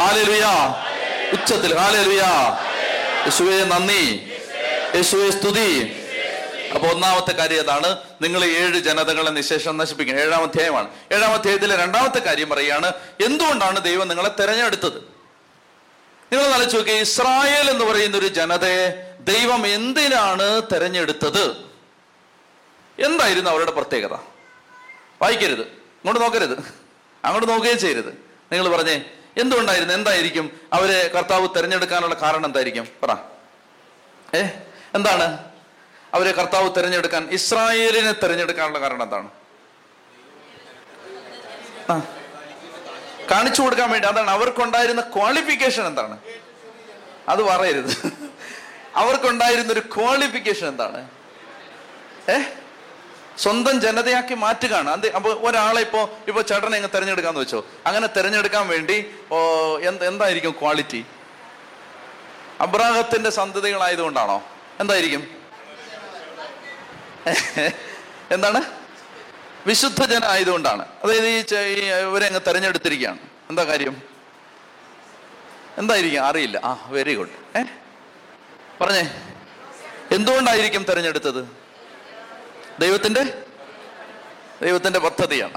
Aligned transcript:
Hallelujah. 0.00 0.84
ഉച്ചത്തിൽ 1.32 1.78
hallelujah. 1.78 2.58
യേശുവെ 3.22 3.64
നന്ദി. 3.64 4.32
യേശുവെ 4.94 5.30
സ്തുതി. 5.30 5.96
അപ്പൊ 6.74 6.88
ഒന്നാമത്തെ 6.88 7.32
കാര്യം 7.32 7.60
അതാണ് 7.60 7.96
നിങ്ങൾ 8.22 8.44
ഏഴ് 8.44 8.78
ജനതകളെ 8.78 9.30
നിശേഷം 9.30 9.76
നശിപ്പിക്കുക 9.76 10.14
ഏഴാം 10.14 10.42
അധ്യായമാണ്. 10.42 10.88
ഏഴാം 11.12 11.32
അധ്യായത്തിലെ 11.32 11.76
രണ്ടാമത്തെ 11.76 12.18
കാര്യം 12.18 12.48
പറയുകയാണ് 12.48 12.92
എന്തുകൊണ്ടാണ് 13.24 13.80
ദൈവം 13.80 14.08
നിങ്ങളെ 14.08 14.28
തെരഞ്ഞെടുത്തത്? 14.28 14.94
നിങ്ങൾ 16.32 16.44
ആലോചിച്ച് 16.44 16.76
നോക്കി 16.76 16.90
ഇസ്രായേൽ 16.90 17.70
എന്ന് 17.70 17.84
പറയുന്ന 17.84 18.16
ഒരു 18.16 18.26
ജനതയെ 18.26 18.88
ദൈവം 19.20 19.66
എന്തിനാണ് 19.66 20.62
തെരഞ്ഞെടുത്തത്? 20.62 21.50
എന്തായിരുന്നു 23.04 23.50
അവരുടെ 23.50 23.70
പ്രത്യേകത? 23.70 24.12
വായിക്കരുത്. 25.22 25.60
ഇങ്ങോട്ട് 25.60 26.22
നോക്കരുത്. 26.22 26.58
അങ്ങോട്ട് 27.24 27.50
നോക്കുകയും 27.50 27.78
ചെയ്യരുത്. 27.78 28.08
നിങ്ങൾ 28.52 28.76
പറഞ്ഞേ 28.76 29.02
എന്തുകൊണ്ടായിരുന്നു? 29.40 29.94
എന്തായിരിക്കും? 29.94 30.60
അവരെ 30.72 31.08
കർത്താവ് 31.08 31.48
തിരഞ്ഞെടുക്കാനുള്ള 31.56 32.14
കാരണം 32.14 32.46
എന്തായിരിക്കും? 32.46 32.88
പറ. 33.02 33.16
ഏ? 34.36 34.44
എന്താണ്? 34.94 35.44
അവരെ 36.14 36.32
കർത്താവ് 36.32 36.76
തിരഞ്ഞെടുക്കാൻ 36.76 37.28
ഇസ്രായേലിനെ 37.30 38.12
തിരഞ്ഞെടുക്കാനുള്ള 38.12 38.80
കാരണം 38.80 39.02
എന്താണ്? 39.02 39.28
കാണിച്ചു 43.30 43.62
കൊടുക്കാൻ 43.62 43.90
വേണ്ടി 43.90 44.08
അതാണ് 44.08 44.30
അവർക്കുണ്ടായിരുന്ന 44.30 45.00
ക്വാളിഫിക്കേഷൻ 45.00 45.86
എന്താണ്? 45.86 46.20
അത് 47.28 47.42
പറയരുത്. 47.42 48.12
അവർക്കുണ്ടായിരുന്ന 48.94 49.72
ഒരു 49.72 49.80
ക്വാളിഫിക്കേഷൻ 49.80 50.68
എന്താണ്? 50.68 51.08
ഏ? 52.30 52.42
സ്വന്തം 53.42 53.80
ജനതയാക്കി 53.80 54.34
മാറ്റുകയാണ്. 54.34 54.90
അത് 54.90 55.06
അപ്പൊ 55.12 55.30
ഒരാളെ 55.30 55.80
ഇപ്പോ 55.80 56.00
ഇപ്പൊ 56.28 56.42
ചേട്ടനെ 56.42 56.76
അങ്ങ് 56.76 56.90
തെരഞ്ഞെടുക്കാന്ന് 56.94 57.40
വെച്ചോ. 57.40 57.66
അങ്ങനെ 57.86 58.06
തിരഞ്ഞെടുക്കാൻ 58.06 58.68
വേണ്ടി 58.68 58.96
എന്തായിരിക്കും 60.02 60.52
ക്വാളിറ്റി 60.60 61.06
അബ്രാഹത്തിന്റെ 62.60 63.30
സന്തതികളായതുകൊണ്ടാണോ? 63.30 64.38
എന്തായിരിക്കും? 64.80 65.22
എന്താണ്? 68.34 68.60
വിശുദ്ധ 69.66 70.04
ജന 70.04 70.24
ആയതുകൊണ്ടാണ് 70.24 70.86
അതായത് 71.04 71.26
ഈ 71.26 71.80
ഇവരെ 72.08 72.26
അങ്ങ് 72.26 72.40
തെരഞ്ഞെടുത്തിരിക്കുകയാണ്. 72.46 73.18
എന്താ 73.50 73.62
കാര്യം? 73.64 73.94
എന്തായിരിക്കും? 75.78 76.24
അറിയില്ല. 76.26 76.56
ആ 76.64 76.70
വെരി 76.88 77.14
ഗുഡ് 77.14 77.34
ഏ? 77.58 77.62
പറഞ്ഞേ. 78.80 79.04
എന്തുകൊണ്ടായിരിക്കും 80.12 80.82
തെരഞ്ഞെടുത്തത്? 80.82 81.59
ദൈവത്തിന്റെ? 82.80 83.22
ദൈവത്തിന്റെ 84.62 84.98
പദ്ധതിയാണ്. 84.98 85.54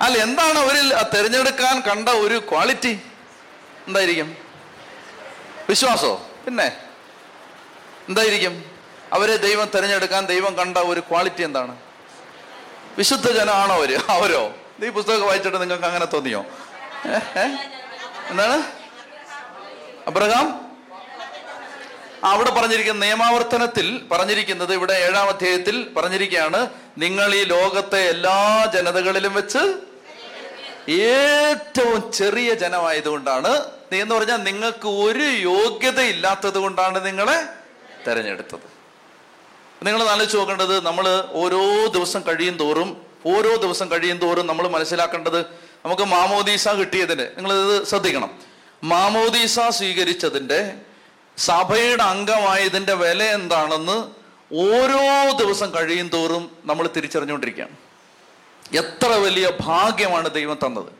അല്ല 0.00 0.18
എന്താണ് 0.18 0.58
അവരിൽ 0.58 0.94
തിരഞ്ഞെടുക്കാൻ 1.14 1.80
കണ്ട 1.80 2.08
ഒരു 2.08 2.38
ക്വാളിറ്റി 2.50 3.02
എന്തായിരിക്കും? 3.86 4.36
വിശ്വാസോ? 5.68 6.30
പിന്നെ 6.44 6.80
എന്തായിരിക്കും? 8.08 8.64
അവരെ 9.12 9.36
ദൈവം 9.36 9.70
തിരഞ്ഞെടുക്കാൻ 9.74 10.26
ദൈവം 10.26 10.54
കണ്ട 10.54 10.78
ഒരു 10.78 11.00
ക്വാളിറ്റി 11.00 11.42
എന്താണ്? 11.42 11.76
വിശുദ്ധ 12.98 13.30
ജനമാണോ 13.30 13.74
അവർ? 13.74 14.00
അവരോ? 14.08 14.54
ഈ 14.84 14.88
പുസ്തകം 14.88 15.26
വായിച്ചിട്ട് 15.26 15.60
നിങ്ങൾക്ക് 15.60 15.84
അങ്ങനെ 15.84 16.04
തോന്നിയോ? 16.04 16.44
എന്താണ്? 18.30 18.62
അബ്രഹാം? 20.06 20.63
അവിടെ 22.24 22.50
പറഞ്ഞിരിക്കുന്ന 22.50 23.04
നിയമാവർത്തനത്തിൽ 23.04 24.02
പറഞ്ഞിരിക്കുന്നത് 24.12 24.74
ഇവിടെ 24.74 24.92
ഏഴാം 24.92 25.28
അധ്യായത്തിൽ 25.28 25.88
പറഞ്ഞിരിക്കുകയാണ് 25.96 26.70
നിങ്ങൾ 26.98 27.34
ഈ 27.34 27.44
ലോകത്തെ 27.44 27.98
എല്ലാ 27.98 28.70
ജനതകളിലും 28.74 29.34
വെച്ച് 29.34 29.78
ഏറ്റവും 30.92 32.12
ചെറിയ 32.12 32.54
ജനമായതുകൊണ്ടാണ്. 32.54 33.64
നീ 33.92 34.02
എന്ന് 34.02 34.14
പറഞ്ഞാൽ 34.14 34.36
നിങ്ങൾക്ക് 34.36 34.88
ഒരു 34.88 35.22
യോഗ്യത 35.22 36.00
ഇല്ലാത്തത് 36.00 36.58
കൊണ്ടാണ് 36.58 37.06
നിങ്ങളെ 37.06 37.42
തെരഞ്ഞെടുത്തത്. 38.06 38.74
നിങ്ങൾ 39.82 40.02
ആലോചിച്ച് 40.02 40.36
നോക്കേണ്ടത് 40.36 40.84
നമ്മൾ 40.84 41.24
ഓരോ 41.32 41.86
ദിവസം 41.86 42.20
കഴിയും 42.20 42.56
തോറും 42.56 43.02
ഓരോ 43.26 43.56
ദിവസം 43.56 43.90
കഴിയും 43.90 44.18
തോറും 44.18 44.46
നമ്മൾ 44.46 44.68
മനസ്സിലാക്കേണ്ടത് 44.68 45.40
നമുക്ക് 45.84 46.02
മാമോദീസ 46.02 46.68
കിട്ടിയതിന് 46.68 47.26
നിങ്ങൾ 47.36 47.52
ഇത് 47.52 47.86
ശ്രദ്ധിക്കണം. 47.86 48.40
മാമോദീസ 48.84 49.60
സ്വീകരിച്ചതിന്റെ 49.60 50.74
സഭയുടെ 51.38 52.02
അംഗമായതിന്റെ 52.02 52.94
വില 52.94 53.22
എന്താണെന്ന് 53.22 53.96
ഓരോ 54.54 55.32
ദിവസം 55.32 55.74
കഴിയും 55.74 56.08
തോറും 56.08 56.50
നമ്മൾ 56.64 56.88
തിരിച്ചറിഞ്ഞുകൊണ്ടിരിക്കുകയാണ്. 56.96 57.76
എത്ര 58.76 59.06
വലിയ 59.06 59.52
ഭാഗ്യമാണ് 59.60 60.30
ദൈവം 60.30 60.58
തന്നത്. 60.66 60.92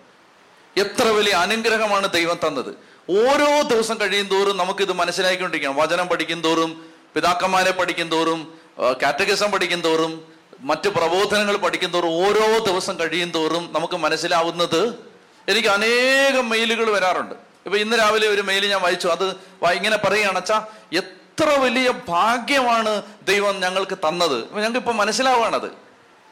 എത്ര 0.76 1.04
വലിയ 1.08 1.32
അനുഗ്രഹമാണ് 1.32 2.08
ദൈവം 2.08 2.38
തന്നത്. 2.46 2.74
ഓരോ 3.10 3.62
ദിവസം 3.62 4.00
കഴിയും 4.00 4.26
തോറും 4.26 4.56
നമുക്കിത് 4.56 4.92
മനസ്സിലാക്കിക്കൊണ്ടിരിക്കണം 4.92 5.76
വചനം 5.76 6.06
പഠിക്കും 6.06 6.40
തോറും 6.40 6.90
പിതാക്കന്മാരെ 7.14 7.70
പഠിക്കും 7.70 8.08
തോറും 8.08 8.58
കാറ്റഗിസം 9.02 9.50
പഠിക്കും 9.50 9.80
തോറും 9.80 10.34
മറ്റ് 10.60 10.88
പ്രബോധനങ്ങൾ 10.88 11.56
പഠിക്കും 11.56 11.90
തോറും 11.90 12.08
ഓരോ 12.08 12.58
ദിവസം 12.58 12.98
കഴിയും 12.98 13.30
തോറും 13.30 13.70
നമുക്ക് 13.72 13.94
മനസ്സിലാവുന്നത് 13.94 14.98
എനിക്ക് 15.48 15.68
അനേകം 15.68 16.48
മെയിലുകൾ 16.48 16.90
വരാറുണ്ട്. 16.90 17.53
ഇപ്പൊ 17.66 17.78
ഇന്ന് 17.78 17.96
രാവിലെ 17.98 18.28
ഒരു 18.28 18.42
മെയിൽ 18.42 18.66
ഞാൻ 18.66 18.80
വായിച്ചു. 18.80 19.08
അത് 19.08 19.26
ഇങ്ങനെ 19.78 19.96
പറയുകയാണ് 19.96 20.38
അച്ഛാ 20.38 20.66
എത്ര 21.00 21.48
വലിയ 21.48 21.88
ഭാഗ്യമാണ് 22.08 23.02
ദൈവം 23.28 23.60
ഞങ്ങൾക്ക് 23.60 23.96
തന്നത്. 24.06 24.38
ഞങ്ങൾക്ക് 24.54 24.78
ഇപ്പൊ 24.78 24.92
മനസ്സിലാവുകയാണത് 24.92 25.70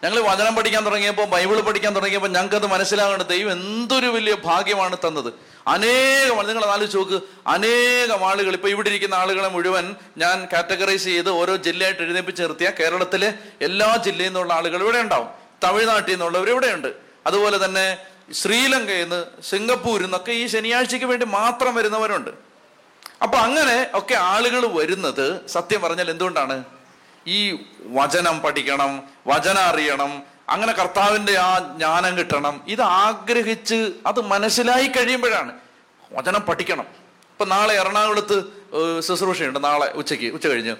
ഞങ്ങൾ 0.05 0.19
വചനം 0.21 0.55
പഠിക്കാൻ 0.55 0.85
തുടങ്ങിയപ്പോൾ 0.87 1.25
ബൈബിൾ 1.25 1.61
പഠിക്കാൻ 1.61 1.95
തുടങ്ങിയപ്പോൾ 1.97 2.29
ഞങ്ങൾക്ക് 2.29 2.57
അത് 2.57 2.67
മനസ്സിലാകേണ്ടത് 2.67 3.27
ദൈവം 3.27 3.53
എന്തൊരു 3.53 4.07
വലിയ 4.07 4.35
ഭാഗ്യമാണ് 4.45 4.97
തന്നത്. 5.05 5.29
അനേകം 5.69 6.47
നിങ്ങൾ 6.49 6.65
ആലോചിച്ച് 6.65 6.99
നോക്ക് 6.99 7.19
അനേകം 7.47 8.29
ആളുകൾ 8.29 8.53
ഇപ്പൊ 8.53 8.69
ഇവിടെ 8.69 8.89
ഇരിക്കുന്ന 8.89 9.15
ആളുകളെ 9.15 9.49
മുഴുവൻ 9.49 9.97
ഞാൻ 10.19 10.49
കാറ്റഗറൈസ് 10.53 11.05
ചെയ്ത് 11.05 11.31
ഓരോ 11.31 11.57
ജില്ലയായിട്ട് 11.57 12.03
എഴുന്നേപ്പിച്ച് 12.03 12.43
നിർത്തിയ. 12.43 12.71
കേരളത്തിലെ 12.81 13.29
എല്ലാ 13.61 13.97
ജില്ലയിൽ 14.07 14.31
നിന്നുള്ള 14.31 14.53
ആളുകൾ 14.55 14.81
ഇവിടെ 14.83 14.99
ഉണ്ടാവും. 14.99 15.29
തമിഴ്നാട്ടിൽ 15.65 16.13
നിന്നുള്ളവർ 16.13 16.51
ഇവിടെയുണ്ട് 16.51 16.91
അതുപോലെ 17.27 17.65
തന്നെ 17.65 17.87
ശ്രീലങ്കയിൽ 18.33 19.03
നിന്ന് 19.03 19.25
സിംഗപ്പൂരിൽ 19.43 20.03
നിന്നൊക്കെ 20.03 20.33
ഈ 20.33 20.47
ശനിയാഴ്ചയ്ക്ക് 20.47 21.07
വേണ്ടി 21.07 21.27
മാത്രം 21.27 21.75
വരുന്നവരുണ്ട്. 21.75 22.31
അപ്പൊ 23.23 23.39
അങ്ങനെ 23.39 23.91
ഒക്കെ 23.95 24.15
ആളുകൾ 24.15 24.67
വരുന്നത് 24.67 25.47
സത്യം 25.47 25.83
പറഞ്ഞാൽ 25.83 26.11
എന്തുകൊണ്ടാണ്? 26.11 26.65
ഈ 27.27 27.59
വചനം 27.85 28.41
പഠിക്കണം 28.41 29.03
വചനം 29.27 29.61
അറിയണം 29.61 30.23
അങ്ങനെ 30.49 30.73
കർത്താവിന്റെ 30.73 31.39
ആ 31.39 31.59
ജ്ഞാനം 31.59 32.19
കിട്ടണം 32.19 32.61
ഇത് 32.67 32.83
ആഗ്രഹിച്ച് 32.83 33.93
അത് 34.07 34.21
മനസ്സിലായി 34.21 34.87
കഴിയുമ്പോഴാണ്. 34.87 35.53
വചനം 36.13 36.41
പഠിക്കണം. 36.41 36.87
ഇപ്പൊ 37.31 37.45
നാളെ 37.45 37.75
എറണാകുളത്ത് 37.75 38.45
ശുശ്രൂഷയുണ്ട് 39.01 39.65
നാളെ 39.65 39.93
ഉച്ചയ്ക്ക് 39.93 40.35
ഉച്ച 40.35 40.47
കഴിഞ്ഞ്. 40.47 40.71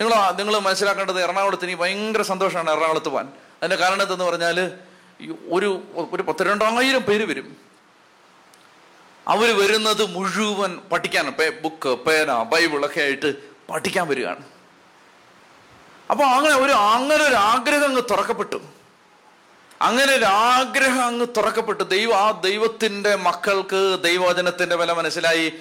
നിങ്ങൾ 0.00 0.30
നിങ്ങൾ 0.30 0.58
മനസ്സിലാക്കേണ്ടത് 0.58 1.22
എറണാകുളത്ത് 1.22 1.64
ഇനി 1.64 1.74
ഭയങ്കര 1.74 2.22
സന്തോഷമാണ് 2.22 2.70
എറണാകുളത്ത് 2.70 3.08
പോകാൻ 3.08 3.26
അതിന്റെ 3.26 3.76
കാരണം 3.76 4.02
എന്തെന്ന് 4.02 4.24
പറഞ്ഞാൽ 4.24 4.72
ഒരു 5.50 5.82
ഒരു 5.96 6.22
പത്ത് 6.22 6.42
രണ്ടായിരം 6.42 7.02
പേര് 7.02 7.24
വരും. 7.24 7.56
അവർ 9.28 9.58
വരുന്നത് 9.58 10.14
മുഴുവൻ 10.14 10.80
പഠിക്കാൻ 10.92 11.34
ബുക്ക് 11.62 11.88
പേന 11.88 12.42
ബൈബിളൊക്കെ 12.42 13.00
ആയിട്ട് 13.00 13.34
പഠിക്കാൻ 13.72 14.08
വരികയാണ്. 14.08 14.44
അപ്പൊ 16.10 16.24
അങ്ങനെ 16.24 16.54
ഒരു 16.54 16.72
അങ്ങനെ 16.72 17.24
ഒരു 17.24 17.34
ആഗ്രഹം 17.34 17.84
അങ്ങ് 17.84 18.02
തുറക്കപ്പെട്ടു. 18.10 18.56
അങ്ങനെ 19.82 20.14
ഒരു 20.14 20.24
ആഗ്രഹം 20.24 21.02
അങ്ങ് 21.02 21.26
തുറക്കപ്പെട്ടു. 21.36 21.82
ദൈവ 21.82 22.12
ആ 22.12 22.30
ദൈവത്തിന്റെ 22.30 23.16
മക്കൾക്ക് 23.16 23.98
ദൈവവചനത്തിന്റെ 24.02 24.76
വില 24.76 24.92
മനസ്സിലായി 24.92 25.52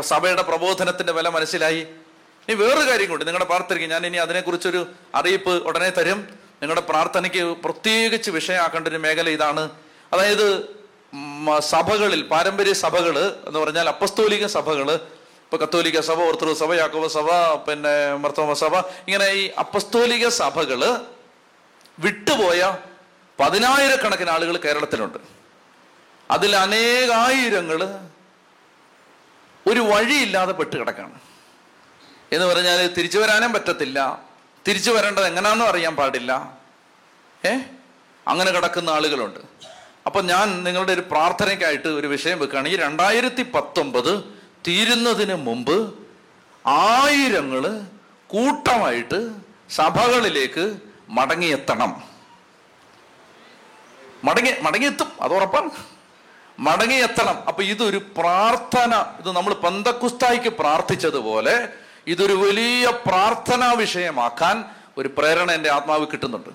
സഭയുടെ 0.00 0.42
പ്രബോധനത്തിന്റെ 0.42 1.12
വില 1.12 1.28
മനസ്സിലായി. 1.28 1.86
ഇനി 2.48 2.54
വേറൊരു 2.54 2.90
കാര്യം 2.90 3.10
കൊണ്ട് 3.10 3.24
നിങ്ങളുടെ 3.24 3.50
പാർത്തിരിക്കും 3.50 3.90
ഞാൻ 3.90 4.06
ഇനി 4.06 4.16
അതിനെക്കുറിച്ചൊരു 4.16 4.86
അറിയിപ്പ് 5.14 5.50
ഉടനെ 5.50 5.90
തരും. 5.90 6.41
നിങ്ങളുടെ 6.62 6.80
പ്രാർത്ഥനയ്ക്ക് 6.80 7.42
പ്രത്യേകിച്ച് 7.42 8.30
വിഷയമാക്കേണ്ട 8.30 8.88
ഒരു 8.88 8.96
മേഖല 8.96 9.28
ഇതാണ്. 9.28 9.70
അതായത് 10.12 10.76
സഭകളിൽ 11.58 12.22
പാരമ്പര്യ 12.22 12.72
സഭകൾ 12.72 13.18
എന്ന് 13.46 13.58
പറഞ്ഞാൽ 13.58 13.88
അപ്പസ്തോലിക 13.88 14.46
സഭകൾ 14.46 14.92
ഇപ്പൊ 14.92 15.56
കത്തോലിക്ക 15.56 16.00
സഭ 16.00 16.22
ഓർത്തഡോക്സ് 16.22 16.60
സഭ 16.60 16.74
യാക്കോബ 16.74 17.06
സഭ 17.06 17.30
പിന്നെ 17.54 18.14
മർത്തോമ 18.14 18.52
സഭ 18.52 18.76
ഇങ്ങനെ 18.76 19.26
ഈ 19.30 19.50
അപ്പസ്തോലിക 19.58 20.28
സഭകൾ 20.28 21.00
വിട്ടുപോയ 21.98 22.76
പതിനായിരക്കണക്കിന് 23.40 24.30
ആളുകൾ 24.30 24.56
കേരളത്തിലുണ്ട്. 24.56 25.18
അതിൽ 26.30 26.56
അനേകായിരങ്ങൾ 26.56 27.84
ഒരു 29.66 29.80
വഴിയില്ലാതെ 29.80 30.52
പെട്ട് 30.52 30.76
കിടക്കാണ്. 30.76 31.20
എന്ന് 32.32 32.46
പറഞ്ഞാൽ 32.46 32.86
തിരിച്ചു 32.86 33.18
വരാനും 33.18 33.52
പറ്റത്തില്ല. 33.52 34.31
തിരിച്ചു 34.68 34.90
വരേണ്ടത് 34.90 35.26
എങ്ങനെയാണെന്നും 35.26 35.68
അറിയാൻ 35.68 35.96
പാടില്ല. 35.96 36.52
ഏ? 37.46 37.58
അങ്ങനെ 38.28 38.50
കിടക്കുന്ന 38.50 38.90
ആളുകളുണ്ട്. 38.90 39.40
അപ്പൊ 40.06 40.20
ഞാൻ 40.20 40.64
നിങ്ങളുടെ 40.64 40.92
ഒരു 40.92 41.00
പ്രാർത്ഥനയ്ക്കായിട്ട് 41.00 41.88
ഒരു 41.88 42.06
വിഷയം 42.06 42.38
വെക്കുകയാണ്. 42.38 42.68
ഈ 42.68 42.76
രണ്ടായിരത്തി 42.76 43.42
പത്തൊമ്പത് 43.42 44.24
തീരുന്നതിന് 44.66 45.34
മുമ്പ് 45.34 45.94
ആയിരങ്ങൾ 46.66 47.80
കൂട്ടമായിട്ട് 48.26 49.30
സഭകളിലേക്ക് 49.70 50.76
മടങ്ങിയെത്തണം. 51.08 52.02
മടങ്ങി 54.24 54.52
മടങ്ങിയെത്തും 54.62 55.12
അത് 55.20 55.32
ഉറപ്പാണ്. 55.32 55.70
മടങ്ങിയെത്തണം. 56.58 57.44
അപ്പൊ 57.48 57.62
ഇതൊരു 57.62 57.96
പ്രാർത്ഥന. 57.96 58.94
ഇത് 59.18 59.36
നമ്മൾ 59.36 59.54
പന്തക്കുസ്തായിക്ക് 59.54 60.48
പ്രാർത്ഥിച്ചതുപോലെ 60.48 61.68
ഇതൊരു 62.06 62.32
വലിയ 62.32 62.92
പ്രാർത്ഥനാ 63.06 63.72
വിഷയമാക്കാൻ 63.72 64.64
ഒരു 64.98 65.10
പ്രേരണ 65.18 65.52
എന്റെ 65.52 65.70
ആത്മാവ് 65.70 66.06
കിട്ടുന്നുണ്ട്. 66.06 66.48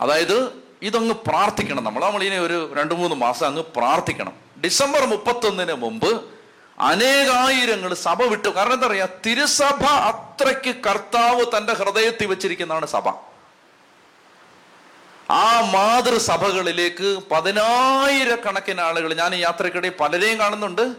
അതായത് 0.00 0.52
ഇതങ്ങ് 0.82 1.14
പ്രാർത്ഥിക്കണം 1.14 1.84
നമ്മൾ. 1.84 2.04
നമ്മളിനെ 2.04 2.40
ഒരു 2.40 2.74
രണ്ട് 2.78 2.94
മൂന്ന് 2.94 3.16
മാസം 3.16 3.46
അങ്ങ് 3.46 3.62
പ്രാർത്ഥിക്കണം. 3.76 4.32
ഡിസംബർ 4.64 5.06
മുപ്പത്തൊന്നിന് 5.06 5.72
മുമ്പ് 5.72 6.24
അനേകായിരങ്ങൾ 6.80 7.94
സഭ 7.94 8.22
വിട്ടു. 8.22 8.48
കാരണം 8.48 8.72
എന്താ 8.72 8.86
പറയാ 8.86 9.08
തിരുസഭ 9.26 9.84
അത്രയ്ക്ക് 9.84 10.76
കർത്താവ് 10.84 11.44
തന്റെ 11.56 11.72
ഹൃദയത്തിൽ 11.72 12.26
വെച്ചിരിക്കുന്നതാണ് 12.26 12.86
സഭ. 12.86 13.08
ആ 15.30 15.60
മാതൃസഭകളിലേക്ക് 15.60 17.22
പതിനായിരക്കണക്കിന് 17.30 18.80
ആളുകൾ 18.80 19.14
ഞാൻ 19.14 19.34
ഈ 19.34 19.38
യാത്രക്കിടയിൽ 19.38 19.92
പലരെയും 20.00 20.38
കാണുന്നുണ്ട്. 20.38 20.94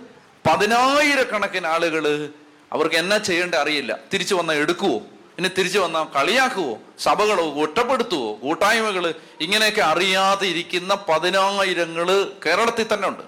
പതിനായിരക്കണക്കിന് 0.49 1.67
ആളുകൾ 1.67 2.29
അവർക്ക് 2.73 2.95
എന്നാ 2.95 3.17
ചെയ്യേണ്ട 3.17 3.55
അറിയില്ല. 3.55 3.99
തിരിച്ചു 4.13 4.35
വന്നാൽ 4.35 4.55
എടുക്കുവോ? 4.55 5.01
ഇനി 5.37 5.47
തിരിച്ചു 5.47 5.79
വന്നാൽ 5.79 6.03
കളിയാക്കുവോ? 6.03 6.77
സഭകളോ 6.99 7.53
ഒറ്റപ്പെടുത്തുവോ? 7.53 8.33
കൂട്ടായ്മകൾ 8.33 9.13
ഇങ്ങനെയൊക്കെ 9.41 9.81
അറിയാതെ 9.81 10.47
ഇരിക്കുന്ന 10.47 10.95
പതിനായിരങ്ങൾ 11.09 12.31
കേരളത്തിൽ 12.45 12.93
തന്നെ 12.93 13.07
ഉണ്ട്. 13.07 13.23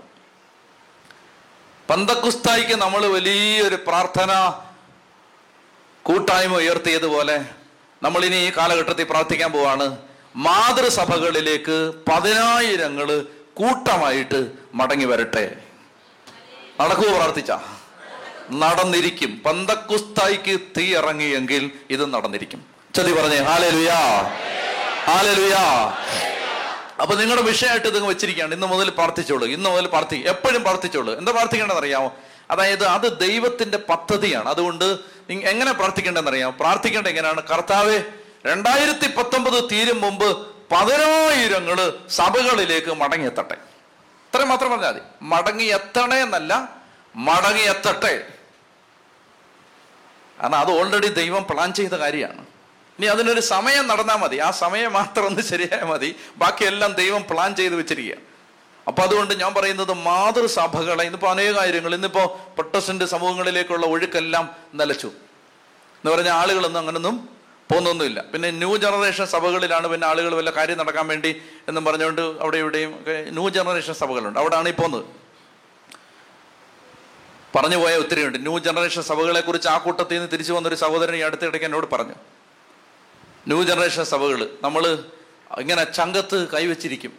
പന്തക്കുസ്തായിക്ക് 1.90 2.72
നമ്മൾ 2.72 3.06
വലിയൊരു 3.06 3.76
പ്രാർത്ഥന 3.76 4.54
കൂട്ടായ്മ 6.04 6.56
ഉയർത്തിയതുപോലെ 6.56 7.46
നമ്മൾ 8.04 8.26
ഇനി 8.26 8.36
ഈ 8.36 8.52
കാലഘട്ടത്തിൽ 8.58 9.04
പ്രാർത്ഥിക്കാൻ 9.04 9.52
പോവാണ്. 9.52 9.98
മാതൃസഭകളിലേക്ക് 10.36 11.94
പതിനായിരങ്ങൾ 12.12 13.26
കൂട്ടമായിട്ട് 13.54 14.52
മടങ്ങി 14.74 15.06
വരട്ടെ. 15.06 15.58
നടക്കുവോ 16.82 17.14
പ്രാർത്ഥിച്ച? 17.14 17.52
നടന്നിരിക്കും. 18.52 19.42
പന്തക്കുസ്തായിക്ക് 19.46 20.60
തീ 20.78 20.96
ഇറങ്ങിയെങ്കിൽ 20.96 21.72
ഇത് 21.90 22.14
നടന്നിരിക്കും. 22.14 22.66
ചതി 22.96 23.12
പറഞ്ഞേ 23.12 23.38
ഹാലലുയാ 23.38 24.22
ഹാലലുയാ. 25.06 25.94
അപ്പൊ 27.02 27.16
നിങ്ങളുടെ 27.16 27.46
വിഷയമായിട്ട് 27.46 27.88
ഇത് 27.88 28.06
വെച്ചിരിക്കുകയാണ്. 28.06 28.54
ഇന്ന് 28.54 28.68
മുതൽ 28.68 28.90
പ്രാർത്ഥിച്ചോളൂ. 28.90 29.48
ഇന്ന് 29.48 29.70
മുതൽ 29.70 29.86
പ്രാർത്ഥി 29.86 30.24
എപ്പോഴും 30.28 30.64
പ്രാർത്ഥിച്ചോളൂ. 30.64 31.18
എന്താ 31.18 31.32
പ്രാർത്ഥിക്കേണ്ടത് 31.32 31.78
അറിയാമോ? 31.78 32.16
അതായത് 32.52 32.86
അത് 32.86 33.20
ദൈവത്തിന്റെ 33.20 33.78
പദ്ധതിയാണ്. 33.78 34.50
അതുകൊണ്ട് 34.50 34.98
എങ്ങനെ 35.30 35.72
പ്രാർത്ഥിക്കേണ്ടതെന്ന് 35.72 36.32
അറിയാമോ? 36.32 36.56
പ്രാർത്ഥിക്കേണ്ട 36.60 37.08
എങ്ങനെയാണ്? 37.08 37.42
കർത്താവെ 37.48 38.04
രണ്ടായിരത്തി 38.46 39.08
പത്തൊമ്പത് 39.08 39.64
തീരും 39.72 40.02
മുമ്പ് 40.02 40.48
പതിനായിരങ്ങൾ 40.72 41.94
സഭകളിലേക്ക് 42.10 42.94
മടങ്ങിയെത്തട്ടെ. 42.94 43.54
ഇത്രയും 43.54 44.50
മാത്രം 44.50 44.72
പറഞ്ഞാൽ 44.72 44.90
മതി. 44.90 45.00
മടങ്ങിയെത്തണേ 45.22 46.18
എന്നല്ല 46.18 46.70
മടങ്ങിയെത്തട്ടെ. 47.16 48.28
കാരണം 50.42 50.56
അത് 50.56 50.72
ഓൾറെഡി 50.80 51.08
ദൈവം 51.08 51.46
പ്ലാൻ 51.50 51.74
ചെയ്ത 51.74 51.90
കാര്യമാണ്. 51.90 52.46
ഇനി 53.00 53.06
അതിനൊരു 53.06 53.40
സമയം 53.40 53.88
നടന്നാൽ 53.88 54.16
മതി. 54.16 54.38
ആ 54.38 54.52
സമയം 54.52 54.94
മാത്രം 54.94 55.26
ഒന്ന് 55.26 55.42
ശരിയായാൽ 55.42 55.86
മതി. 55.86 56.16
ബാക്കിയെല്ലാം 56.38 56.94
ദൈവം 56.94 57.26
പ്ലാൻ 57.30 57.56
ചെയ്ത് 57.56 57.76
വെച്ചിരിക്കുക 57.76 58.16
അപ്പൊ 58.88 59.04
അതുകൊണ്ട് 59.04 59.34
ഞാൻ 59.40 59.54
പറയുന്നത് 59.54 59.94
മാതൃസഭകളെ 59.94 61.04
ഇന്നിപ്പോ 61.04 61.38
കാര്യങ്ങൾ 61.38 61.96
ഇന്നിപ്പോ 61.96 62.40
പ്രൊട്ടസ്റ്റന്റ് 62.54 63.06
സമൂഹങ്ങളിലേക്കുള്ള 63.06 63.86
ഒഴുക്കെല്ലാം 63.86 64.50
നിലച്ചു. 64.74 65.08
എന്ന് 65.08 66.12
പറഞ്ഞ 66.12 66.30
ആളുകളൊന്നും 66.30 66.80
അങ്ങനൊന്നും 66.80 67.30
പോകുന്നൊന്നുമില്ല. 67.72 68.22
പിന്നെ 68.22 68.52
ന്യൂ 68.52 68.78
ജനറേഷൻ 68.78 69.26
സഭകളിലാണ് 69.26 69.88
പിന്നെ 69.88 70.08
ആളുകൾ 70.08 70.36
വല്ല 70.36 70.50
കാര്യം 70.50 70.78
നടക്കാൻ 70.78 71.08
വേണ്ടി 71.08 71.42
എന്നും 71.68 71.86
പറഞ്ഞുകൊണ്ട് 71.86 72.22
അവിടെ 72.22 72.58
ഇവിടെയും 72.58 73.06
ന്യൂ 73.30 73.50
ജനറേഷൻ 73.50 73.94
സഭകളുണ്ട്. 73.94 74.40
അവിടെയാണ് 74.40 74.70
ഈ 74.70 74.72
പോകുന്നത്. 74.72 75.25
പറഞ്ഞു 77.56 77.78
പോയ 77.78 77.96
ഒത്തിരിയുണ്ട് 77.96 78.42
ന്യൂ 78.42 78.60
ജനറേഷൻ 78.60 79.02
സഭകളെ 79.02 79.42
കുറിച്ച് 79.42 79.68
ആ 79.68 79.78
കൂട്ടത്തിൽ 79.78 80.16
നിന്ന് 80.16 80.32
തിരിച്ചു 80.32 80.54
വന്നൊരു 80.54 80.76
സഹോദരൻ 80.76 81.16
ഈ 81.16 81.20
അടുത്തിടയ്ക്ക് 81.20 81.66
എന്നോട് 81.66 81.88
പറഞ്ഞു. 81.92 82.14
ന്യൂ 83.48 83.64
ജനറേഷൻ 83.64 84.06
സഭകൾ 84.06 84.50
നമ്മൾ 84.62 85.04
ഇങ്ങനെ 85.60 85.84
ചങ്കത്ത് 85.84 86.48
കൈവച്ചിരിക്കും. 86.48 87.14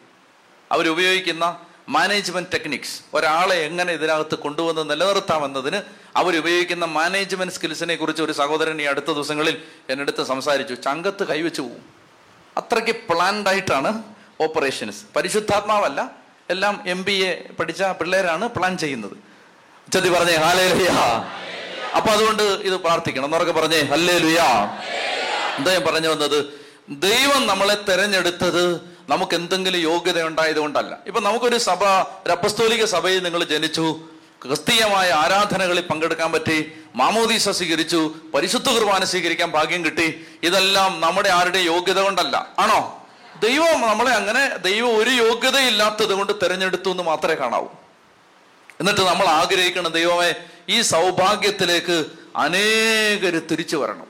അവരുപയോഗിക്കുന്ന 0.73 1.61
മാനേജ്മെന്റ് 1.89 2.53
ടെക്നിക്സ് 2.53 3.01
ഒരാളെ 3.15 3.57
എങ്ങനെ 3.57 3.93
ഇതിനകത്ത് 3.93 4.35
കൊണ്ടുവന്ന് 4.35 4.91
നിലനിർത്താമെന്നതിന് 4.91 5.83
അവരുപയോഗിക്കുന്ന 6.17 6.85
മാനേജ്മെന്റ് 6.85 7.55
സ്കിൽസിനെ 7.55 7.97
കുറിച്ച് 7.97 8.23
ഒരു 8.23 8.33
സഹോദരൻ 8.33 8.83
ഈ 8.83 8.85
അടുത്ത 8.85 9.07
ദിവസങ്ങളിൽ 9.07 9.63
എന്നടുത്ത് 9.91 10.23
സംസാരിച്ചു. 10.23 10.75
ചങ്കത്ത് 10.75 11.25
കൈവച്ചു 11.25 11.63
പോകും 11.63 11.85
അത്രയ്ക്ക് 12.57 12.91
പ്ലാൻഡ് 12.91 13.49
ആയിട്ടാണ് 13.49 14.03
ഓപ്പറേഷൻസ് 14.41 15.03
പരിശുദ്ധാത്മാവല്ല 15.17 16.11
എല്ലാം 16.51 16.85
എം 16.87 17.05
ബി 17.05 17.13
എ 17.13 17.51
പഠിച്ച 17.61 17.83
പിള്ളേരാണ് 17.83 18.49
പ്ലാൻ 18.49 18.79
ചെയ്യുന്നത്. 18.79 19.26
ഉച്ചത്തി 19.87 20.09
പറഞ്ഞേ 20.09 20.35
ഹാലേ 20.35 20.73
ലുയാ 20.73 21.33
അപ്പൊ 21.97 22.11
അതുകൊണ്ട് 22.11 22.43
ഇത് 22.43 22.75
പ്രാർത്ഥിക്കണം. 22.75 23.25
എന്നൊക്കെ 23.25 23.53
പറഞ്ഞേ 23.53 23.83
ഹല്ലേ 23.83 24.19
ലുയാ 24.19 24.75
എന്താ 25.59 25.73
ഞാൻ 25.73 25.83
പറഞ്ഞു 25.83 26.09
വന്നത്? 26.09 26.55
ദൈവം 26.91 27.47
നമ്മളെ 27.47 27.77
തെരഞ്ഞെടുത്തത് 27.89 28.97
നമുക്ക് 29.09 29.35
എന്തെങ്കിലും 29.35 29.81
യോഗ്യത 29.81 30.23
ഉണ്ടായത് 30.23 30.57
കൊണ്ടല്ല. 30.57 30.99
ഇപ്പൊ 31.07 31.21
നമുക്കൊരു 31.21 31.57
സഭ 31.57 31.85
ഒരു 32.27 32.31
അപ്പസ്തോലിക 32.31 32.85
സഭയിൽ 32.85 33.23
നിങ്ങൾ 33.23 33.45
ജനിച്ചു 33.45 34.01
ക്രിസ്തീയമായ 34.43 35.11
ആരാധനകളിൽ 35.11 35.81
പങ്കെടുക്കാൻ 35.81 36.33
പറ്റി 36.33 36.73
മാമോദീസ 36.95 37.49
സ്വീകരിച്ചു 37.49 38.15
പരിശുദ്ധ 38.35 38.69
കുർബാന 38.69 39.05
സ്വീകരിക്കാൻ 39.05 39.51
ഭാഗ്യം 39.51 39.85
കിട്ടി 39.85 40.27
ഇതെല്ലാം 40.43 41.01
നമ്മുടെ 41.01 41.29
ആരുടെ 41.29 41.59
യോഗ്യത 41.59 42.01
കൊണ്ടല്ല. 42.01 42.55
ആണോ? 42.59 43.03
ദൈവം 43.43 43.81
നമ്മളെ 43.81 44.11
അങ്ങനെ 44.11 44.57
ദൈവം 44.57 44.97
ഒരു 44.99 45.11
യോഗ്യതയില്ലാത്തത് 45.11 46.15
കൊണ്ട് 46.15 46.33
തെരഞ്ഞെടുത്തു 46.43 46.91
എന്ന് 46.91 47.03
മാത്രമേ 47.03 47.35
കാണാവൂ. 47.35 47.67
എന്നിട്ട് 48.81 49.01
നമ്മൾ 49.01 49.27
ആഗ്രഹിക്കണം 49.27 49.91
ദൈവമേ 49.91 50.35
ഈ 50.69 50.81
സൗഭാഗ്യത്തിലേക്ക് 50.81 52.07
അനേകർ 52.37 53.39
തിരിച്ചു 53.39 53.77
വരണം. 53.77 54.07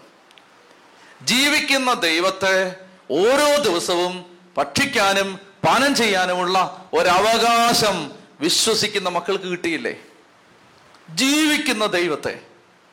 ജീവിക്കുന്ന 1.23 1.95
ദൈവത്തെ 1.95 2.77
ഓരോ 3.11 3.57
ദിവസവും 3.57 4.39
ഭക്ഷിക്കാനും 4.59 5.41
പാനം 5.67 5.95
ചെയ്യാനുമുള്ള 5.95 6.85
ഒരവകാശം 6.95 8.13
വിശ്വസിക്കുന്ന 8.41 9.09
മക്കൾക്ക് 9.09 9.45
കിട്ടിയില്ലേ? 9.45 9.97
ജീവിക്കുന്ന 11.11 11.87
ദൈവത്തെ 11.87 12.41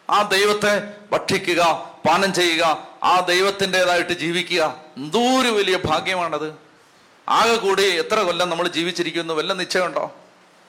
ആ 0.09 0.21
ദൈവത്തെ 0.21 0.93
ഭക്ഷിക്കുക 1.11 1.91
പാനം 2.09 2.33
ചെയ്യുക 2.33 2.87
ആ 3.03 3.19
ദൈവത്തിന്റെതായിട്ട് 3.19 4.13
ജീവിക്കുക 4.13 4.81
എന്തോരു 4.97 5.47
വലിയ 5.47 5.77
ഭാഗ്യമാണത്. 5.85 6.53
ആകെ 7.29 7.55
കൂടി 7.55 7.83
എത്ര 7.83 8.19
കൊല്ലം 8.19 8.49
നമ്മൾ 8.49 8.67
ജീവിച്ചിരിക്കുന്നു? 8.67 9.33
വല്ല 9.33 9.53
നിശ്ചയമുണ്ടോ? 9.53 10.15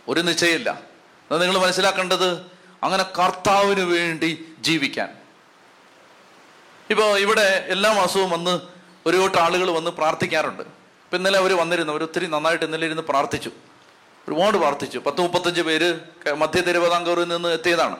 ഒരു 0.09 0.21
നിശ്ചയമില്ല. 0.21 0.94
അത് 1.31 1.43
നിങ്ങൾ 1.43 1.59
മനസ്സിലാക്കേണ്ടത് 1.59 2.47
അങ്ങനെ 2.83 3.05
കർത്താവിന് 3.19 3.81
വേണ്ടി 3.81 4.45
ജീവിക്കാൻ. 4.61 5.17
ഇപ്പോൾ 6.91 7.19
ഇവിടെ 7.19 7.67
എല്ലാ 7.69 7.93
മാസവും 7.93 8.31
വന്ന് 8.31 8.61
ഒരു 9.07 9.17
കൂട്ട 9.17 9.37
ആളുകൾ 9.37 9.71
വന്ന് 9.71 9.91
പ്രാർത്ഥിക്കാറുണ്ട്. 9.91 10.63
ഇപ്പം 10.63 11.17
ഇന്നലെ 11.17 11.39
അവർ 11.39 11.53
വന്നിരുന്നു. 11.57 11.93
അവർ 11.93 12.03
ഒത്തിരി 12.03 12.27
നന്നായിട്ട് 12.27 12.65
ഇന്നലെ 12.65 12.87
ഇരുന്ന് 12.87 13.03
പ്രാർത്ഥിച്ചു. 13.03 13.51
ഒരുപാട് 14.29 14.57
പ്രാർത്ഥിച്ചു. 14.57 14.99
പത്ത് 14.99 15.21
മുപ്പത്തഞ്ച് 15.21 15.61
പേര് 15.61 16.01
മധ്യ 16.35 16.61
തിരുവിതാംകൂറിൽ 16.61 17.29
നിന്ന് 17.29 17.49
എത്തിയതാണ്. 17.49 17.97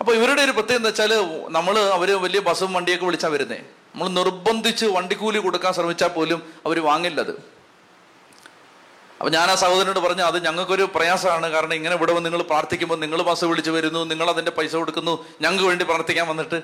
അപ്പോൾ 0.00 0.16
ഇവരുടെ 0.16 0.42
ഒരു 0.42 0.50
പ്രത്യേകത 0.50 0.76
എന്ന് 0.76 0.88
വെച്ചാൽ 0.88 1.38
നമ്മൾ 1.48 1.78
അവർ 1.78 2.22
വലിയ 2.22 2.40
ബസ്സും 2.40 2.72
വണ്ടിയൊക്കെ 2.72 3.04
വിളിച്ചാൽ 3.04 3.30
വരുന്നേ. 3.30 3.56
നമ്മൾ 3.56 4.08
നിർബന്ധിച്ച് 4.08 4.86
വണ്ടിക്കൂലി 4.86 5.38
കൊടുക്കാൻ 5.38 5.72
ശ്രമിച്ചാൽ 5.72 6.08
പോലും 6.08 6.52
അവർ 6.66 6.82
വാങ്ങില്ലത്. 6.82 7.51
അപ്പൊ 9.22 9.30
ഞാൻ 9.32 9.50
ആ 9.50 9.54
സഹോദരനോട് 9.54 9.98
പറഞ്ഞു 9.98 10.22
അത് 10.22 10.44
ഞങ്ങൾക്കൊരു 10.44 10.84
പ്രയാസമാണ്. 10.94 11.48
കാരണം 11.50 11.74
ഇങ്ങനെ 11.74 11.94
ഇവിടെ 11.94 12.12
നിങ്ങൾ 12.12 12.42
പ്രാർത്ഥിക്കുമ്പോൾ 12.42 12.96
നിങ്ങൾ 13.00 13.22
ബസ് 13.22 13.44
വിളിച്ച് 13.44 13.70
വരുന്നു 13.70 14.04
നിങ്ങൾ 14.04 14.30
അതിന്റെ 14.30 14.50
പൈസ 14.50 14.76
കൊടുക്കുന്നു 14.76 15.26
ഞങ്ങൾക്ക് 15.40 15.64
വേണ്ടി 15.64 15.84
പ്രാർത്ഥിക്കാൻ 15.84 16.28
വന്നിട്ട്. 16.28 16.62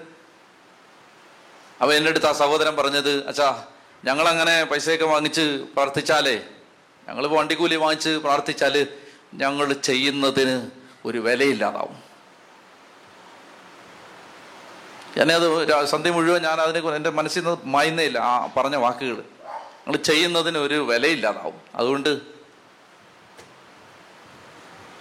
അപ്പൊ 1.81 1.95
എന്റെ 1.95 2.11
അടുത്ത് 2.11 2.27
ആ 2.27 2.33
സഹോദരൻ 2.33 2.77
പറഞ്ഞത് 2.77 3.29
അച്ഛാ 3.29 3.65
ഞങ്ങൾ 4.05 4.29
അങ്ങനെ 4.29 4.65
പൈസയൊക്കെ 4.65 5.05
വാങ്ങിച്ച് 5.05 5.45
പ്രാർത്ഥിച്ചാലേ 5.75 6.43
ഞങ്ങൾ 7.09 7.27
വണ്ടിക്കൂലി 7.27 7.75
വാങ്ങിച്ച് 7.75 8.09
പ്രാർത്ഥിച്ചാൽ 8.09 8.87
ഞങ്ങൾ 9.35 9.73
ചെയ്യുന്നതിന് 9.73 10.71
ഒരു 11.05 11.19
വിലയില്ലാതാവും. 11.19 12.00
എന്നെ 15.21 15.35
അത് 15.35 15.87
സന്ധ്യ 15.87 16.11
മുഴുവൻ 16.11 16.43
ഞാൻ 16.43 16.61
അതിനെ 16.61 16.97
എന്റെ 16.97 17.11
മനസ്സിൽ 17.11 17.41
നിന്ന് 17.45 17.57
മായുന്നേ 17.65 18.05
ഇല്ല. 18.05 18.19
ആ 18.19 18.47
പറഞ്ഞ 18.57 18.77
വാക്കുകൾ 18.77 19.19
ഞങ്ങൾ 19.85 19.97
ചെയ്യുന്നതിന് 19.97 20.59
ഒരു 20.59 20.75
വിലയില്ലാതാവും. 20.75 21.61
അതുകൊണ്ട് 21.75 22.38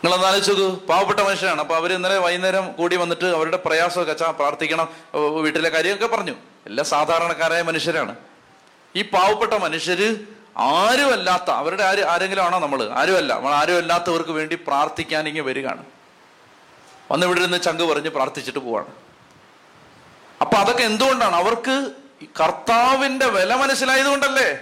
നിങ്ങളൊന്ന് 0.08 0.28
ആലോചിച്ചത് 0.28 0.66
പാവപ്പെട്ട 0.90 1.20
മനുഷ്യരാണ് 1.20 1.60
അപ്പൊ 1.60 1.76
അവർ 1.76 1.94
ഇന്നലെ 1.94 2.18
വൈകുന്നേരം 2.18 2.72
കൂടി 2.72 2.96
വന്നിട്ട് 2.96 3.26
അവരുടെ 3.26 3.58
പ്രയാസമൊക്കെ 3.58 4.12
അച്ഛാ 4.12 4.32
പ്രാർത്ഥിക്കണം 4.32 4.88
വീട്ടിലെ 5.42 5.70
കാര്യമൊക്കെ 5.70 6.08
പറഞ്ഞു. 6.16 6.36
എല്ലാം 6.66 6.88
സാധാരണക്കാരായ 6.88 7.62
മനുഷ്യരാണ്. 7.62 8.16
ഈ 8.96 9.02
പാവപ്പെട്ട 9.02 9.54
മനുഷ്യര് 9.54 10.16
ആരുമല്ലാത്ത 10.58 11.50
അവരുടെ 11.50 11.84
ആര് 11.84 12.04
ആരെങ്കിലും 12.04 12.44
ആണോ 12.44 12.60
നമ്മൾ 12.60 12.90
ആരുമല്ല. 12.90 13.34
നമ്മൾ 13.34 13.54
ആരുമല്ലാത്തവർക്ക് 13.54 14.30
വേണ്ടി 14.30 14.56
പ്രാർത്ഥിക്കാൻ 14.56 15.28
ഇങ്ങനെ 15.28 15.46
വരികയാണ്. 15.46 15.84
വന്ന് 17.12 17.26
ഇവിടെ 17.26 17.40
ഇരുന്ന് 17.40 17.60
ചങ്ക് 17.62 17.84
പറഞ്ഞ് 17.84 18.10
പ്രാർത്ഥിച്ചിട്ട് 18.10 18.60
പോവാണ്. 18.60 18.92
അപ്പൊ 20.42 20.58
അതൊക്കെ 20.58 20.84
എന്തുകൊണ്ടാണ്? 20.84 21.36
അവർക്ക് 21.36 21.92
കർത്താവിന്റെ 22.44 23.28
വില 23.28 23.56
മനസ്സിലായത് 23.56 24.08
കൊണ്ടല്ലേ 24.08 24.60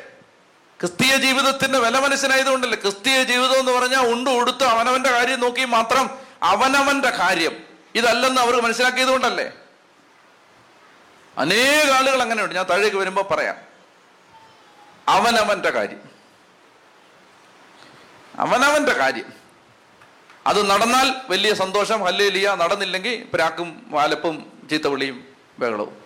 ക്രിസ്തീയ 0.80 1.18
ജീവിതത്തിന്റെ 1.18 1.80
വില 1.80 2.00
മനസ്സിലായതുകൊണ്ടല്ലേ 2.00 2.82
ക്രിസ്തീയ 2.82 3.24
ജീവിതം 3.24 3.60
എന്ന് 3.60 3.72
പറഞ്ഞാൽ 3.72 4.14
ഉണ്ട് 4.14 4.30
ഉടുത്ത് 4.30 4.64
അവനവന്റെ 4.64 5.12
കാര്യം 5.12 5.40
നോക്കി 5.40 5.66
മാത്രം 5.66 6.10
അവനവന്റെ 6.44 7.10
കാര്യം. 7.10 7.58
ഇതല്ലെന്ന് 7.96 8.42
അവർ 8.42 8.62
മനസ്സിലാക്കിയത് 8.62 9.08
കൊണ്ടല്ലേ 9.08 9.52
അനേക 11.38 11.92
ആളുകൾ 11.92 12.22
അങ്ങനെയുണ്ട്. 12.22 12.56
ഞാൻ 12.56 12.66
താഴേക്ക് 12.70 12.98
വരുമ്പോ 12.98 13.28
പറയാം. 13.32 13.56
അവനവന്റെ 15.08 15.70
കാര്യം. 15.70 16.02
അവനവന്റെ 18.36 18.94
കാര്യം. 18.94 19.34
അത് 20.48 20.70
നടന്നാൽ 20.70 21.16
വലിയ 21.30 21.54
സന്തോഷം. 21.54 22.04
ഹല്ലേലിയ. 22.04 22.56
നടന്നില്ലെങ്കിൽ 22.60 23.28
പ്രാക്കും 23.34 23.86
വാലപ്പും 23.88 24.52
ചീത്തവിളിയും 24.70 25.26
ബഹളവും. 25.60 26.05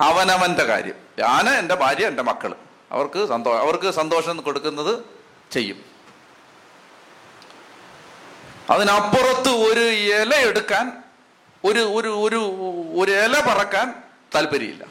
അവനവന്റെ 0.00 0.64
കാര്യം. 0.64 0.94
ഞാൻ 1.18 1.48
എന്റെ 1.48 1.74
ഭാര്യ 1.74 2.06
എന്റെ 2.06 2.22
മക്കൾ 2.22 2.54
അവർക്ക് 2.92 3.28
സന്തോഷം 3.28 3.60
അവർക്ക് 3.60 3.90
സന്തോഷം 3.90 4.36
കൊടുക്കുന്നത് 4.36 5.04
ചെയ്യും. 5.50 5.84
അതിനപ്പുറത്ത് 8.70 9.48
ഒരു 9.48 9.80
ഇല 9.80 10.34
എടുക്കാൻ 10.34 10.92
ഒരു 11.64 11.78
ഒരു 11.78 12.08
ഒരു 12.08 12.40
ഒരു 13.00 13.10
ഇല 13.10 13.40
പറക്കാൻ 13.40 13.94
താല്പര്യമില്ല. 14.34 14.84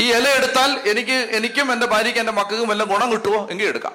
ഈ 0.00 0.12
ഇല 0.12 0.28
എടുത്താൽ 0.28 0.80
എനിക്ക് 0.90 1.12
എനിക്കും 1.12 1.72
എന്റെ 1.72 1.86
ഭാര്യയ്ക്കും 1.86 2.22
എന്റെ 2.22 2.32
മക്കൾക്കും 2.32 2.68
വല്ല 2.68 2.84
ഗുണം 2.84 3.12
കിട്ടുമോ 3.12 3.48
എങ്കിൽ 3.50 3.64
എടുക്കാം. 3.64 3.92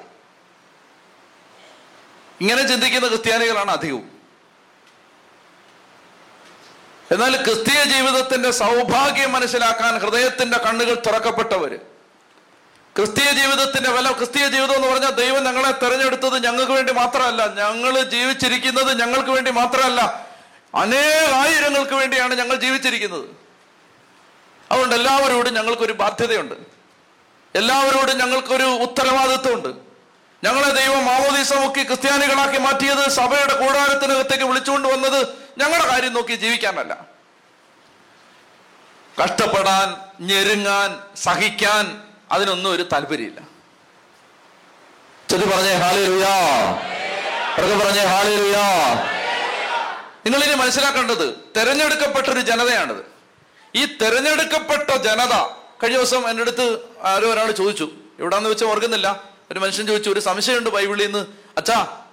ഇങ്ങനെ 2.41 2.63
ചിന്തിക്കുന്ന 2.63 3.07
ക്രിസ്ത്യാനികളാണ് 3.07 3.71
അധികവും. 3.71 4.16
എന്നാൽ 7.11 7.43
ക്രിസ്തീയ 7.43 7.83
ജീവിതത്തിന്റെ 7.83 8.51
സൗഭാഗ്യം 8.51 9.31
മനസ്സിലാക്കാൻ 9.31 9.97
ഹൃദയത്തിന്റെ 9.97 10.57
കണ്ണുകൾ 10.57 10.95
തുറക്കപ്പെട്ടവര് 10.95 11.77
ക്രിസ്തീയ 12.95 13.31
ജീവിതത്തിന്റെ 13.31 13.91
വില 13.91 14.11
ക്രിസ്തീയ 14.11 14.47
ജീവിതം 14.47 14.75
എന്ന് 14.75 14.87
പറഞ്ഞാൽ 14.87 15.09
ദൈവം 15.09 15.43
ഞങ്ങളെ 15.43 15.71
തെരഞ്ഞെടുത്തത് 15.71 16.43
ഞങ്ങൾക്ക് 16.43 16.71
വേണ്ടി 16.71 16.93
മാത്രമല്ല. 16.93 17.53
ഞങ്ങൾ 17.53 18.01
ജീവിച്ചിരിക്കുന്നത് 18.01 18.99
ഞങ്ങൾക്ക് 18.99 19.29
വേണ്ടി 19.29 19.51
മാത്രമല്ല. 19.51 20.25
അനേകായിരങ്ങൾക്ക് 20.75 21.93
വേണ്ടിയാണ് 21.93 22.33
ഞങ്ങൾ 22.35 22.55
ജീവിച്ചിരിക്കുന്നത്. 22.55 23.25
അതുകൊണ്ട് 24.71 24.95
എല്ലാവരോടും 24.95 25.53
ഞങ്ങൾക്കൊരു 25.53 25.93
ബാധ്യതയുണ്ട്. 25.93 26.55
എല്ലാവരോടും 27.55 28.17
ഞങ്ങൾക്കൊരു 28.17 28.63
ഉത്തരവാദിത്വമുണ്ട്. 28.63 29.69
ഞങ്ങളെ 30.43 30.69
ദൈവം 30.69 31.05
മാമോദീസ 31.05 31.53
മുക്കി 31.53 31.83
ക്രിസ്ത്യാനികളാക്കി 31.83 32.57
മാറ്റിയത് 32.57 33.09
സഭയുടെ 33.09 33.53
കൂടാരത്തിനകത്തേക്ക് 33.53 34.43
വിളിച്ചുകൊണ്ട് 34.43 34.87
വന്നത് 34.87 35.46
ഞങ്ങളുടെ 35.57 35.87
കാര്യം 35.87 36.13
നോക്കി 36.13 36.35
ജീവിക്കാനല്ല. 36.35 37.05
കഷ്ടപ്പെടാൻ 39.23 39.95
ഞെരുങ്ങാൻ 40.27 40.99
സഹിക്കാൻ 41.15 42.03
അതിനൊന്നും 42.31 42.71
ഒരു 42.71 42.83
താല്പര്യമില്ല. 42.83 43.41
ചെറു 45.29 45.45
പറഞ്ഞേ 45.45 45.73
ഹാലി 45.73 46.05
ലുയാ 46.05 46.35
പറഞ്ഞേ 47.85 48.03
ഹാലി 48.03 48.35
നിങ്ങളിനി 50.25 50.53
മനസ്സിലാക്കേണ്ടത് 50.53 51.35
തെരഞ്ഞെടുക്കപ്പെട്ടൊരു 51.57 52.39
ജനതയാണിത്. 52.39 53.05
ഈ 53.75 53.85
തെരഞ്ഞെടുക്കപ്പെട്ട 53.85 54.95
ജനത 54.97 55.33
കഴിഞ്ഞ 55.83 55.97
ദിവസം 55.97 56.29
എന്റെ 56.29 56.41
അടുത്ത് 56.41 56.79
ആരോ 57.01 57.33
ഒരാൾ 57.33 57.51
ചോദിച്ചു 57.51 57.91
എവിടാന്ന് 58.19 58.49
വെച്ചാൽ 58.49 58.67
ഓർക്കുന്നില്ല. 58.67 59.23
ഒരു 59.51 59.59
മനുഷ്യൻ 59.59 59.87
ചോദിച്ചു 59.87 60.09
ഒരു 60.09 60.19
സംശയമുണ്ട് 60.19 60.69
ബൈബിളിൽ 60.69 61.05
നിന്ന് 61.05 61.25
അച്ഛാ 61.57 62.03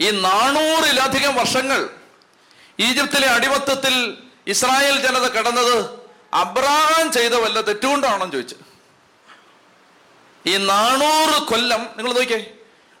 ഈ 0.00 0.10
നാനൂറിലധികം 0.10 1.34
വർഷങ്ങൾ 1.34 1.88
ഈജിപ്തിലെ 2.80 3.28
അടിമത്തത്തിൽ 3.28 4.18
ഇസ്രായേൽ 4.46 5.02
ജനത 5.02 5.28
കിടന്നത് 5.28 5.88
അബ്രഹാം 6.34 7.12
ചെയ്ത 7.12 7.32
വല്ല 7.32 7.60
തെറ്റുകൊണ്ടാണോ 7.60 8.30
ചോദിച്ചു. 8.30 8.56
ഈ 10.46 10.56
നാനൂറ് 10.56 11.42
കൊല്ലം 11.42 11.86
നിങ്ങൾ 11.96 12.12
നോക്കിയേ 12.12 12.50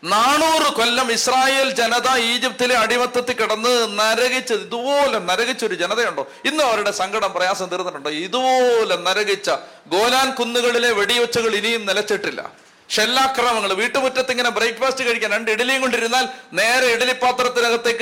നാനൂറ് 0.04 0.72
കൊല്ലം 0.72 1.12
ഇസ്രായേൽ 1.12 1.70
ജനത 1.70 2.16
ഈജിപ്തിലെ 2.16 2.74
അടിമത്തത്തിൽ 2.76 3.32
കിടന്ന് 3.32 3.98
നരകിച്ച് 3.98 4.54
ഇതുപോലെ 4.54 5.18
നരകിച്ചൊരു 5.18 5.74
ജനതയുണ്ടോ? 5.74 6.26
ഇന്ന് 6.44 6.64
അവരുടെ 6.64 6.90
സങ്കടം 6.90 7.32
പ്രയാസം 7.32 7.66
തീർന്നിട്ടുണ്ടോ? 7.66 8.10
ഇതുപോലെ 8.10 8.96
നരകിച്ച 8.96 9.50
ഗോലാൻ 9.86 10.30
കുന്നുകളിലെ 10.30 10.92
വെടിയൊച്ചകൾ 10.92 11.54
ഇനിയും 11.54 11.86
നിലച്ചിട്ടില്ല. 11.86 12.52
ഷെല്ലാക്രമങ്ങൾ 12.90 13.72
വീട്ടുമുറ്റത്ത് 13.72 14.30
ഇങ്ങനെ 14.30 14.50
ബ്രേക്ക്ഫാസ്റ്റ് 14.50 15.04
കഴിക്കാൻ 15.04 15.30
രണ്ട് 15.32 15.50
ഇഡലിയും 15.50 15.80
കൊണ്ടിരുന്നാൽ 15.80 16.28
നേരെ 16.52 16.86
ഇഡലി 16.86 17.12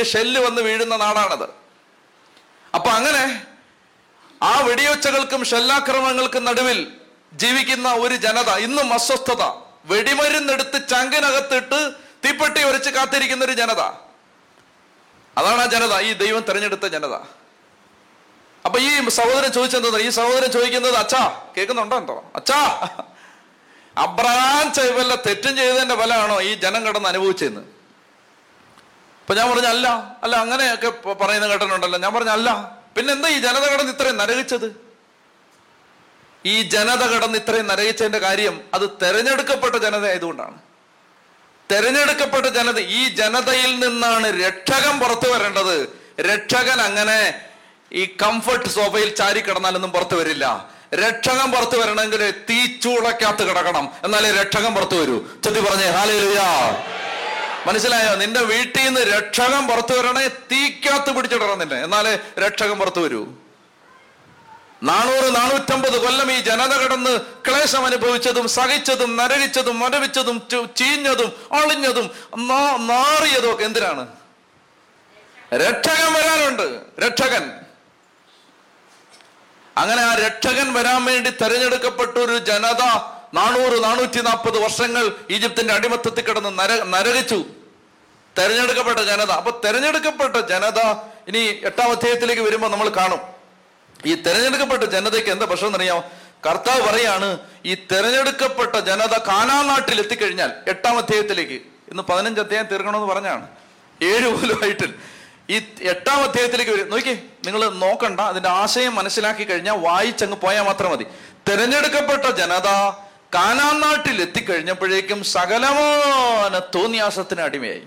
ഷെല്ല് 0.02 0.40
വന്ന് 0.40 0.62
വീഴുന്ന 0.62 0.96
നാടാണത്. 0.96 1.61
അപ്പൊ 2.74 2.90
അങ്ങനെ 2.90 3.46
ആ 4.42 4.60
വെടിയൊച്ചകൾക്കും 4.60 5.44
ഷെല്ലാക്രമണങ്ങൾക്കും 5.44 6.44
നടുവിൽ 6.44 6.98
ജീവിക്കുന്ന 7.32 7.92
ഒരു 7.92 8.14
ജനത 8.14 8.50
ഇന്നും 8.50 8.92
അസ്വസ്ഥത. 8.92 9.42
വെടിമരുന്നെടുത്ത് 9.84 10.88
ചങ്കിനകത്തിട്ട് 10.88 11.92
തീപ്പെട്ടി 12.24 12.62
ഒരച്ച് 12.62 12.90
കാത്തിരിക്കുന്ന 12.90 13.44
ഒരു 13.44 13.52
ജനത. 13.52 13.80
അതാണ് 15.38 15.60
ആ 15.62 15.66
ജനത 15.66 16.00
ഈ 16.00 16.12
ദൈവം 16.12 16.40
തെരഞ്ഞെടുത്ത 16.40 16.86
ജനത. 16.86 17.14
അപ്പൊ 18.64 18.78
ഈ 18.78 19.08
സഹോദരൻ 19.08 19.52
ചോദിച്ചെന്താ 19.52 19.98
ഈ 19.98 20.08
സഹോദരൻ 20.08 20.52
ചോദിക്കുന്നത് 20.52 20.94
അച്ഛാ 20.96 21.52
കേൾക്കുന്നുണ്ടോ 21.56 21.96
എന്തോ? 21.96 22.32
അച്ഛാ 22.36 22.88
അബ്രഹാം 23.98 24.72
വല്ല 24.96 25.14
തെറ്റും 25.14 25.56
ചെയ്തതിന്റെ 25.56 25.96
ഫലമാണോ 25.96 26.40
ഈ 26.40 26.54
ജനം 26.54 26.86
കടന്ന് 26.86 27.08
അനുഭവിച്ചതെന്ന്? 27.08 27.81
അപ്പൊ 29.32 29.44
ഞാൻ 29.44 29.54
പറഞ്ഞ 29.54 29.66
അല്ല 29.66 29.88
അല്ല 30.22 30.36
അങ്ങനെയൊക്കെ 30.36 30.88
പറയുന്ന 31.12 31.48
കേട്ടിട്ടുണ്ടല്ലോ. 31.48 31.98
ഞാൻ 31.98 32.14
പറഞ്ഞ 32.14 32.28
അല്ല. 32.28 32.78
പിന്നെന്താ 32.96 33.28
ഈ 33.28 33.38
ജനത 33.40 33.62
കടന്ന് 33.62 33.92
ഇത്രയും 33.92 34.16
നരകിച്ചത്? 34.16 34.76
ഈ 36.46 36.62
ജനത 36.62 36.98
കടന്ന് 36.98 37.38
ഇത്രയും 37.38 37.66
നരകിച്ചതിന്റെ 37.66 38.18
കാര്യം 38.18 38.60
അത് 38.74 38.90
തെരഞ്ഞെടുക്കപ്പെട്ട 39.02 39.76
ജനത 39.76 40.06
ആയതുകൊണ്ടാണ്. 40.06 40.58
തെരഞ്ഞെടുക്കപ്പെട്ട 41.70 42.46
ജനത 42.46 42.78
ഈ 42.78 43.08
ജനതയിൽ 43.08 43.88
നിന്നാണ് 43.88 44.40
രക്ഷകൻ 44.42 44.98
പുറത്തു 44.98 45.28
വരേണ്ടത്. 45.28 46.00
രക്ഷകൻ 46.20 46.80
അങ്ങനെ 46.80 47.40
ഈ 47.92 48.16
കംഫർട്ട് 48.22 48.68
സോഫയിൽ 48.68 49.14
ചാരി 49.14 49.40
കിടന്നാലൊന്നും 49.40 49.92
പുറത്തു 49.92 50.14
വരില്ല. 50.14 50.70
രക്ഷകൻ 50.94 51.50
പുറത്തു 51.50 51.76
വരണമെങ്കിൽ 51.76 52.30
തീച്ചൂളക്കകത്ത് 52.30 53.48
കിടക്കണം. 53.48 53.92
എന്നാലേ 54.04 54.30
രക്ഷകൻ 54.30 54.74
പുറത്തു 54.74 54.94
വരൂ. 54.94 55.24
ചെത്തി 55.44 55.60
പറഞ്ഞേ 55.60 55.90
ഹാലേലുയാ. 55.90 56.82
മനസ്സിലായോ? 57.66 58.14
നിന്റെ 58.14 58.40
വീട്ടിൽ 58.40 58.84
നിന്ന് 58.84 59.00
രക്ഷകം 59.00 59.68
പുറത്തു 59.68 59.94
വരണേ 59.94 60.28
തീക്കകത്ത് 60.28 61.16
പിടിച്ചിടണം 61.16 61.58
നിന്നെ. 61.58 61.84
എന്നാലേ 61.84 62.18
രക്ഷകം 62.38 62.78
പുറത്തു 62.78 63.00
വരൂ. 63.00 63.26
നാനൂറ് 64.82 65.36
നാനൂറ്റമ്പത് 65.36 66.04
കൊല്ലം 66.04 66.32
ഈ 66.32 66.40
ജനത 66.40 66.68
കടന്ന് 66.68 67.20
ക്ലേശം 67.20 67.86
അനുഭവിച്ചതും 67.86 68.48
സഹിച്ചതും 68.48 69.16
നരകിച്ചതും 69.16 69.78
മരവിച്ചതും 69.78 70.42
ചീഞ്ഞതും 70.76 71.32
അളിഞ്ഞതും 71.52 72.10
നാറിയതും 72.86 73.54
ഒക്കെ 73.54 73.64
എന്തിനാണ്? 73.64 74.08
രക്ഷകൻ 75.54 76.12
വരാനുണ്ട്. 76.12 76.80
രക്ഷകൻ. 77.06 77.52
അങ്ങനെ 79.76 80.02
ആ 80.02 80.14
രക്ഷകൻ 80.14 80.72
വരാൻ 80.72 81.04
വേണ്ടി 81.04 81.30
തെരഞ്ഞെടുക്കപ്പെട്ട 81.30 82.18
ഒരു 82.18 82.38
ജനത 82.38 82.82
നാനൂറ് 83.34 83.84
നാനൂറ്റി 83.84 84.20
നാൽപ്പത് 84.20 84.58
വർഷങ്ങൾ 84.62 85.12
ഈജിപ്തിന്റെ 85.30 85.74
അടിമത്തത്തിൽ 85.74 86.20
കിടന്ന് 86.20 86.58
നര 86.58 86.82
നരകിച്ചു. 86.82 87.44
തെരഞ്ഞെടുക്കപ്പെട്ട 88.38 88.98
ജനത. 88.98 89.30
അപ്പൊ 89.30 89.60
തെരഞ്ഞെടുക്കപ്പെട്ട 89.64 90.36
ജനത 90.36 90.78
ഇനി 91.28 91.38
എട്ടാം 91.38 91.90
അധ്യായത്തിലേക്ക് 91.90 92.42
വരുമ്പോൾ 92.42 92.68
നമ്മൾ 92.68 92.88
കാണും. 92.88 93.20
ഈ 94.06 94.14
തെരഞ്ഞെടുക്കപ്പെട്ട 94.14 94.82
ജനതയ്ക്ക് 94.82 95.30
എന്താ 95.30 95.44
പ്രശ്നം 95.44 95.66
എന്നറിയാമോ? 95.66 96.04
കർത്താവ് 96.46 96.82
പറയാണ് 96.82 97.38
ഈ 97.64 97.74
തെരഞ്ഞെടുക്കപ്പെട്ട 97.74 98.76
ജനത 98.76 99.18
കാനാ 99.18 99.62
നാട്ടിൽ 99.62 99.98
എത്തിക്കഴിഞ്ഞാൽ 99.98 100.52
എട്ടാം 100.68 100.98
അധ്യായത്തിലേക്ക്. 100.98 101.54
ഇന്ന് 101.90 102.02
പതിനഞ്ച് 102.02 102.40
അധ്യായം 102.40 102.66
തീർക്കണമെന്ന് 102.66 103.06
പറഞ്ഞാണ്. 103.06 103.48
ഏഴ് 104.02 104.28
പോലും 104.28 104.60
ആയിട്ടില്ല. 104.62 104.94
ഈ 105.50 105.62
എട്ടാം 105.82 106.22
അധ്യായത്തിലേക്ക് 106.22 106.72
വരും. 106.72 106.88
നോക്കി 106.90 107.22
നിങ്ങൾ 107.46 107.68
നോക്കണ്ട. 107.68 108.20
അതിന്റെ 108.20 108.48
ആശയം 108.48 108.94
മനസ്സിലാക്കി 108.94 109.44
കഴിഞ്ഞാൽ 109.44 109.78
വായിച്ചങ്ങ് 109.78 110.36
പോയാൽ 110.36 110.62
മാത്രം 110.62 110.92
മതി. 110.92 111.06
തെരഞ്ഞെടുക്കപ്പെട്ട 111.48 112.26
ജനത 112.26 112.68
കാനാൻ 113.34 113.80
നാട്ടിൽ 113.80 114.22
എത്തിക്കഴിഞ്ഞപ്പോഴേക്കും 114.22 115.24
സകലമാന 115.24 116.58
തോന്നിയാസത്തിന് 116.58 117.40
അടിമയായി. 117.40 117.82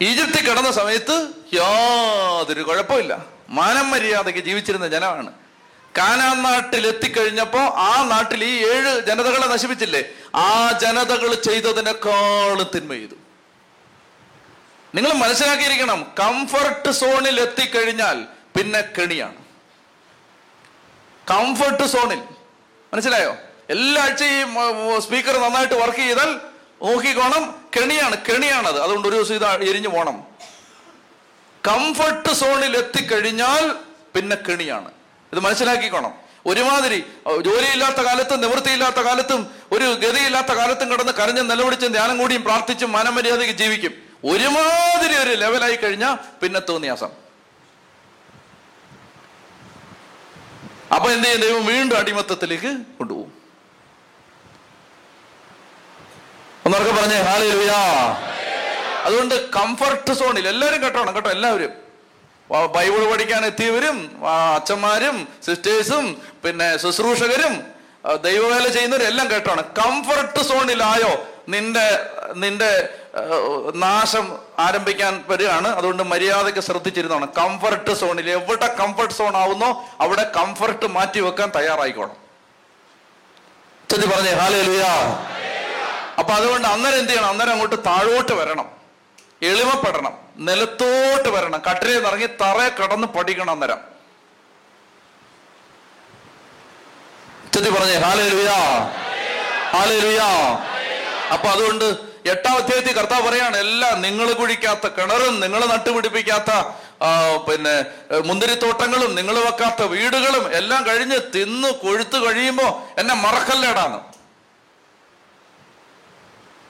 ഈജിപ്തിൽ 0.00 0.50
കിടന്ന 0.50 0.70
സമയത്ത് 0.70 1.28
യാതൊരു 1.54 2.62
കുഴപ്പമില്ല. 2.62 3.24
മാനം 3.48 3.90
മര്യാദയ്ക്ക് 3.90 4.40
ജീവിച്ചിരുന്ന 4.40 4.88
ജനമാണ്. 4.88 5.32
കാനാൻ 5.98 6.42
നാട്ടിൽ 6.42 6.86
എത്തിക്കഴിഞ്ഞപ്പോ 6.86 7.60
ആ 7.60 8.04
നാട്ടിൽ 8.08 8.44
ഈ 8.44 8.66
ഏഴ് 8.66 9.00
ജനതകളെ 9.00 9.46
നശിപ്പിച്ചില്ലേ? 9.46 10.04
ആ 10.34 10.78
ജനതകൾ 10.82 11.34
ചെയ്തതിനേക്കാളും 11.34 12.70
തിന്മ 12.74 12.92
ചെയ്തു 12.92 13.14
നിങ്ങൾ 14.94 15.12
മനസ്സിലാക്കിയിരിക്കണം 15.12 16.06
കംഫർട്ട് 16.20 16.90
സോണിൽ 16.90 17.40
എത്തിക്കഴിഞ്ഞാൽ 17.40 18.26
പിന്നെ 18.56 18.80
കെണിയാണ്. 18.80 19.41
കംഫർട്ട് 21.30 21.86
സോണിൽ 21.92 22.20
മനസ്സിലായോ? 22.94 23.36
എല്ലാ 23.70 24.02
ആഴ്ചയും 24.02 24.50
സ്പീക്കർ 25.02 25.34
നന്നായിട്ട് 25.42 25.74
വർക്ക് 25.74 25.98
ചെയ്താൽ 25.98 26.30
നോക്കിക്കോണം 26.82 27.44
കെണിയാണ് 27.76 28.16
കെണിയാണത്. 28.28 28.78
അതുകൊണ്ട് 28.80 29.08
ഒരു 29.08 29.16
ദിവസം 29.16 29.34
ഇത് 29.34 29.46
എരിഞ്ഞു 29.70 29.88
പോകണം 29.88 30.16
കംഫർട്ട് 31.68 32.32
സോണിൽ 32.32 32.76
എത്തിക്കഴിഞ്ഞാൽ 32.76 33.64
പിന്നെ 34.14 34.36
കെണിയാണ്. 34.36 34.90
ഇത് 35.32 35.40
മനസ്സിലാക്കിക്കോണം. 35.40 36.12
ഒരുമാതിരി 36.46 36.98
ജോലിയില്ലാത്ത 37.46 38.00
കാലത്തും 38.06 38.40
നിവൃത്തിയില്ലാത്ത 38.40 39.00
കാലത്തും 39.00 39.40
ഒരു 39.72 39.84
ഗതിയില്ലാത്ത 40.04 40.52
കാലത്തും 40.52 40.92
കിടന്ന് 40.92 41.12
കരഞ്ഞും 41.12 41.48
നിലവിളിച്ചും 41.48 41.92
ധ്യാനം 41.92 42.18
കൂടിയും 42.18 42.42
പ്രാർത്ഥിച്ചും 42.44 42.92
മനമര്യാദയ്ക്ക് 42.92 43.54
ജീവിക്കും. 43.54 43.92
ഒരുമാതിരി 44.24 45.14
ഒരു 45.22 45.34
ലെവലായി 45.42 45.76
കഴിഞ്ഞാൽ 45.76 46.14
പിന്നെ 46.40 46.60
തോന്നിയാസം. 46.60 47.21
അപ്പൊ 50.94 51.10
എന്ത് 51.10 51.26
ചെയ്യും? 51.26 51.40
ദൈവം 51.40 51.66
വീണ്ടും 51.66 51.96
അടിമത്തത്തിലേക്ക് 51.98 52.70
കൊണ്ടുപോകും. 52.98 53.30
ഒന്നൊക്കെ 56.66 56.90
പറഞ്ഞേ 57.00 57.20
ഹാലലുയാ 57.20 57.78
അതുകൊണ്ട് 59.04 59.50
കംഫർട്ട് 59.52 60.12
സോണിൽ 60.12 60.48
എല്ലാവരും 60.48 60.82
കേട്ടോണം 60.82 61.14
കേട്ടോ 61.14 61.30
എല്ലാവരും. 61.30 61.72
ബൈബിൾ 62.74 63.10
പഠിക്കാൻ 63.10 63.44
എത്തിയവരും 63.46 63.96
അച്ഛന്മാരും 64.54 65.28
സിസ്റ്റേഴ്സും 65.46 66.22
പിന്നെ 66.44 66.76
ശുശ്രൂഷകരും 66.76 67.54
ദൈവവേല 68.22 68.68
ചെയ്യുന്നവരും 68.68 69.06
എല്ലാം 69.06 69.30
കേട്ടോണം. 69.30 69.64
കംഫർട്ട് 69.78 70.40
സോണിലായോ 70.40 71.12
നിന്റെ 71.48 71.86
നിന്റെ 72.34 72.70
നാശം 73.74 74.38
ആരംഭിക്കാൻ 74.58 75.24
വരികയാണ്. 75.28 75.68
അതുകൊണ്ട് 75.68 76.02
മര്യാദയ്ക്ക് 76.02 76.60
ശ്രദ്ധിച്ചിരുന്നതാണ്. 76.60 77.26
കംഫർട്ട് 77.38 77.94
സോണിൽ 77.94 78.30
എവിടെ 78.30 78.76
കംഫർട്ട് 78.80 79.14
സോൺ 79.14 79.36
ആവുന്നോ 79.36 79.84
അവിടെ 80.00 80.32
കംഫർട്ട് 80.36 80.86
മാറ്റി 80.86 81.20
വെക്കാൻ 81.20 81.52
തയ്യാറായിക്കോണം. 81.56 82.16
ചെത്തി 83.90 84.06
പറഞ്ഞേ 84.06 84.32
ഹാലലുയാ 84.32 84.92
അപ്പൊ 86.18 86.34
അതുകൊണ്ട് 86.34 86.68
അന്നേരം 86.68 86.98
എന്ത് 86.98 87.10
ചെയ്യണം? 87.10 87.28
അന്നേരം 87.28 87.50
അങ്ങോട്ട് 87.50 87.76
താഴോട്ട് 87.86 88.32
വരണം. 88.32 88.70
എളിമപ്പെടണം. 89.42 90.18
നിലത്തോട്ട് 90.36 91.28
വരണം. 91.28 91.62
കട്ടിലിൽ 91.70 91.94
നിന്ന് 91.94 92.08
ഇറങ്ങി 92.08 92.26
തറയെ 92.26 92.68
കടന്ന് 92.68 93.06
പഠിക്കണം 93.06 93.50
അന്നേരം. 93.50 93.78
ചെത്തി 97.54 97.70
പറഞ്ഞേ 97.70 97.94
ഹാലേ 97.94 98.28
ലുയാ 98.28 98.58
ഹാലേ 99.72 100.00
ലുയാ 100.00 100.28
അപ്പൊ 101.32 101.48
അതുകൊണ്ട് 101.48 102.11
എട്ടാം 102.26 102.56
അധ്യായത്തിൽ 102.56 102.92
കർത്താവ് 102.92 103.28
പറയാണ് 103.28 103.56
എല്ലാം 103.56 104.02
നിങ്ങൾ 104.02 104.32
കുഴിക്കാത്ത 104.32 104.86
കിണറും 104.88 105.40
നിങ്ങൾ 105.40 105.66
നട്ടുപിടിപ്പിക്കാത്ത 105.66 106.50
പിന്നെ 107.50 107.84
മുന്തിരിത്തോട്ടങ്ങളും 108.18 109.14
നിങ്ങൾ 109.14 109.38
വെക്കാത്ത 109.38 109.82
വീടുകളും 109.82 110.52
എല്ലാം 110.52 110.86
കഴിഞ്ഞ് 110.86 111.18
തിന്ന് 111.34 111.68
കൊഴുത്തു 111.68 112.18
കഴിയുമ്പോൾ 112.18 113.00
എന്നെ 113.00 113.14
മറക്കല്ലേടാന്ന്. 113.14 113.98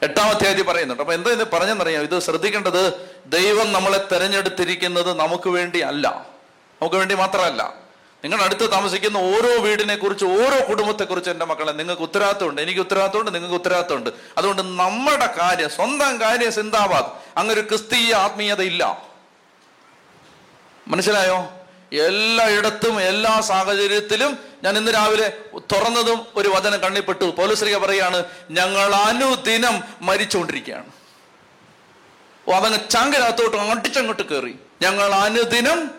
എട്ടാം 0.04 0.25
അധ്യായത്തിൽ 0.25 0.62
പറയുന്നുണ്ട്. 0.62 1.02
അപ്പൊ 1.02 1.14
എന്താ 1.14 1.30
ഇത് 1.30 1.50
പറഞ്ഞെന്നറിയാം 1.50 2.02
ഇത് 2.02 2.18
ശ്രദ്ധിക്കേണ്ടത് 2.18 3.11
ദൈവം 3.26 3.73
നമ്മളെ 3.73 4.09
തെരഞ്ഞെടുത്തിരിക്കുന്നത് 4.12 5.18
നമുക്ക് 5.18 5.49
വേണ്ടി 5.49 5.80
അല്ല. 5.80 6.09
നമുക്ക് 6.82 6.97
വേണ്ടി 6.97 7.14
മാത്രമല്ല. 7.14 7.82
നിങ്ങളുടെ 8.25 8.45
അടുത്ത് 8.47 8.71
താമസിക്കുന്ന 8.71 9.17
ഓരോ 9.17 9.61
വീടിനെ 9.61 9.97
കുറിച്ച് 9.97 10.25
ഓരോ 10.25 10.69
കുടുംബത്തെ 10.69 11.05
കുറിച്ച് 11.05 11.31
എന്റെ 11.31 11.45
മക്കളെ 11.45 11.73
നിങ്ങൾക്ക് 11.73 12.02
ഉത്തരവാദിത്തമുണ്ട് 12.02 12.61
എനിക്ക് 12.61 12.81
ഉത്തരവാദിത്തമുണ്ട് 12.81 13.35
നിങ്ങൾക്ക് 13.35 13.55
ഉത്തരവാദിത്തമുണ്ട് 13.55 14.11
അതുകൊണ്ട് 14.38 14.62
നമ്മുടെ 14.62 15.26
കാര്യം 15.26 15.71
സ്വന്തം 15.71 16.21
കാര്യം 16.21 16.52
സിന്താബാദ് 16.52 17.11
അങ്ങൊരു 17.37 17.61
ക്രിസ്തീയ 17.61 18.14
ആത്മീയത 18.14 18.62
ഇല്ല 18.62 19.12
മനസ്സിലായോ? 20.88 21.52
എല്ലായിടത്തും 21.93 23.00
എല്ലാ 23.00 23.41
സാഹചര്യത്തിലും 23.41 24.38
ഞാൻ 24.64 24.79
ഇന്ന് 24.79 24.95
രാവിലെ 24.95 25.33
തുറന്നതും 25.59 26.26
ഒരു 26.37 26.49
വചനം 26.49 26.81
കണ്ണിപ്പെട്ടു 26.81 27.25
പോലീശ്രീക 27.25 27.76
പറയാണ് 27.76 28.25
ഞങ്ങൾ 28.50 28.95
അനുദിനം 28.95 29.85
മരിച്ചുകൊണ്ടിരിക്കുകയാണ്. 30.02 30.91
ഓ 32.49 32.52
അതങ്ങ് 32.52 32.79
ചങ്കിനകത്തോട്ട് 32.91 33.57
അങ്ങോട്ടിച്ചങ്ങോട്ട് 33.57 34.23
കയറി 34.23 34.55
ഞങ്ങൾ 34.83 35.14
അനുദിനം 35.14 35.91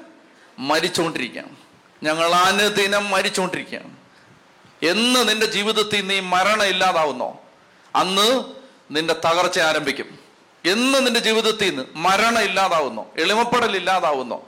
മരിച്ചുകൊണ്ടിരിക്കുകയാണ്. 0.60 1.63
ഞങ്ങൾ 2.04 2.36
അനുദിനം 2.36 3.10
മരിച്ചുകൊണ്ടിരിക്കുകയാണ്. 3.10 3.92
എന്ന് 4.86 5.30
നിന്റെ 5.30 5.46
ജീവിതത്തിൽ 5.46 6.08
നീ 6.08 6.20
മരണം 6.20 6.64
ഇല്ലാതാവുന്നോ 6.64 7.42
അന്ന് 7.96 8.44
നിന്റെ 8.92 9.16
തകർച്ച 9.26 9.60
ആരംഭിക്കും. 9.60 10.20
എന്ന് 10.66 11.06
നിന്റെ 11.06 11.20
ജീവിതത്തിൽ 11.20 11.70
നിന്ന് 11.70 11.84
മരണം 11.96 12.44
ഇല്ലാതാവുന്നോ 12.44 13.08
എളിമപ്പെടൽ 13.20 13.76
ഇല്ലാതാവുന്നോ 13.76 14.48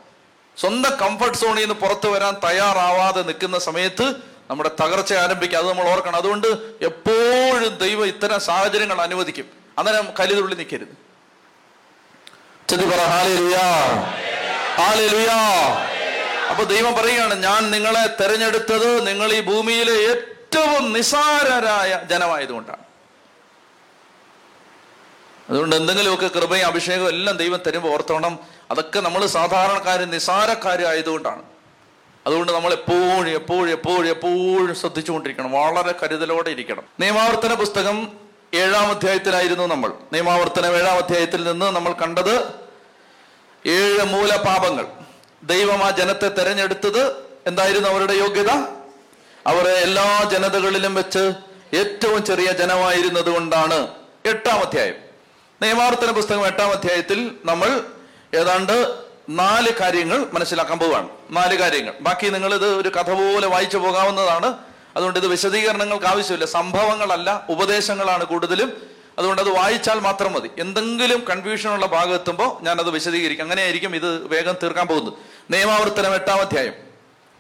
സ്വന്തം 0.58 0.96
കംഫർട്ട് 0.96 1.38
സോണിൽ 1.38 1.62
നിന്ന് 1.62 1.76
പുറത്തു 1.76 2.08
വരാൻ 2.08 2.36
തയ്യാറാവാതെ 2.44 3.22
നിൽക്കുന്ന 3.22 3.60
സമയത്ത് 3.60 4.16
നമ്മുടെ 4.50 4.72
തകർച്ച 4.82 5.14
ആരംഭിക്കും. 5.14 5.58
അത് 5.58 5.70
നമ്മൾ 5.70 5.90
ഓർക്കണം. 5.90 6.16
അതുകൊണ്ട് 6.16 6.48
എപ്പോഴും 6.82 7.78
ദൈവം 7.78 8.06
ഇത്തരം 8.06 8.40
സാഹചര്യങ്ങൾ 8.40 9.02
അനുവദിക്കും. 9.02 9.46
അന്നേരം 9.78 10.08
കലിതുള്ളി 10.20 10.56
നിൽക്കരുത്. 10.56 10.98
ചെതി 12.70 12.86
പറ 12.86 13.02
ഹാലേലുയാ 13.04 13.62
ഹാലേലുയാ 14.76 15.36
അപ്പൊ 16.50 16.64
ദൈവം 16.64 16.96
പറയുകയാണ് 16.96 17.44
ഞാൻ 17.44 17.72
നിങ്ങളെ 17.72 18.08
തെരഞ്ഞെടുത്തത് 18.22 19.08
നിങ്ങൾ 19.08 19.34
ഈ 19.34 19.42
ഭൂമിയിലെ 19.42 19.94
ഏറ്റവും 19.94 20.94
നിസാരരായ 20.94 22.02
ജനമായതുകൊണ്ടാണ്. 22.10 22.86
അതുകൊണ്ട് 25.50 25.76
എന്തെങ്കിലുമൊക്കെ 25.76 26.28
കൃപയും 26.28 26.66
അഭിഷേകവും 26.66 27.10
എല്ലാം 27.10 27.38
ദൈവം 27.38 27.60
തരുമ്പോൾ 27.68 27.94
ഓർത്തോണം 27.94 28.40
അതൊക്കെ 28.72 29.00
നമ്മൾ 29.00 29.26
സാധാരണക്കാർ 29.26 30.00
നിസാരക്കാരും 30.00 30.88
ആയതുകൊണ്ടാണ്. 30.88 31.44
അതുകൊണ്ട് 32.28 32.52
നമ്മൾ 32.52 32.74
എപ്പോഴും 32.74 33.30
എപ്പോഴും 33.30 33.72
എപ്പോഴും 33.72 34.10
എപ്പോഴും 34.10 34.76
ശ്രദ്ധിച്ചുകൊണ്ടിരിക്കണം 34.76 35.52
വളരെ 35.52 35.96
കരുതലോടെ 36.04 36.50
ഇരിക്കണം. 36.50 36.84
നിയമാവർത്തന 37.00 37.54
പുസ്തകം 37.54 38.12
ഏഴാം 38.54 38.90
അധ്യായത്തിലായിരുന്നു 38.90 39.68
നമ്മൾ. 39.68 39.94
നിയമാവർത്തനം 40.14 40.76
ഏഴാം 40.76 40.98
അധ്യായത്തിൽ 40.98 41.44
നിന്ന് 41.44 41.66
നമ്മൾ 41.66 41.94
കണ്ടത് 41.94 42.54
ഏഴ് 43.66 44.04
മൂലപാപങ്ങൾ. 44.04 45.05
ദൈവം 45.46 45.84
ആ 45.84 45.90
ജനത്തെ 45.90 46.28
തെരഞ്ഞെടുത്തത് 46.28 47.16
എന്തായിരുന്നു 47.48 47.90
അവരുടെ 47.90 48.14
യോഗ്യത? 48.14 48.50
അവർ 49.48 49.68
എല്ലാ 49.68 50.30
ജനതകളിലും 50.32 50.96
വെച്ച് 50.96 51.32
ഏറ്റവും 51.76 52.26
ചെറിയ 52.26 52.52
ജനമായിരുന്നത് 52.52 53.30
കൊണ്ടാണ് 53.30 53.88
എട്ടാം 54.26 54.60
അധ്യായം. 54.60 54.96
നിയമാവർത്തന 55.62 56.12
പുസ്തകം 56.12 56.48
എട്ടാം 56.48 56.72
അധ്യായത്തിൽ 56.72 57.32
നമ്മൾ 57.46 57.82
ഏതാണ്ട് 58.36 58.96
നാല് 59.30 59.70
കാര്യങ്ങൾ 59.72 60.26
മനസ്സിലാക്കാൻ 60.34 60.80
പോവുകയാണ്. 60.80 61.10
നാല് 61.30 61.58
കാര്യങ്ങൾ. 61.58 61.94
ബാക്കി 62.02 62.30
നിങ്ങൾ 62.30 62.56
ഇത് 62.56 62.76
ഒരു 62.76 62.90
കഥ 62.90 63.12
പോലെ 63.12 63.48
വായിച്ചു 63.48 63.78
പോകാവുന്നതാണ്. 63.78 64.58
അതുകൊണ്ട് 64.96 65.20
ഇത് 65.20 65.28
വിശദീകരണങ്ങൾക്ക് 65.28 66.06
ആവശ്യമില്ല. 66.06 66.46
സംഭവങ്ങളല്ല 66.46 67.46
ഉപദേശങ്ങളാണ് 67.50 68.24
കൂടുതലും. 68.24 68.74
അതുകൊണ്ട് 69.18 69.42
അത് 69.42 69.50
വായിച്ചാൽ 69.50 70.00
മാത്രം 70.00 70.34
മതി. 70.34 70.50
എന്തെങ്കിലും 70.60 71.26
കൺഫ്യൂഷനുള്ള 71.30 71.86
ഭാഗം 71.86 72.14
എത്തുമ്പോൾ 72.14 72.64
ഞാനത് 72.64 72.90
വിശദീകരിക്കും. 72.90 73.44
അങ്ങനെയായിരിക്കും 73.44 73.96
ഇത് 73.96 74.28
വേഗം 74.28 74.56
തീർക്കാൻ 74.64 74.88
പോകുന്നത്. 74.88 75.14
നിയമാവർത്തനം 75.52 76.16
എട്ടാം 76.16 76.40
അധ്യായം. 76.40 76.74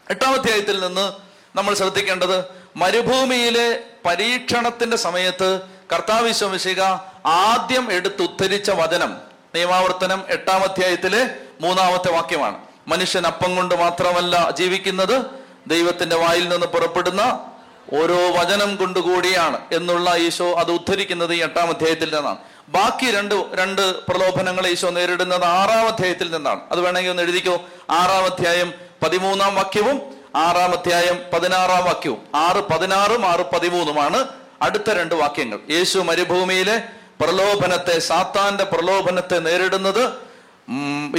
എട്ടാം 0.10 0.34
അധ്യായത്തിൽ 0.34 0.80
നിന്ന് 0.80 1.14
നമ്മൾ 1.58 1.74
ശ്രദ്ധിക്കേണ്ടത് 1.74 2.44
മരുഭൂമിയിലെ 2.76 3.80
പരീക്ഷണത്തിന്റെ 4.06 4.98
സമയത്ത് 4.98 5.62
കർത്താവ് 5.94 6.28
വിശ്വംശിക 6.28 6.82
ആദ്യം 7.26 7.92
എടുത്തുദ്ധരിച്ച 7.92 8.72
വചനം. 8.72 9.18
നിയമാവർത്തനം 9.56 10.24
എട്ടാം 10.30 10.62
അധ്യായത്തിലെ 10.64 11.36
മൂന്നാമത്തെ 11.62 12.12
വാക്യമാണ്. 12.12 12.58
മനുഷ്യൻ 12.88 13.28
അപ്പം 13.28 13.56
കൊണ്ട് 13.56 13.76
മാത്രമല്ല 13.76 14.52
ജീവിക്കുന്നത് 14.52 15.26
ദൈവത്തിന്റെ 15.68 16.16
വായിൽ 16.16 16.50
നിന്ന് 16.50 16.68
പുറപ്പെടുന്ന 16.68 17.52
ഓരോ 17.94 18.32
വചനം 18.32 18.76
കൊണ്ടുകൂടിയാണ് 18.76 19.60
എന്നുള്ള 19.72 20.16
ഈശോ 20.16 20.54
അത് 20.54 20.72
ഉദ്ധരിക്കുന്നത് 20.72 21.34
ഈ 21.34 21.44
എട്ടാം 21.44 21.70
അധ്യായത്തിൽ 21.70 22.16
നിന്നാണ്. 22.16 22.38
ബാക്കി 22.70 23.12
രണ്ട് 23.12 23.36
രണ്ട് 23.54 24.06
പ്രലോഭനങ്ങൾ 24.06 24.68
ഈശോ 24.68 24.90
നേരിടുന്നത് 24.90 25.46
ആറാം 25.46 25.88
അധ്യായത്തിൽ 25.88 26.32
നിന്നാണ്. 26.32 26.60
അത് 26.72 26.82
വേണമെങ്കിൽ 26.82 27.12
ഒന്ന് 27.12 27.24
എഴുതിക്കോ? 27.24 27.62
ആറാം 27.90 28.26
അധ്യായം 28.26 28.74
പതിമൂന്നാം 29.04 29.56
വാക്യവും 29.56 30.02
ആറാം 30.36 30.72
അധ്യായം 30.72 31.20
പതിനാറാം 31.34 31.86
വാക്യവും. 31.86 32.22
ആറ് 32.36 32.64
പതിനാറും 32.74 33.26
ആറ് 33.26 33.46
പതിമൂന്നുമാണ് 33.56 34.28
അടുത്ത 34.62 34.90
രണ്ട് 34.90 35.16
വാക്യങ്ങൾ. 35.16 35.60
യേശു 35.70 36.00
മരുഭൂമിയിലെ 36.00 36.84
പ്രലോഭനത്തെ 37.22 38.00
സാത്താന്റെ 38.00 38.64
പ്രലോഭനത്തെ 38.64 39.40
നേരിടുന്നത് 39.40 40.14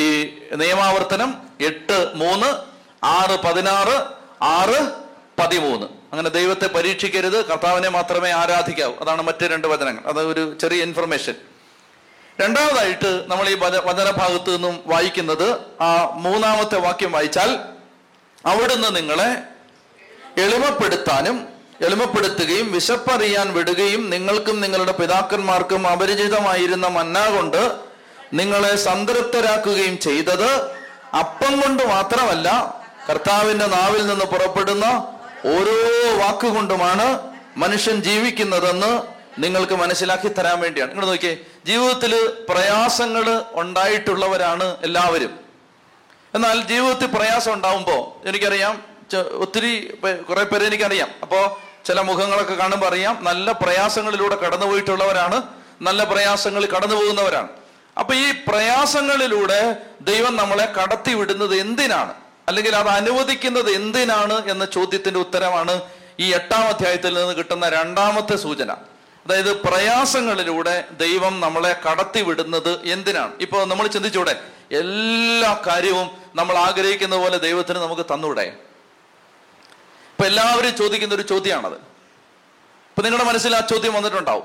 ഈ 0.01 0.39
നിയമാവർത്തനം 0.55 1.35
എട്ട് 1.61 2.11
മൂന്ന് 2.15 2.51
ആറ് 3.05 3.39
പതിനാറ് 3.41 4.05
ആറ് 4.43 4.93
പതിമൂന്ന്. 5.39 5.96
അങ്ങനെ 6.13 6.29
ദൈവത്തെ 6.29 6.67
പരീക്ഷിക്കരുത് 6.67 7.45
കർത്താവിനെ 7.45 7.89
മാത്രമേ 7.89 8.31
ആരാധിക്കാവൂ. 8.33 8.95
അതാണ് 9.01 9.23
മറ്റു 9.23 9.45
രണ്ട് 9.45 9.67
വചനങ്ങൾ. 9.67 10.03
അത് 10.07 10.21
ഒരു 10.27 10.57
ചെറിയ 10.61 10.83
ഇൻഫർമേഷൻ 10.83 11.35
രണ്ടാമതായിട്ട് 12.41 13.25
നമ്മൾ 13.27 13.49
ഈ 13.49 13.55
വച- 13.55 13.85
വചനഭാഗത്ത് 13.85 14.55
നിന്നും 14.55 14.83
വായിക്കുന്നത് 14.87 15.49
ആ 15.81 15.91
മൂന്നാമത്തെ 16.15 16.77
വാക്യം 16.77 17.13
വായിച്ചാൽ 17.13 17.51
അവിടുന്ന് 18.47 18.97
നിങ്ങളെ 18.97 19.29
എളിമപ്പെടുത്താനും 20.43 21.37
എളിമപ്പെടുത്തുകയും 21.83 22.73
വിശപ്പറിയാൻ 22.73 23.53
വിടുകയും 23.53 24.11
നിങ്ങൾക്കും 24.11 24.61
നിങ്ങളുടെ 24.61 24.93
പിതാക്കന്മാർക്കും 24.93 25.89
അപരിചിതമായിരുന്ന 25.89 26.89
മന്ന 26.89 27.29
കൊണ്ട് 27.31 27.63
നിങ്ങളെ 28.33 28.77
സംതൃപ്തരാക്കുകയും 28.77 29.99
ചെയ്തത് 29.99 30.51
അപ്പം 31.19 31.61
കൊണ്ട് 31.61 31.83
മാത്രമല്ല 31.87 32.49
കർത്താവിന്റെ 33.11 33.67
നാവിൽ 33.67 34.07
നിന്ന് 34.07 34.25
പുറപ്പെടുന്ന 34.25 34.87
ഓരോ 35.45 35.79
വാക്കുകൊണ്ടുമാണ് 36.17 37.21
മനുഷ്യൻ 37.57 38.03
ജീവിക്കുന്നതെന്ന് 38.03 39.03
നിങ്ങൾക്ക് 39.39 39.73
മനസ്സിലാക്കി 39.73 40.29
തരാൻ 40.29 40.61
വേണ്ടിയാണ്. 40.61 40.91
നിങ്ങൾ 40.91 41.07
നോക്കിയേ. 41.07 41.37
ജീവിതത്തിൽ 41.67 42.13
പ്രയാസങ്ങൾ 42.49 43.43
ഉണ്ടായിട്ടുള്ളവരാണ് 43.53 44.77
എല്ലാവരും. 44.83 45.39
എന്നാൽ 46.35 46.61
ജീവിതത്തിൽ 46.61 47.07
പ്രയാസം 47.07 47.53
ഉണ്ടാവുമ്പോൾ 47.53 48.29
എനിക്കറിയാം 48.29 48.83
ഒത്തിരി 49.33 49.99
കുറെ 50.29 50.45
പേര് 50.45 50.65
എനിക്കറിയാം. 50.65 51.09
അപ്പോ 51.23 51.61
ചില 51.85 52.01
മുഖങ്ങളൊക്കെ 52.01 52.55
കാണുമ്പോൾ 52.55 52.87
അറിയാം 52.87 53.25
നല്ല 53.25 53.53
പ്രയാസങ്ങളിലൂടെ 53.53 54.37
കടന്നു 54.37 54.67
പോയിട്ടുള്ളവരാണ് 54.67 55.43
നല്ല 55.83 56.05
പ്രയാസങ്ങളിൽ 56.05 56.69
കടന്നു 56.71 56.95
പോകുന്നവരാണ് 56.95 57.49
അപ്പൊ 57.99 58.15
ഈ 58.15 58.33
പ്രയാസങ്ങളിലൂടെ 58.49 59.77
ദൈവം 60.01 60.37
നമ്മളെ 60.37 60.73
കടത്തി 60.83 61.15
വിടുന്നത് 61.15 61.57
എന്തിനാണ്? 61.57 62.15
അല്ലെങ്കിൽ 62.49 62.77
അത് 62.77 62.89
അനുവദിക്കുന്നത് 62.89 63.71
എന്തിനാണ് 63.71 64.51
എന്ന 64.51 64.65
ചോദ്യത്തിന്റെ 64.65 65.21
ഉത്തരമാണ് 65.21 65.81
ഈ 66.21 66.35
എട്ടാം 66.35 66.61
അധ്യായത്തിൽ 66.61 67.15
നിന്ന് 67.15 67.35
കിട്ടുന്ന 67.35 67.69
രണ്ടാമത്തെ 67.69 68.37
സൂചന. 68.37 68.73
അതായത് 69.27 69.63
പ്രയാസങ്ങളിലൂടെ 69.63 70.85
ദൈവം 70.91 71.41
നമ്മളെ 71.41 71.81
കടത്തിവിടുന്നത് 71.91 72.83
എന്തിനാണ്? 72.85 73.33
ഇപ്പൊ 73.41 73.65
നമ്മൾ 73.65 73.87
ചിന്തിച്ചൂടെ 73.87 74.43
എല്ലാ 74.73 75.63
കാര്യവും 75.67 76.11
നമ്മൾ 76.35 76.59
ആഗ്രഹിക്കുന്ന 76.59 77.17
പോലെ 77.17 77.39
ദൈവത്തിന് 77.39 77.79
നമുക്ക് 77.79 78.03
തന്നൂടെ? 78.03 78.43
ഇപ്പൊ 78.43 80.25
എല്ലാവരും 80.25 80.77
ചോദിക്കുന്ന 80.77 81.15
ഒരു 81.15 81.23
ചോദ്യമാണത്. 81.23 81.75
ഇപ്പൊ 82.89 83.03
നിങ്ങളുടെ 83.03 83.29
മനസ്സിൽ 83.29 83.57
ആ 83.57 83.61
ചോദ്യം 83.61 83.95
വന്നിട്ടുണ്ടാവും. 83.95 84.45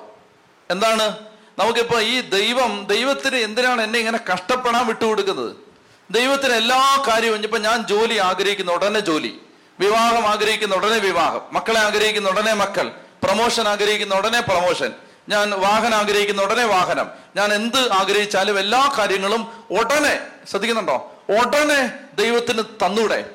എന്താണ്? 0.72 1.20
നമുക്കിപ്പോ 1.60 2.00
ഈ 2.00 2.22
ദൈവം 2.22 2.86
ദൈവത്തിന് 2.86 3.36
എന്തിനാണ് 3.36 3.82
എന്നെ 3.82 4.00
ഇങ്ങനെ 4.00 4.20
കഷ്ടപ്പെടാൻ 4.34 4.88
വിട്ടുകൊടുക്കുന്നത്? 4.88 5.71
ദൈവത്തിന് 6.12 6.54
എല്ലാ 6.54 7.04
കാര്യവും 7.08 7.44
ഇപ്പൊ 7.44 7.58
ഞാൻ 7.58 7.88
ജോലി 7.88 8.16
ആഗ്രഹിക്കുന്ന 8.16 8.72
ഉടനെ 8.72 9.00
ജോലി 9.00 9.42
വിവാഹം 9.80 10.28
ആഗ്രഹിക്കുന്ന 10.28 10.76
ഉടനെ 10.76 10.98
വിവാഹം 10.98 11.42
മക്കളെ 11.54 11.80
ആഗ്രഹിക്കുന്ന 11.80 12.30
ഉടനെ 12.30 12.54
മക്കൾ 12.54 12.92
പ്രൊമോഷൻ 13.24 13.68
ആഗ്രഹിക്കുന്ന 13.68 14.16
ഉടനെ 14.16 14.40
പ്രൊമോഷൻ 14.40 14.94
ഞാൻ 15.30 15.50
വാഹനം 15.50 15.96
ആഗ്രഹിക്കുന്ന 15.96 16.42
ഉടനെ 16.42 16.66
വാഹനം 16.66 17.10
ഞാൻ 17.36 17.54
എന്ത് 17.54 17.92
ആഗ്രഹിച്ചാലും 17.92 18.60
എല്ലാ 18.60 18.96
കാര്യങ്ങളും 18.98 19.48
ഉടനെ 19.72 20.28
ശ്രദ്ധിക്കുന്നുണ്ടോ? 20.50 21.20
ഉടനെ 21.30 22.00
ദൈവത്തിന് 22.14 22.64
തന്നൂടെ. 22.64 23.32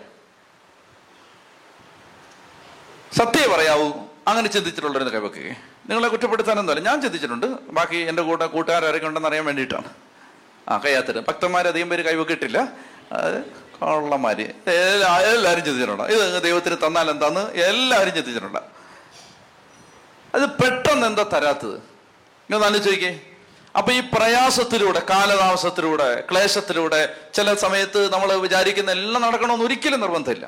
സത്യം 3.17 3.53
പറയാവൂ 3.53 3.93
അങ്ങനെ 4.29 4.49
ചിന്തിച്ചിട്ടുള്ളവരെന്ന് 4.49 5.12
കൈവക്കുകയെ 5.12 5.55
നിങ്ങളെ 5.89 6.09
കുറ്റപ്പെടുത്താനൊന്നുമല്ല 6.09 6.91
ഞാൻ 6.91 7.03
ചിന്തിച്ചിട്ടുണ്ട്. 7.03 7.47
ബാക്കി 7.47 7.97
എന്റെ 7.97 8.23
കൂടെ 8.23 8.47
കൂട്ടുകാരൊക്കെ 8.47 9.07
ഉണ്ടെന്ന് 9.07 9.29
അറിയാൻ 9.29 9.45
വേണ്ടിയിട്ടാണ്. 9.45 10.06
ആ 10.68 10.76
കയ്യാത്തരം 10.85 11.24
ഭക്തന്മാർ 11.29 11.64
അധികം 11.72 11.88
പേര് 11.92 12.02
കൈവക്കിട്ടില്ല 12.09 12.59
അത് 13.20 13.38
എല്ലാ 14.74 15.11
എല്ലാവരും 15.33 15.62
ചിന്തിച്ചിട്ടുണ്ട്. 15.66 16.05
ഇത് 16.14 16.42
ദൈവത്തിന് 16.46 16.76
തന്നാൽ 16.87 17.07
എന്താന്ന് 17.14 17.42
എല്ലാവരും 17.70 18.14
ചിന്തിച്ചിട്ടുണ്ട്. 18.18 18.61
അത് 20.37 20.44
പെട്ടെന്ന് 20.61 21.07
എന്താ 21.11 21.24
തരാത്തത്? 21.35 21.76
നിങ്ങൾ 22.50 22.79
ചോദിക്കേ 22.88 23.12
അപ്പൊ 23.79 23.90
ഈ 23.92 24.00
പ്രയാസത്തിലൂടെ 24.14 25.00
കാലതാമസത്തിലൂടെ 25.11 26.09
ക്ലേശത്തിലൂടെ 26.31 27.00
ചില 27.37 27.55
സമയത്ത് 27.64 28.00
നമ്മൾ 28.12 28.29
വിചാരിക്കുന്ന 28.44 28.90
എല്ലാം 28.98 29.22
നടക്കണമെന്ന് 29.26 29.64
ഒരിക്കലും 29.64 30.00
നിർബന്ധമില്ല. 30.05 30.46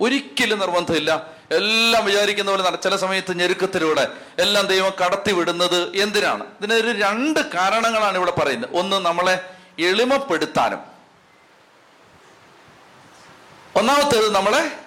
ഒരിക്കലും 0.00 0.58
നിർബന്ധമില്ല. 0.58 1.26
എല്ലാം 1.50 2.04
വിചാരിക്കുന്ന 2.04 2.50
പോലെ 2.50 2.76
ചില 2.76 2.96
സമയത്ത് 2.96 3.38
ഞെരുക്കത്തിലൂടെ 3.38 4.08
എല്ലാം 4.38 4.66
ദൈവം 4.66 4.92
കടത്തി 5.04 5.32
വിടുന്നത് 5.32 5.96
എന്തിനാണ്? 5.96 6.44
ഇതിനൊരു 6.44 7.00
രണ്ട് 7.00 7.52
കാരണങ്ങളാണ് 7.52 8.16
ഇവിടെ 8.16 8.30
പറയുന്നത്. 8.30 8.76
ഒന്ന് 8.76 8.96
നമ്മളെ 8.96 9.50
എളിമപ്പെടുത്താനും. 9.78 10.78
ഒന്നാമത്തേത് 13.76 14.34
നമ്മളെ 14.34 14.78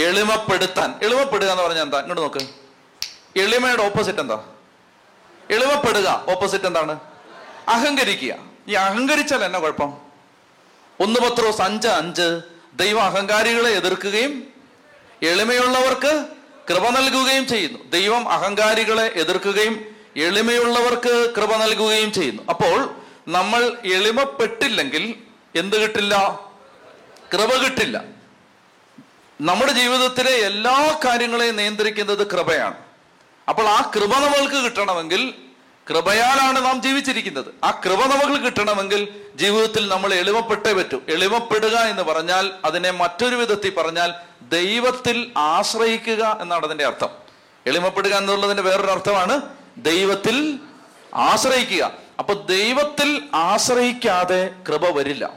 എളിമപ്പെടുത്താൻ. 0.00 0.94
എളിമപ്പെടുക 1.02 1.48
എന്ന് 1.48 1.62
പറഞ്ഞാൽ 1.62 1.82
എന്താ? 1.82 1.98
ഇങ്ങോട്ട് 1.98 2.22
നോക്ക്. 2.22 2.40
എളിമയുടെ 3.38 3.82
ഓപ്പോസിറ്റ് 3.82 4.18
എന്താ? 4.18 4.44
എളിമപ്പെടുക. 5.50 6.26
ഓപ്പോസിറ്റ് 6.28 6.64
എന്താണ്? 6.64 7.00
അഹങ്കരിക്കുക. 7.68 8.34
ഈ 8.68 8.72
അഹങ്കരിച്ചാൽ 8.72 9.44
എന്നാ 9.44 9.58
കുഴപ്പം? 9.58 9.98
ഒന്ന് 11.00 11.20
പത്രോ 11.20 11.56
അഞ്ച് 11.64 11.88
അഞ്ച് 11.88 12.40
ദൈവം 12.74 13.02
അഹങ്കാരികളെ 13.02 13.70
എതിർക്കുകയും 13.70 14.48
എളിമയുള്ളവർക്ക് 15.22 16.26
കൃപ 16.70 16.88
നൽകുകയും 16.88 17.46
ചെയ്യുന്നു. 17.46 17.78
ദൈവം 17.90 18.28
അഹങ്കാരികളെ 18.28 19.06
എതിർക്കുകയും 19.06 19.94
എളിമയുള്ളവർക്ക് 20.16 21.34
കൃപ 21.34 21.56
നൽകുകയും 21.56 22.12
ചെയ്യുന്നു. 22.12 22.42
അപ്പോൾ 22.48 22.94
നമ്മൾ 23.28 23.76
എളിമപ്പെട്ടില്ലെങ്കിൽ 23.84 25.14
എന്ത് 25.56 25.82
കിട്ടില്ല? 25.82 26.40
കൃപ 27.34 27.54
കിട്ടില്ല. 27.54 28.04
നമ്മുടെ 29.40 29.72
ജീവിതത്തിലെ 29.72 30.30
എല്ലാ 30.30 31.00
കാര്യങ്ങളെയും 31.04 31.56
നിയന്ത്രിക്കുന്നത് 31.56 32.26
കൃപയാണ്. 32.30 32.74
അപ്പോൾ 33.48 33.68
ആ 33.68 33.92
കൃപ 33.96 34.12
നമ്മൾക്ക് 34.14 34.54
കിട്ടണമെങ്കിൽ 34.54 35.34
കൃപയാലാണ് 35.90 36.64
നാം 36.64 36.82
ജീവിച്ചിരിക്കുന്നത്. 36.82 37.44
ആ 37.64 37.70
കൃപ 37.70 38.00
നമുക്ക് 38.00 38.44
കിട്ടണമെങ്കിൽ 38.44 39.08
ജീവിതത്തിൽ 39.34 39.88
നമ്മൾ 39.88 40.14
എളിമപ്പെട്ടേ 40.14 40.72
പറ്റൂ. 40.72 41.02
എളിമപ്പെടുക 41.08 41.76
എന്ന് 41.76 42.02
പറഞ്ഞാൽ 42.02 42.50
അതിനെ 42.64 42.90
മറ്റൊരു 42.90 43.34
വിധത്തിൽ 43.34 43.74
പറഞ്ഞാൽ 43.74 44.12
ദൈവത്തിൽ 44.42 45.32
ആശ്രയിക്കുക 45.36 46.38
എന്നാണ് 46.40 46.64
അതിന്റെ 46.64 46.86
അർത്ഥം. 46.86 47.08
എളിമപ്പെടുക 47.66 48.14
എന്നുള്ളതിന്റെ 48.14 48.62
വേറൊരു 48.62 48.90
അർത്ഥമാണ് 48.90 49.40
ദൈവത്തിൽ 49.76 50.58
ആശ്രയിക്കുക. 51.14 51.92
അപ്പൊ 52.18 52.34
ദൈവത്തിൽ 52.34 53.22
ആശ്രയിക്കാതെ 53.34 54.50
കൃപ 54.68 54.98
വരില്ല. 54.98 55.30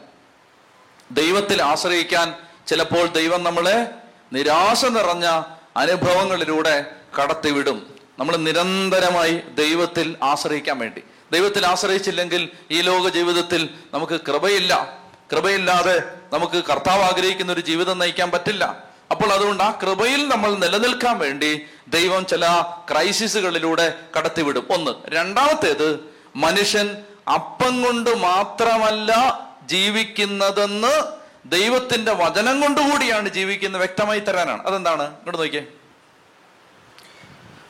ദൈവത്തിൽ 1.12 1.64
ആശ്രയിക്കാൻ 1.64 2.36
ചിലപ്പോൾ 2.68 3.06
ദൈവം 3.06 3.44
നമ്മളെ 3.44 3.88
നിരാശ 4.34 4.86
നിറഞ്ഞ 4.86 5.42
അനുഭവങ്ങളിലൂടെ 5.78 6.86
കടത്തിവിടും. 7.22 7.93
നമ്മൾ 8.20 8.38
നിരന്തരമായി 8.38 9.42
ദൈവത്തിൽ 9.56 10.18
ആശ്രയിക്കാൻ 10.24 10.80
വേണ്ടി. 10.80 11.04
ദൈവത്തിൽ 11.32 11.66
ആശ്രയിച്ചില്ലെങ്കിൽ 11.66 12.50
ഈ 12.72 12.82
ലോക 12.82 13.10
ജീവിതത്തിൽ 13.10 13.70
നമുക്ക് 13.94 14.22
കൃപയില്ല. 14.22 15.00
കൃപയില്ലാതെ 15.32 16.04
നമുക്ക് 16.34 16.64
കർത്താവ് 16.66 17.04
ആഗ്രഹിക്കുന്ന 17.04 17.52
ഒരു 17.52 17.62
ജീവിതം 17.62 18.00
നയിക്കാൻ 18.00 18.32
പറ്റില്ല. 18.32 18.84
അപ്പോൾ 19.12 19.34
അതുകൊണ്ട് 19.34 19.64
ആ 19.64 19.80
കൃപയിൽ 19.82 20.28
നമ്മൾ 20.28 20.56
നിലനിൽക്കാൻ 20.56 21.20
വേണ്ടി 21.20 21.66
ദൈവം 21.88 22.26
ചില 22.26 22.48
ക്രൈസിസുകളിലൂടെ 22.92 24.00
കടത്തിവിടും. 24.18 24.68
ഒന്ന്. 24.70 24.92
രണ്ടാമത്തേത് 25.08 26.00
മനുഷ്യൻ 26.36 26.98
അപ്പം 27.34 27.84
കൊണ്ട് 27.84 28.18
മാത്രമല്ല 28.18 29.40
ജീവിക്കുന്നതെന്ന് 29.66 31.04
ദൈവത്തിന്റെ 31.46 32.14
വചനം 32.14 32.62
കൊണ്ടുകൂടിയാണ് 32.62 33.30
ജീവിക്കുന്നത് 33.30 33.82
വ്യക്തമായി 33.82 34.20
തരാനാണ്. 34.20 34.64
അതെന്താണ്? 34.68 35.04
ഇങ്ങോട്ട് 35.04 35.38
നോക്കിയേ. 35.38 35.68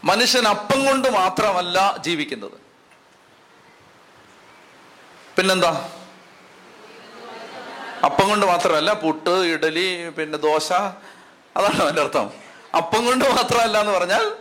മനുഷ്യൻ 0.03 0.47
അപ്പം 0.47 0.85
കൊണ്ട് 0.85 1.09
മാത്രമല്ല 1.09 1.95
ജീവിക്കുന്നത്. 1.97 2.63
പിന്നെന്താ? 5.37 5.89
അപ്പം 8.05 8.29
കൊണ്ട് 8.29 8.45
മാത്രമല്ല 8.45 8.93
പുട്ട് 8.93 9.29
ഇഡലി 9.29 10.09
പിന്നെ 10.09 10.37
ദോശ 10.37 10.71
അതാണ് 11.57 11.81
അതിന്റെ 11.81 12.01
അർത്ഥം. 12.01 12.33
അപ്പം 12.77 13.05
കൊണ്ട് 13.05 13.25
മാത്രമല്ല 13.25 13.79
എന്ന് 13.79 13.91
പറഞ്ഞാൽ 13.91 14.37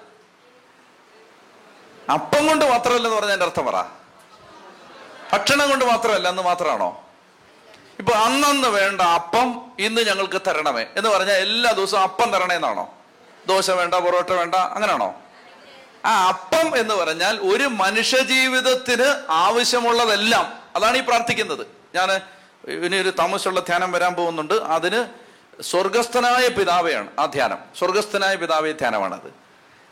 അപ്പം 2.12 2.46
കൊണ്ട് 2.46 2.64
മാത്രമല്ല 2.64 3.06
എന്ന് 3.06 3.16
പറഞ്ഞാൽ 3.16 3.32
എന്റെ 3.32 3.46
അർത്ഥം 3.46 3.66
പറ. 3.66 3.74
ഭക്ഷണം 5.32 5.70
കൊണ്ട് 5.70 5.84
മാത്രമല്ല 5.84 6.28
എന്ന് 6.28 6.42
മാത്രമാണോ? 6.42 7.04
ഇപ്പൊ 7.98 8.12
അന്നന്ന് 8.12 8.68
വേണ്ട 8.68 9.00
അപ്പം 9.00 9.72
ഇന്ന് 9.78 10.00
ഞങ്ങൾക്ക് 10.00 10.40
തരണമേ 10.46 10.86
എന്ന് 10.96 11.10
പറഞ്ഞാൽ 11.10 11.34
എല്ലാ 11.34 11.72
ദിവസവും 11.72 12.02
അപ്പം 12.02 12.30
തരണേ 12.32 12.54
എന്നാണോ 12.54 12.94
ദോശ 13.46 13.70
വേണ്ട 13.70 13.94
പൊറോട്ട 13.94 14.30
വേണ്ട 14.30 14.54
അങ്ങനെയാണോ 14.54 15.21
ആ 16.04 16.28
അപ്പം 16.28 16.78
എന്ന് 16.78 16.94
പറഞ്ഞാൽ 16.94 17.38
ഒരു 17.38 17.64
മനുഷ്യ 17.64 18.22
ജീവിതത്തിന് 18.22 19.26
ആവശ്യമുള്ളതെല്ലാം. 19.30 20.58
അതാണ് 20.76 20.96
ഈ 20.96 21.00
പ്രാർത്ഥിക്കുന്നത്. 21.00 21.66
ഞാൻ 21.94 22.20
ഇനി 22.70 22.96
ഒരു 22.96 23.12
താമസമുള്ള 23.18 23.60
ധ്യാനം 23.60 23.92
വരാൻ 23.92 24.14
പോകുന്നുണ്ട്. 24.14 24.54
അതിന് 24.54 25.04
സ്വർഗസ്ഥനായ 25.62 26.48
പിതാവെയാണ് 26.48 27.08
ആ 27.18 27.24
ധ്യാനം. 27.24 27.58
സ്വർഗസ്ഥനായ 27.78 28.36
പിതാവെ 28.36 28.72
ധ്യാനമാണത്. 28.72 29.34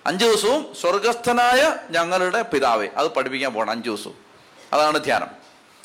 അഞ്ചു 0.06 0.24
ദിവസവും 0.24 0.74
സ്വർഗസ്ഥനായ 0.80 1.74
ഞങ്ങളുടെ 1.90 2.42
പിതാവെ. 2.42 2.88
അത് 2.96 3.08
പഠിപ്പിക്കാൻ 3.08 3.54
പോകണം 3.54 3.70
അഞ്ചു 3.70 3.90
ദിവസവും. 3.90 4.16
അതാണ് 4.72 5.04
ധ്യാനം. 5.04 5.26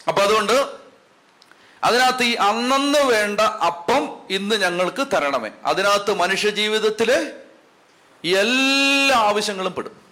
അപ്പൊ 0.07 0.21
അതുകൊണ്ട് 0.21 0.67
അതിനകത്ത് 1.83 2.23
ഈ 2.23 2.33
അന്നന്ന് 2.33 2.99
വേണ്ട 2.99 3.41
അപ്പം 3.41 4.21
ഇന്ന് 4.29 4.55
ഞങ്ങൾക്ക് 4.55 5.07
തരണമേ. 5.13 5.51
അതിനകത്ത് 5.65 6.13
മനുഷ്യ 6.13 6.49
ജീവിതത്തിലെ 6.49 7.33
എല്ലാ 8.39 9.17
ആവശ്യങ്ങളും 9.17 9.73
പെടും. 9.73 10.04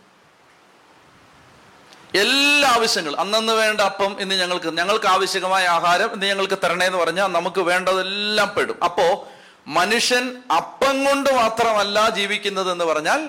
എല്ലാ 2.15 2.69
ആവശ്യങ്ങളും. 2.69 3.19
അന്നന്ന് 3.19 3.54
വേണ്ട 3.54 3.82
അപ്പം 3.82 4.21
ഇന്ന് 4.21 4.36
ഞങ്ങൾക്ക് 4.36 4.78
ഞങ്ങൾക്ക് 4.78 5.06
ആവശ്യമായ 5.06 5.67
ആഹാരം 5.67 6.13
ഇന്ന് 6.13 6.26
ഞങ്ങൾക്ക് 6.26 6.58
തരണേ 6.63 6.86
എന്ന് 6.86 6.97
പറഞ്ഞാൽ 6.97 7.28
നമുക്ക് 7.28 7.62
വേണ്ടതെല്ലാം 7.62 8.54
പെടും. 8.58 8.84
അപ്പോ 8.84 9.28
മനുഷ്യൻ 9.67 10.43
അപ്പം 10.56 11.06
കൊണ്ട് 11.06 11.34
മാത്രമല്ല 11.34 12.10
ജീവിക്കുന്നത് 12.10 12.71
എന്ന് 12.71 12.86
പറഞ്ഞാൽ 12.86 13.19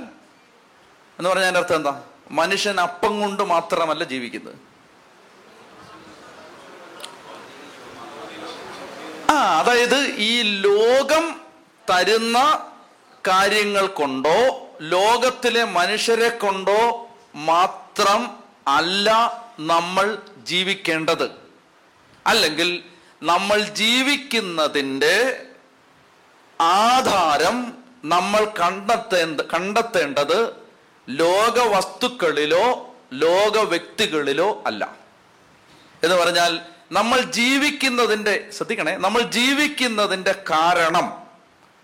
എന്ന് 1.18 1.30
പറഞ്ഞാൽ 1.30 1.44
അതിന്റെ 1.44 1.60
അർത്ഥം 1.60 1.76
എന്താ? 1.76 2.00
മനുഷ്യൻ 2.30 2.80
അപ്പം 2.80 3.20
കൊണ്ട് 3.20 3.42
മാത്രമല്ല 3.42 4.04
ജീവിക്കുന്നത്. 4.04 4.54
ആ 9.30 9.60
അതായത് 9.60 9.98
ഈ 10.16 10.42
ലോകം 10.42 11.40
തരുന്ന 11.90 12.66
കാര്യങ്ങൾ 13.28 13.86
കൊണ്ടോ 13.86 14.68
ലോകത്തിലെ 14.82 15.64
മനുഷ്യരെ 15.64 16.28
കൊണ്ടോ 16.28 17.08
മാത്രം 17.34 18.43
അല്ല 18.68 19.08
നമ്മൾ 19.60 20.18
ജീവിക്കേണ്ടത്. 20.44 21.30
അല്ലെങ്കിൽ 22.26 22.84
നമ്മൾ 23.22 23.60
ജീവിക്കുന്നതിന്റെ 23.60 25.46
ആധാരം 26.60 27.76
നമ്മൾ 28.04 28.44
കണ്ടെത്തേണ്ട 28.44 29.40
കണ്ടെത്തേണ്ടത് 29.40 30.56
ലോക 31.08 31.60
വസ്തുക്കളിലോ 31.60 32.94
ലോക 33.12 33.58
വ്യക്തികളിലോ 33.58 34.62
അല്ല. 34.66 34.96
എന്ന് 36.02 36.16
പറഞ്ഞാൽ 36.16 36.60
നമ്മൾ 36.92 37.20
ജീവിക്കുന്നതിന്റെ 37.20 38.50
ശ്രദ്ധിക്കണേ 38.56 38.96
നമ്മൾ 38.96 39.22
ജീവിക്കുന്നതിന്റെ 39.22 40.44
കാരണം 40.50 41.12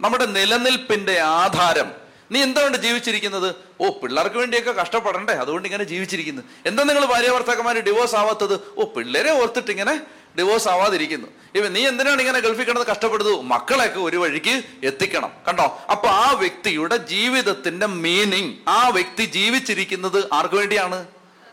നമ്മുടെ 0.01 0.27
നിലനിൽപ്പിന്റെ 0.27 1.21
ആധാരം 1.21 2.00
നീ 2.31 2.43
എന്തുകൊണ്ട് 2.43 2.79
ജീവിച്ചിരിക്കുന്നത്? 2.79 3.55
ഓ 3.81 3.89
പിള്ളേർക്ക് 3.89 4.37
വേണ്ടിയൊക്കെ 4.37 4.71
കഷ്ടപ്പെടണ്ടേ 4.71 5.33
അതുകൊണ്ട് 5.33 5.69
ഇങ്ങനെ 5.69 5.85
ജീവിച്ചിരിക്കുന്നു. 5.85 6.43
എന്താ 6.67 6.83
നിങ്ങൾ 6.83 7.05
ഭാര്യ 7.05 7.31
ഭർത്താക്കന്മാർ 7.31 7.79
ഡിവോഴ്സ് 7.79 8.17
ആവാത്തത്? 8.17 8.61
ഓ 8.77 8.85
പിള്ളേരെ 8.85 9.31
ഓർത്തിട്ട് 9.31 9.71
ഇങ്ങനെ 9.71 10.01
ഡിവോഴ്സ് 10.39 10.69
ആവാതിരിക്കുന്നു. 10.69 11.29
ഇവ 11.55 11.69
നീ 11.69 11.87
എന്തിനാണ് 11.87 12.21
ഇങ്ങനെ 12.21 12.39
ഗൾഫിൽ 12.39 12.65
കിടന്ന് 12.65 12.87
കഷ്ടപ്പെടുന്നത്? 12.87 13.41
മക്കളെയൊക്കെ 13.43 14.01
ഒരു 14.01 14.17
വഴിക്ക് 14.17 14.63
എത്തിക്കണം 14.83 15.33
കണ്ടോ? 15.49 15.79
അപ്പൊ 15.91 16.09
ആ 16.09 16.31
വ്യക്തിയുടെ 16.33 16.97
ജീവിതത്തിന്റെ 16.97 17.87
മീനിങ് 17.87 18.55
ആ 18.69 18.89
വ്യക്തി 18.89 19.25
ജീവിച്ചിരിക്കുന്നത് 19.25 20.29
ആർക്കു 20.33 20.57
വേണ്ടിയാണ്? 20.57 21.07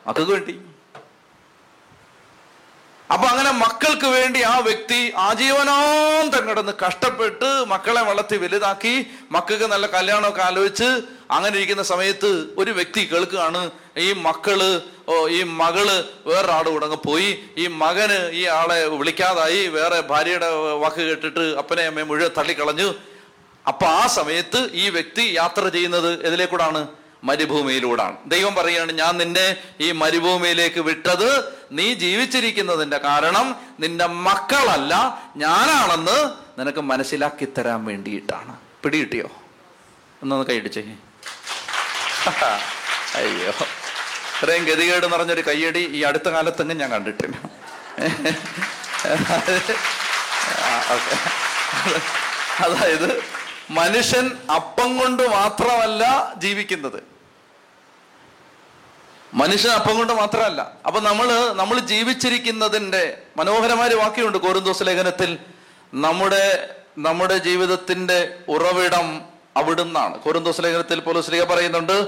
മക്കൾക്ക് 0.07 0.31
വേണ്ടി. 0.31 0.59
അപ്പൊ 3.09 3.25
അങ്ങനെ 3.27 3.51
മക്കൾക്ക് 3.61 4.07
വേണ്ടി 4.15 4.39
ആ 4.43 4.55
വ്യക്തി 4.59 4.97
ആജീവനാന്തം 5.27 6.41
കിടന്ന് 6.47 6.73
കഷ്ടപ്പെട്ട് 6.81 7.49
മക്കളെ 7.71 8.01
വളർത്തി 8.01 8.37
വലുതാക്കി 8.37 8.93
മക്കൾക്ക് 9.31 9.67
നല്ല 9.73 9.85
കല്യാണമൊക്കെ 9.87 10.41
ആലോചിച്ച് 10.41 10.89
അങ്ങനെ 11.31 11.53
ഇരിക്കുന്ന 11.57 11.83
സമയത്ത് 11.83 12.31
ഒരു 12.57 12.71
വ്യക്തി 12.71 13.01
കേൾക്കുകയാണ് 13.11 13.61
ഈ 14.05 14.09
മക്കൾ 14.27 14.59
ഈ 15.37 15.39
മകൾ 15.61 15.87
വേറൊരാട് 16.27 16.69
കൂടെ 16.69 16.99
പോയി 17.07 17.29
ഈ 17.57 17.67
മകന് 17.83 18.19
ഈ 18.39 18.43
ആളെ 18.59 18.79
വിളിക്കാതായി 18.99 19.61
വേറെ 19.77 19.99
ഭാര്യയുടെ 20.11 20.49
വാക്ക് 20.83 21.03
കേട്ടിട്ട് 21.09 21.45
അപ്പനെ 21.61 21.83
അമ്മയെ 21.89 22.05
മുഴുവൻ 22.05 22.31
തള്ളിക്കളഞ്ഞു. 22.39 22.89
അപ്പൊ 23.65 23.85
ആ 23.99 24.03
സമയത്ത് 24.17 24.59
ഈ 24.73 24.85
വ്യക്തി 24.89 25.23
യാത്ര 25.33 25.63
ചെയ്യുന്നത് 25.69 26.11
എതിലേക്കൂടാണ് 26.27 26.81
മരുഭൂമിയിലൂടാണ്. 27.23 28.17
ദൈവം 28.25 28.55
പറയുകയാണ് 28.55 28.91
ഞാൻ 28.91 29.17
നിന്നെ 29.17 29.55
ഈ 29.81 29.91
മരുഭൂമിയിലേക്ക് 29.91 30.79
വിട്ടത് 30.79 31.55
നീ 31.71 31.93
ജീവിച്ചിരിക്കുന്നതിന്റെ 31.93 32.97
കാരണം 32.97 33.55
നിന്റെ 33.79 34.05
മക്കളല്ല 34.05 35.23
ഞാനാണെന്ന് 35.37 36.47
നിനക്ക് 36.59 36.79
മനസ്സിലാക്കി 36.79 37.45
തരാൻ 37.45 37.85
വേണ്ടിയിട്ടാണ്. 37.85 38.57
പിടികിട്ടിയോ? 38.83 39.29
എന്നൊന്ന് 40.23 40.45
കൈയടിച്ചേ 40.45 40.81
അയ്യോ. 43.15 43.53
ഇത്രയും 44.37 44.65
ഗതികേട് 44.65 45.13
നിറഞ്ഞൊരു 45.13 45.41
കയ്യടി 45.41 45.79
ഈ 45.79 46.03
അടുത്ത 46.03 46.29
കാലത്തെങ്ങും 46.29 46.77
ഞാൻ 46.77 46.91
കണ്ടിട്ടില്ല. 46.91 47.37
അതായത് 52.59 53.36
മനുഷ്യൻ 53.69 54.37
അപ്പം 54.55 54.97
കൊണ്ട് 54.97 55.27
മാത്രമല്ല 55.27 56.33
ജീവിക്കുന്നത്. 56.37 57.03
മനുഷ്യൻ 59.33 59.71
അപ്പം 59.71 59.97
കൊണ്ട് 59.97 60.13
മാത്രമല്ല. 60.13 60.71
അപ്പൊ 60.85 60.99
നമ്മൾ 60.99 61.53
നമ്മൾ 61.53 61.79
ജീവിച്ചിരിക്കുന്നതിന്റെ 61.79 63.21
മനോഹരമായ 63.37 63.89
വാക്യമുണ്ട് 63.89 64.37
കോരുന്തോസ് 64.37 64.83
ലേഖനത്തിൽ. 64.83 65.37
നമ്മുടെ 65.93 66.75
നമ്മുടെ 66.97 67.37
ജീവിതത്തിന്റെ 67.37 68.39
ഉറവിടം 68.47 69.21
അവിടുന്നാണ്. 69.57 70.19
കോരുന്തോസ് 70.19 70.61
ലേഖനത്തിൽ 70.61 70.99
പോലും 70.99 71.23
ശ്രീക 71.23 71.43
പറയുന്നുണ്ട്. 71.43 72.07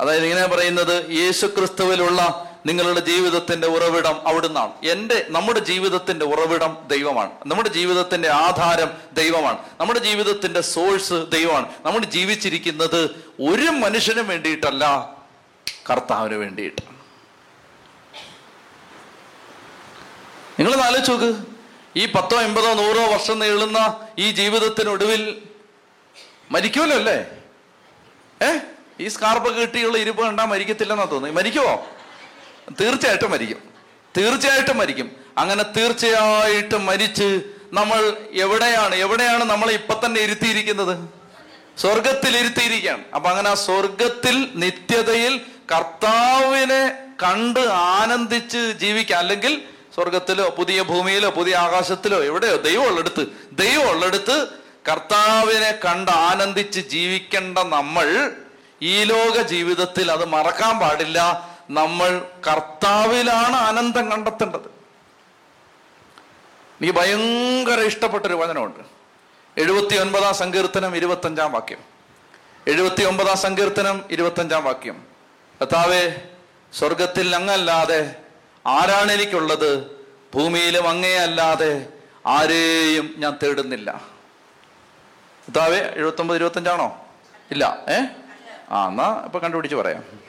അതായത് 0.00 0.26
ഇങ്ങനെ 0.26 0.46
പറയുന്നത് 0.46 1.10
യേശു 1.10 1.46
ക്രിസ്തുവിലുള്ള 1.46 2.50
നിങ്ങളുടെ 2.66 3.00
ജീവിതത്തിന്റെ 3.00 3.66
ഉറവിടം 3.66 4.28
അവിടുന്നാണ്. 4.28 4.72
എന്റെ 4.84 5.26
നമ്മുടെ 5.28 5.60
ജീവിതത്തിന്റെ 5.60 6.24
ഉറവിടം 6.24 6.76
ദൈവമാണ്. 6.86 7.30
നമ്മുടെ 7.46 7.68
ജീവിതത്തിന്റെ 7.68 8.28
ആധാരം 8.28 8.90
ദൈവമാണ്. 9.12 9.58
നമ്മുടെ 9.80 9.98
ജീവിതത്തിന്റെ 9.98 10.60
സോഴ്സ് 10.60 11.14
ദൈവമാണ്. 11.32 11.72
നമ്മൾ 11.84 12.04
ജീവിച്ചിരിക്കുന്നത് 12.04 13.04
ഒരു 13.40 13.62
മനുഷ്യനും 13.62 14.28
വേണ്ടിയിട്ടല്ല 14.28 15.16
കർത്താവിന് 15.90 16.34
വേണ്ടിയിട്ട്. 16.34 16.82
നിങ്ങൾ 20.60 20.80
ആലോചിച്ച് 20.80 21.12
നോക്ക്. 21.12 21.38
ഈ 21.96 22.06
പത്തോ 22.06 22.40
എൺപതോ 22.40 22.74
നൂറോ 22.74 23.06
വർഷം 23.12 23.38
നീളുന്ന 23.38 24.08
ഈ 24.18 24.32
ജീവിതത്തിനൊടുവിൽ 24.32 25.42
മരിക്കുമല്ലോ 26.50 26.96
അല്ലേ? 26.96 27.26
ഏ? 28.46 28.58
ഈ 29.00 29.08
സ്കാർപ്പൊക്കെ 29.08 29.60
കിട്ടിയുള്ള 29.60 29.98
ഇരിപ്പ് 29.98 30.22
കണ്ടാ 30.22 30.44
മരിക്കത്തില്ലെന്നാ 30.44 31.04
തോന്നി 31.04 31.30
മരിക്കുമോ 31.30 31.86
തീർച്ചയായിട്ടും 32.72 33.30
മരിക്കും. 33.30 33.58
തീർച്ചയായിട്ടും 34.18 34.78
മരിക്കും. 34.78 35.16
അങ്ങനെ 35.38 35.62
തീർച്ചയായിട്ടും 35.62 36.86
മരിച്ച് 36.86 37.40
നമ്മൾ 37.72 38.16
എവിടെയാണ് 38.32 38.94
എവിടെയാണ് 38.94 39.44
നമ്മളെ 39.44 39.72
ഇപ്പൊ 39.72 40.00
തന്നെ 40.04 40.20
ഇരുത്തിയിരിക്കുന്നത്? 40.20 41.08
സ്വർഗത്തിൽ 41.78 42.36
ഇരുത്തിയിരിക്കുകയാണ് 42.36 43.04
അപ്പൊ 43.14 43.30
അങ്ങനെ 43.30 43.50
ആ 43.50 43.54
സ്വർഗത്തിൽ 43.54 44.52
നിത്യതയിൽ 44.54 45.40
കർത്താവിനെ 45.74 46.92
കണ്ട് 47.22 47.60
ആനന്ദിച്ച് 47.60 48.58
ജീവിക്കാം 48.58 49.18
അല്ലെങ്കിൽ 49.18 49.62
സ്വർഗത്തിലോ 49.94 50.48
പുതിയ 50.48 50.82
ഭൂമിയിലോ 50.82 51.30
പുതിയ 51.30 51.56
ആകാശത്തിലോ 51.56 52.24
എവിടെയോ 52.24 52.56
ദൈവം 52.56 52.86
ഉള്ളെടുത്ത് 52.86 53.26
ദൈവം 53.52 53.90
ഉള്ളെടുത്ത് 53.90 54.48
കർത്താവിനെ 54.92 55.78
കണ്ട് 55.84 56.10
ആനന്ദിച്ച് 56.10 56.80
ജീവിക്കേണ്ട 56.80 57.58
നമ്മൾ 57.58 58.32
ഈ 58.82 59.04
ലോക 59.04 59.40
ജീവിതത്തിൽ 59.40 60.12
അത് 60.12 60.24
മറക്കാൻ 60.24 60.78
പാടില്ല. 60.78 61.50
നമ്മൾ 61.70 62.26
കർത്താവിലാണ് 62.46 63.56
ആനന്ദം 63.56 64.10
കണ്ടെത്തേണ്ടത്. 64.10 64.76
എനിക്ക് 66.80 66.92
ഭയങ്കര 66.92 67.80
ഇഷ്ടപ്പെട്ടൊരു 67.80 68.34
വചനമുണ്ട്. 68.34 68.80
എഴുപത്തി 69.60 69.96
ഒൻപതാം 69.96 70.34
സങ്കീർത്തനം 70.34 70.96
ഇരുപത്തഞ്ചാം 70.96 71.52
വാക്യം. 71.52 71.78
എഴുപത്തി 72.66 73.04
ഒമ്പതാം 73.04 73.36
സങ്കീർത്തനം 73.36 74.04
ഇരുപത്തഞ്ചാം 74.10 74.64
വാക്യം. 74.64 75.06
കർത്താവേ 75.60 76.16
സ്വർഗത്തിൽ 76.72 77.36
അങ്ങല്ലാതെ 77.36 78.16
ആരാണ് 78.66 79.12
എനിക്കുള്ളത്? 79.12 79.86
ഭൂമിയിലും 80.34 80.88
അങ്ങേയല്ലാതെ 80.88 81.86
ആരെയും 82.26 83.14
ഞാൻ 83.18 83.38
തേടുന്നില്ല. 83.42 83.90
കർത്താവേ 85.48 85.78
എഴുപത്തി 85.78 86.20
ഒമ്പത് 86.20 86.36
ഇരുപത്തഞ്ചാണോ? 86.36 87.06
ഇല്ല 87.50 87.78
ഏ? 87.88 88.04
ആ 88.70 88.88
എന്നാ 88.88 89.22
ഇപ്പൊ 89.24 89.38
കണ്ടുപിടിച്ച് 89.38 89.76
പറയാം. 89.76 90.25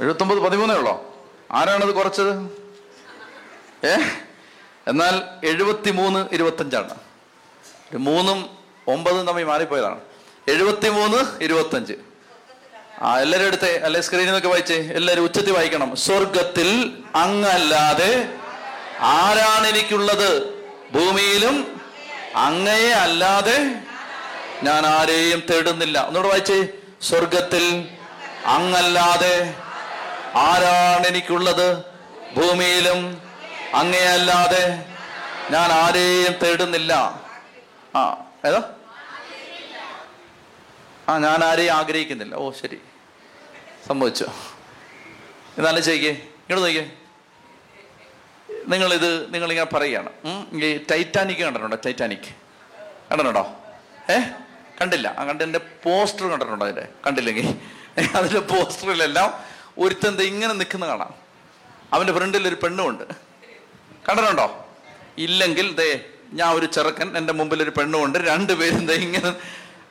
എഴുപത്തൊമ്പത് 0.00 0.38
പതിമൂന്നേ 0.38 0.74
ഉള്ളോ? 0.74 1.16
ആരാണത് 1.52 1.94
കുറച്ചത്? 1.94 2.32
ഏ? 3.86 3.96
എന്നാൽ 4.88 5.22
എഴുപത്തി 5.46 5.90
മൂന്ന് 5.90 6.28
ഇരുപത്തഞ്ചാണ് 6.32 6.94
മൂന്നും 7.94 8.58
ഒമ്പതും 8.88 9.26
തമ്മിൽ 9.26 9.44
മാറിപ്പോയതാണ്. 9.44 10.00
എഴുപത്തി 10.48 10.88
മൂന്ന് 10.88 11.44
ഇരുപത്തഞ്ച്. 11.44 11.92
ആ 13.02 13.18
എല്ലാവരും 13.18 13.46
എടുത്തേ. 13.46 13.78
അല്ലെ 13.78 14.00
സ്ക്രീനിൽ 14.00 14.24
നിന്നൊക്കെ 14.24 14.48
വായിച്ചേ? 14.48 14.74
എല്ലാവരും 14.74 15.22
ഉച്ചത്തിൽ 15.22 15.52
വായിക്കണം. 15.52 15.96
സ്വർഗത്തിൽ 15.96 16.98
അങ്ങല്ലാതെ 17.14 18.34
ആരാണ് 19.00 19.66
എനിക്കുള്ളത്? 19.66 20.54
ഭൂമിയിലും 20.94 21.80
അങ്ങയെ 22.36 22.90
അല്ലാതെ 22.90 23.58
ഞാൻ 24.62 24.86
ആരെയും 24.86 25.42
തേടുന്നില്ല. 25.50 26.06
ഒന്നുകൂടെ 26.06 26.28
വായിച്ചേ. 26.28 26.68
സ്വർഗത്തിൽ 27.02 27.88
അങ്ങല്ലാതെ 28.44 29.54
ആരാണ് 30.34 31.06
എനിക്കുള്ളത്? 31.06 31.78
ഭൂമിയിലും 32.36 33.22
അങ്ങയല്ലാതെ 33.74 34.84
ഞാൻ 35.50 35.72
ആരെയും 35.72 36.32
തേടുന്നില്ല. 36.32 37.22
ആ 37.96 38.24
ഏതാ? 38.46 38.72
ആ 41.08 41.18
ഞാൻ 41.18 41.44
ആരെയും 41.44 41.70
ആഗ്രഹിക്കുന്നില്ല. 41.70 42.34
ഓ 42.34 42.50
ശരി. 42.50 42.80
സംഭവിച്ചോ. 43.86 44.26
എന്നാലും 45.58 45.84
ചെയ്യേ 45.84 46.10
ഇങ്ങോട്ട് 46.10 46.62
നോക്കിയേ. 46.62 46.90
നിങ്ങളിത് 48.68 49.34
നിങ്ങളിങ്ങനെ 49.34 49.76
പറയുകയാണ്. 49.76 50.08
ഈ 50.52 50.80
ടൈറ്റാനിക് 50.90 51.38
കണ്ടിട്ടുണ്ടോ? 51.38 51.76
ടൈറ്റാനിക് 51.86 52.28
കണ്ടിട്ടുണ്ടോ? 53.10 53.54
ഏ? 54.10 54.20
കണ്ടില്ല. 54.80 55.14
ആ 55.18 55.24
കണ്ടതിന്റെ 55.24 55.58
പോസ്റ്റർ 55.58 56.26
കണ്ടിട്ടുണ്ടോ 56.30 56.66
അതിന്റെ 56.66 56.88
കണ്ടില്ലെങ്കിൽ. 57.06 57.58
അതിന്റെ 58.16 58.40
പോസ്റ്ററിലെല്ലാം 58.40 59.55
ഒരുത്തൻ 59.78 60.16
ദേ 60.16 60.24
ഇങ്ങനെ 60.24 60.54
നിൽക്കുന്ന 60.54 60.86
കാണാം. 60.86 61.14
അവന്റെ 61.92 62.12
ഫ്രണ്ടിൽ 62.12 62.48
ഒരു 62.48 62.54
പെണ്ണുമുണ്ട്. 62.54 63.04
കണ്ടിട്ടുണ്ടോ? 64.08 64.66
ഇല്ലെങ്കിൽ 65.18 65.74
ദേ 65.74 66.08
ഞാൻ 66.32 66.54
ഒരു 66.54 66.66
ചെറുക്കൻ 66.66 67.16
എന്റെ 67.16 67.32
മുമ്പിൽ 67.32 67.62
ഒരു 67.62 67.70
പെണ്ണുമുണ്ട്. 67.70 68.18
രണ്ടുപേരും 68.18 68.86
ദേ 68.86 68.94
ഇങ്ങനെ 68.94 69.36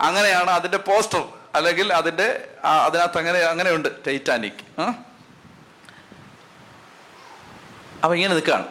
അങ്ങനെയാണ് 0.01 0.49
അതിന്റെ 0.49 0.77
പോസ്റ്റർ. 0.77 1.29
അല്ലെങ്കിൽ 1.55 1.93
അതിന്റെ 1.93 2.47
അതിനകത്ത് 2.63 3.17
അങ്ങനെ 3.17 3.39
അങ്ങനെയുണ്ട്. 3.39 3.89
ടൈറ്റാനിക് 4.07 4.81
അവ 8.03 8.13
ഇങ്ങനെ 8.13 8.33
നിൽക്കുകയാണ്. 8.33 8.67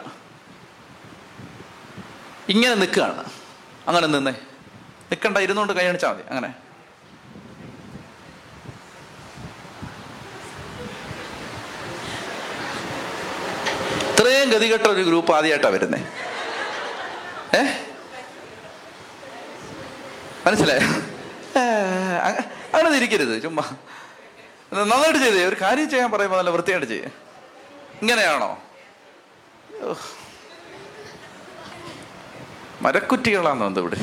ഇങ്ങനെ 2.49 2.75
നിൽക്കുകയാണ്. 2.75 3.25
അങ്ങനെ 3.87 4.07
നിന്നേ. 4.07 4.31
നിൽക്കണ്ട 4.31 5.37
ഇരുന്നുകൊണ്ട് 5.37 5.73
കൈ 5.73 5.85
അണിച്ചാൽ 5.85 6.09
മതി. 6.09 6.21
അങ്ങനെ. 6.29 6.53
ഇത്രയും 14.45 14.61
ഗതികെട്ട 14.61 14.87
ഒരു 14.87 15.01
ഗ്രൂപ്പ് 15.03 15.31
ആദ്യമായിട്ടാ 15.33 15.69
വരുന്നത് 15.69 16.01
ഏ? 17.55 17.61
മനസ്സിലായോ? 20.45 20.87
അങ്ങനെ 22.77 22.95
ഇരിക്കരുത് 22.95 23.43
ചുമ്മാ. 23.43 23.63
നന്നായിട്ട് 24.73 25.19
ചെയ്തേ 25.19 25.45
ഒരു 25.45 25.57
കാര്യം 25.61 25.89
ചെയ്യാൻ 25.89 26.11
പറയുമ്പോൾ 26.11 26.37
നല്ല 26.37 26.49
വൃത്തിയായിട്ട് 26.49 26.87
ചെയ്യേ. 26.87 27.05
ഇങ്ങനെയാണോ. 28.01 28.63
മരക്കുറ്റികളാണോ 32.81 33.67
എന്താ 33.67 33.81
ഇവിടെ. 33.81 33.97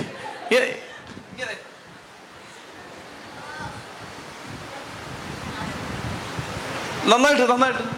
നന്നായിട്ട് 7.04 7.52
നന്നായിട്ട്. 7.52 7.91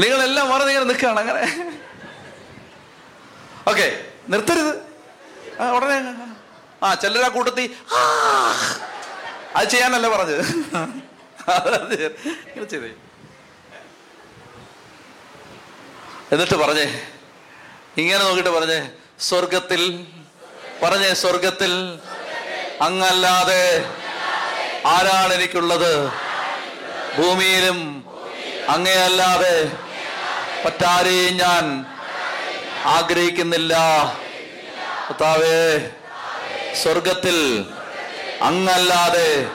നിങ്ങളെല്ലാം 0.00 0.46
മറന്ന് 0.50 0.70
ഇങ്ങനെ 0.72 0.86
നിൽക്കുകയാണ് 0.90 1.20
അങ്ങനെ. 1.20 1.42
ഓക്കെ 3.70 3.86
നിർത്തരുത്. 4.28 4.72
ഉടനെ. 5.76 5.96
ആ 6.82 6.94
ചിലരാ 7.02 7.28
കൂട്ടത്തി 7.28 7.64
അത് 9.56 9.66
ചെയ്യാനല്ല 9.72 10.06
പറഞ്ഞത്. 10.14 10.44
എന്നിട്ട് 16.32 16.56
പറഞ്ഞേ 16.62 16.86
ഇങ്ങനെ 18.02 18.20
നോക്കിട്ട് 18.24 18.50
പറഞ്ഞേ 18.50 18.80
സ്വർഗത്തിൽ 19.28 19.82
പറഞ്ഞേ 20.82 21.10
സ്വർഗത്തിൽ 21.22 21.72
അങ്ങല്ലാതെ 22.86 23.64
ആരാണ് 24.92 25.32
എനിക്കുള്ളത്? 25.34 25.92
ഭൂമിയിലും 27.18 27.78
അങ്ങയല്ലാതെ 28.68 29.72
മറ്റാരെയും 30.64 31.34
ഞാൻ 31.36 31.86
ആഗ്രഹിക്കുന്നില്ല. 32.84 33.74
കർത്താവേ 35.08 35.90
സ്വർഗത്തിൽ 36.82 37.66
അങ്ങല്ലാതെ 38.42 39.46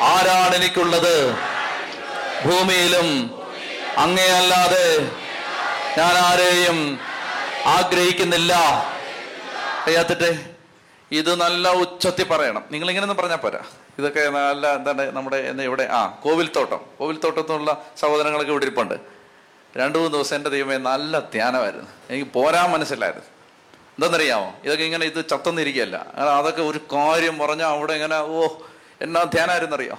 ആരാണ് 0.00 0.54
എനിക്കുള്ളത്? 0.54 1.34
ഭൂമിയിലും 2.44 3.08
അങ്ങയല്ലാതെ 3.98 4.98
ഞാൻ 5.98 6.14
ആരെയും 6.18 7.00
ആഗ്രഹിക്കുന്നില്ല. 7.66 8.54
അറിയാത്തിട്ടെ 9.84 10.38
ഇത് 11.12 11.40
നല്ല 11.40 11.68
ഉച്ചത്തിൽ 11.68 12.24
പറയണം. 12.24 12.64
നിങ്ങൾ 12.70 12.90
ഇങ്ങനെയൊന്നും 12.90 13.16
പറഞ്ഞാൽ 13.16 13.36
പോരാ. 13.36 13.58
ഇതൊക്കെ 13.98 14.28
നല്ല 14.30 14.74
എന്താണ് 14.74 15.10
നമ്മുടെ 15.10 15.36
എന്താ 15.36 15.64
ഇവിടെ 15.64 15.88
ആ 15.90 16.06
കോവിൽത്തോട്ടം. 16.24 16.80
കോവിൽത്തോട്ടത്തിനുള്ള 16.98 17.86
സഹോദരങ്ങളൊക്കെ 17.96 18.50
ഇവിടെ 18.52 18.64
ഇരിപ്പുണ്ട്. 18.64 18.94
രണ്ടു 19.76 19.98
മൂന്ന് 19.98 20.14
ദിവസം 20.16 20.36
എന്റെ 20.36 20.50
ദൈവമേ 20.50 20.76
നല്ല 20.76 21.18
ധ്യാനമായിരുന്നു. 21.18 21.86
എനിക്ക് 22.10 22.32
പോരാൻ 22.32 22.70
മനസ്സിലായിരുന്നു 22.70 23.26
എന്താണെന്നറിയാമോ 23.26 24.54
ഇതൊക്കെ 24.64 24.84
ഇങ്ങനെ 24.84 25.06
ഇത് 25.06 25.24
ചത്തൊന്നിരിക്കുകയല്ല. 25.30 25.96
അതൊക്കെ 26.38 26.62
ഒരു 26.62 26.78
കാര്യം 26.78 27.38
പറഞ്ഞാൽ 27.38 27.68
അവിടെ 27.68 27.92
ഇങ്ങനെ 27.92 28.18
ഓ 28.18 28.46
എന്നാ 29.00 29.22
ധ്യാനമായിരുന്നു 29.22 29.76
അറിയാം 29.76 29.98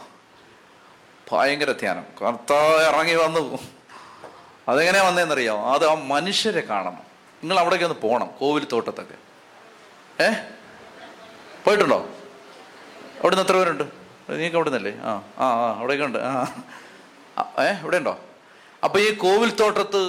ഭയങ്കര 1.32 1.72
ധ്യാനം. 1.72 2.06
കർത്താവ് 2.22 2.84
ഇറങ്ങി 2.84 3.14
വന്നു. 3.16 3.60
അതെങ്ങനെ 4.68 5.02
വന്നതെന്നറിയാമോ 5.02 5.74
അത് 5.74 5.88
ആ 5.88 5.94
മനുഷ്യരെ 5.94 6.62
കാണണം. 6.62 6.98
നിങ്ങൾ 7.44 7.60
അവിടേക്ക് 7.60 7.84
ഒന്ന് 7.84 8.02
പോകണം 8.02 8.30
കോവിൽ 8.40 8.68
തോട്ടത്തൊക്കെ 8.72 9.14
ഏ? 10.24 10.32
പോയിട്ടുണ്ടോ? 11.66 12.10
അവിടുന്ന് 13.20 13.44
എത്ര 13.46 13.56
പേരുണ്ട്? 13.58 13.86
നീക്ക് 14.38 14.56
അവിടെ 14.56 14.70
നിന്നല്ലേ 14.70 14.94
ആ 15.04 15.12
ആ 15.38 15.48
ആ 15.58 15.68
അവിടെയൊക്കെ 15.80 16.06
ഉണ്ട്. 16.10 16.20
ആ 17.38 17.44
ഏ 17.64 17.70
ഇവിടെ 17.82 17.98
ഉണ്ടോ 17.98 18.14
അപ്പൊ 18.84 18.98
ഈ 19.00 19.10
കോവിൽ 19.18 19.50
തോട്ടത്ത് 19.56 20.02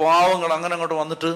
പാവങ്ങൾ 0.00 0.50
അങ്ങനെ 0.52 0.74
അങ്ങോട്ട് 0.74 0.94
വന്നിട്ട് 0.94 1.30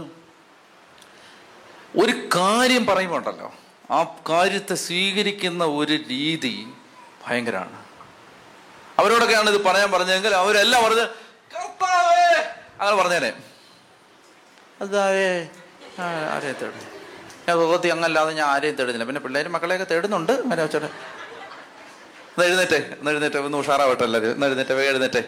ഒരു 1.99 2.13
കാര്യം 2.35 2.85
പറയുമ്പോണ്ടല്ലോ. 2.87 3.49
ആ 3.91 3.99
കാര്യത്തെ 4.31 4.75
സ്വീകരിക്കുന്ന 4.85 5.65
ഒരു 5.77 5.95
രീതി 6.11 6.55
ഭയങ്കരമാണ് 7.23 7.79
അവരോടൊക്കെയാണ് 8.99 9.51
ഇത് 9.51 9.61
പറയാൻ 9.65 9.89
പറഞ്ഞതെങ്കിൽ 9.93 10.35
അവരെല്ലാം 10.35 10.83
പറഞ്ഞ് 10.85 11.07
"കർത്താവേ!" 11.55 12.29
അങ്ങനെ 12.79 12.97
പറഞ്ഞേനെ. 12.97 13.31
അതാവേ 14.81 15.29
ആ, 15.99 16.07
ആരെയും 16.33 16.57
തേടും 16.61 16.85
ഞാൻ 17.49 17.57
സ്വർഗത്തിൽ 17.57 17.93
അങ്ങല്ലാതെ 17.93 18.33
ഞാൻ 18.33 18.47
ആരെയും 18.47 18.75
തേടുന്നില്ല. 18.75 19.05
പിന്നെ 19.05 19.21
പിള്ളേരും 19.21 19.53
മക്കളെയൊക്കെ 19.53 19.95
തേടുന്നുണ്ട്. 19.95 20.33
വെച്ചോട്ടെ. 20.33 20.87
ഒന്ന് 20.87 22.45
എഴുന്നേറ്റേ 22.45 22.97
ഒന്ന് 22.99 23.11
എഴുന്നേറ്റേ 23.11 23.39
ഒന്ന് 23.39 23.59
ഉഷാറാവട്ടെ 23.59 24.05
എല്ലാവരും. 24.05 24.33
ഒന്ന് 24.33 24.47
എഴുന്നേറ്റേ 24.47 24.75
വേഗം 24.75 24.91
എഴുന്നേറ്റേ. 24.91 25.23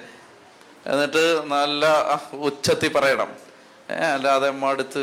എന്നിട്ട് 0.87 1.43
നല്ല 1.47 1.87
ഉച്ചത്തി 2.33 2.89
പറയണം. 2.89 3.31
അല്ലാതെ 4.15 4.67
അടുത്ത് 4.67 4.99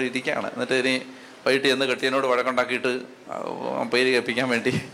ഇരിക്കുകയാണ്. 0.00 0.52
എന്നിട്ട് 0.52 0.72
ഇനി 0.72 1.02
വൈകിട്ട് 1.46 1.68
എന്ന് 1.68 1.84
കെട്ടിയനോട് 1.84 2.26
വഴക്കുണ്ടാക്കിയിട്ട് 2.26 3.02
പേര് 3.92 4.12
കേൾപ്പിക്കാൻ 4.12 4.48
വേണ്ടി 4.48 4.90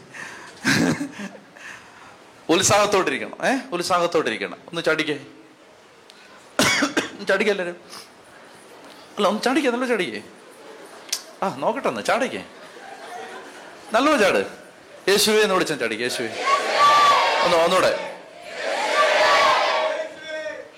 ഉത്സാഹത്തോട്ടിരിക്കണം. 2.49 3.47
ഏ 3.47 3.57
ഉത്സാഹത്തോട്ടിരിക്കണം. 3.73 4.59
ഒന്ന് 4.69 4.83
ചടിക്കേ. 4.83 5.19
ചടിക്കല്ലേ 7.29 7.65
അല്ല 9.17 9.29
ഒന്ന് 9.29 9.43
ചടിക്കേ 9.43 9.71
നല്ല 9.71 9.87
ചടിക്കേ. 9.87 10.23
ആ 11.45 11.55
നോക്കട്ടെ 11.59 11.89
ഒന്ന് 11.89 12.03
ചാടിക്കേ. 12.05 12.45
നല്ലോ 13.93 14.17
ചാട്. 14.17 14.47
യേശുവെ 15.09 15.41
എന്ന് 15.41 15.55
വിളിച്ചാൽ 15.55 15.77
ചാടിക്കേ 15.77 16.03
യേശുവെ. 16.03 16.29
ഒന്ന് 17.45 17.57
ഒന്നൂടെ. 17.57 18.11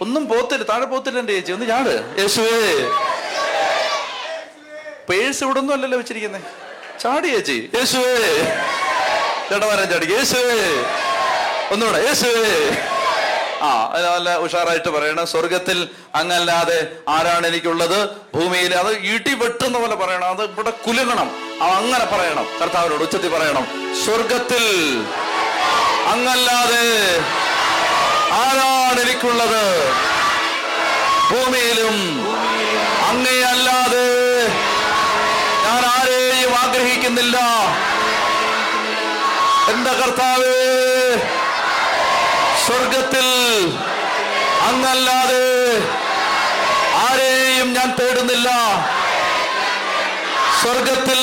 ഒന്നും 0.00 0.29
പോത്തില്ല 0.29 0.62
താഴെ 0.62 0.85
പോത്തില്ല 0.85 1.18
എന്റെ 1.18 1.33
ചേച്ചി 1.33 1.52
ഒന്ന് 1.52 1.66
ചാട്. 1.66 2.14
യേശുവേ. 2.18 2.85
പേഴ്സ് 5.09 5.44
ഇവിടെ 5.44 5.59
ഒന്നും 5.59 5.74
അല്ലല്ലോ 5.74 5.98
വെച്ചിരിക്കുന്നേ. 5.98 6.40
ചാടി 7.02 7.26
ചേച്ചി 7.29 7.70
യേശുവേ. 7.74 8.16
ചേട്ടന്മാരെ 9.50 9.85
ചാടി 9.85 10.07
യേശുവേ. 10.12 10.85
ഒന്നുകൂടെ 11.70 11.98
യേശുവേ. 11.98 12.70
ആ 13.62 13.94
നല്ല 13.96 14.36
ഉഷാറായിട്ട് 14.36 14.88
പറയണം. 14.88 15.26
സ്വർഗത്തിൽ 15.26 15.88
അങ്ങല്ലാതെ 16.14 16.92
ആരാണ് 17.08 17.46
എനിക്കുള്ളത്? 17.46 18.10
ഭൂമിയിൽ 18.34 18.74
അത് 18.74 18.90
ഇടി 18.92 19.34
വെട്ടുന്ന 19.34 19.78
പോലെ 19.78 19.94
പറയണം. 19.94 20.28
അത് 20.28 20.42
ഇവിടെ 20.42 20.70
കുലുങ്ങണം. 20.70 21.30
അങ്ങനെ 21.62 22.04
പറയണം. 22.04 22.46
കർത്താവിനോട് 22.62 23.02
ഉച്ചത്തി 23.02 23.28
പറയണം. 23.28 23.66
സ്വർഗത്തിൽ 24.04 24.64
അങ്ങല്ലാതെ 26.12 26.84
ആരാണ് 28.42 29.00
എനിക്കുള്ളത്? 29.00 29.64
ഭൂമിയിലും 31.30 31.96
അങ്ങയല്ലാതെ 33.08 34.06
ഞാൻ 35.64 35.84
ആരെയും 35.86 36.54
ആഗ്രഹിക്കുന്നില്ല. 36.58 37.38
എന്താ 39.72 39.92
കർത്താവേ 39.92 40.54
സ്വർഗത്തിൽ 42.66 43.26
അങ്ങല്ലാതെ 44.68 45.44
ആരെയും 47.05 47.68
ഞാൻ 47.76 47.88
തേടുന്നില്ല. 47.98 48.48
സ്വർഗത്തിൽ 50.61 51.20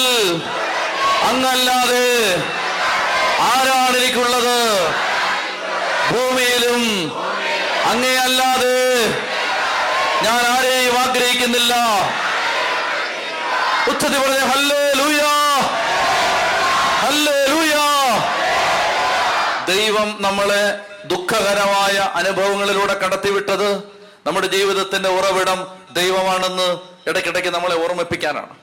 അങ്ങല്ലാതെ 1.30 2.06
ആരാണ് 3.52 3.98
എനിക്കുള്ളത് 4.02 4.60
ഭൂമിയിലും 6.12 6.84
അങ്ങയല്ലാതെ 7.92 8.78
ഞാൻ 10.26 10.42
ആരെയും 10.56 10.96
ആഗ്രഹിക്കുന്നില്ല. 11.04 11.74
ഉച്ചത്തിൽ 13.92 14.20
പറഞ്ഞ 14.24 14.44
ഹല്ലേ 14.52 14.84
ലൂയാ 15.00 15.32
ഹല്ലേ 17.04 17.38
ലൂയാ 17.52 17.84
ദൈവം 19.68 20.18
നമ്മളെ 20.20 20.80
ദുഃഖകരമായ 21.06 21.98
അനുഭവങ്ങളിലൂടെ 21.98 22.94
കടത്തിവിട്ടത് 22.94 23.78
നമ്മുടെ 24.28 24.48
ജീവിതത്തിന്റെ 24.48 25.10
ഉറവിടം 25.10 25.68
ദൈവമാണെന്ന് 25.94 26.78
ഇടയ്ക്കിടയ്ക്ക് 27.10 27.50
നമ്മളെ 27.50 27.84
ഓർമ്മിപ്പിക്കാനാണ്. 27.84 28.56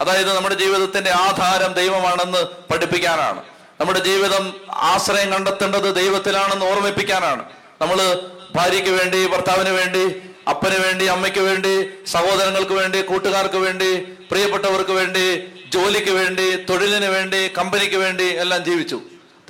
അതായത് 0.00 0.36
നമ്മുടെ 0.36 0.54
ജീവിതത്തിന്റെ 0.54 1.10
ആധാരം 1.10 1.72
ദൈവമാണെന്ന് 1.72 2.72
പഠിപ്പിക്കാനാണ്. 2.72 3.42
നമ്മുടെ 3.80 3.98
ജീവിതം 3.98 4.54
ആശ്രയം 4.70 5.32
കണ്ടെത്തേണ്ടത് 5.32 5.94
ദൈവത്തിലാണെന്ന് 5.94 6.66
ഓർമ്മിപ്പിക്കാനാണ്. 6.66 7.44
നമ്മൾ 7.80 8.22
ഭാര്യയ്ക്ക് 8.54 8.90
വേണ്ടി 8.90 9.26
ഭർത്താവിന് 9.26 9.70
വേണ്ടി 9.70 10.22
അപ്പന് 10.48 10.84
വേണ്ടി 10.84 11.04
അമ്മയ്ക്ക് 11.04 11.38
വേണ്ടി 11.38 11.88
സഹോദരങ്ങൾക്ക് 12.06 12.72
വേണ്ടി 12.72 13.02
കൂട്ടുകാർക്ക് 13.02 13.56
വേണ്ടി 13.56 13.96
പ്രിയപ്പെട്ടവർക്ക് 14.30 14.90
വേണ്ടി 14.90 15.52
ജോലിക്ക് 15.68 16.10
വേണ്ടി 16.10 16.64
തൊഴിലിന് 16.64 17.06
വേണ്ടി 17.06 17.48
കമ്പനിക്ക് 17.58 17.96
വേണ്ടി 17.96 18.24
എല്ലാം 18.24 18.64
ജീവിച്ചു. 18.64 19.00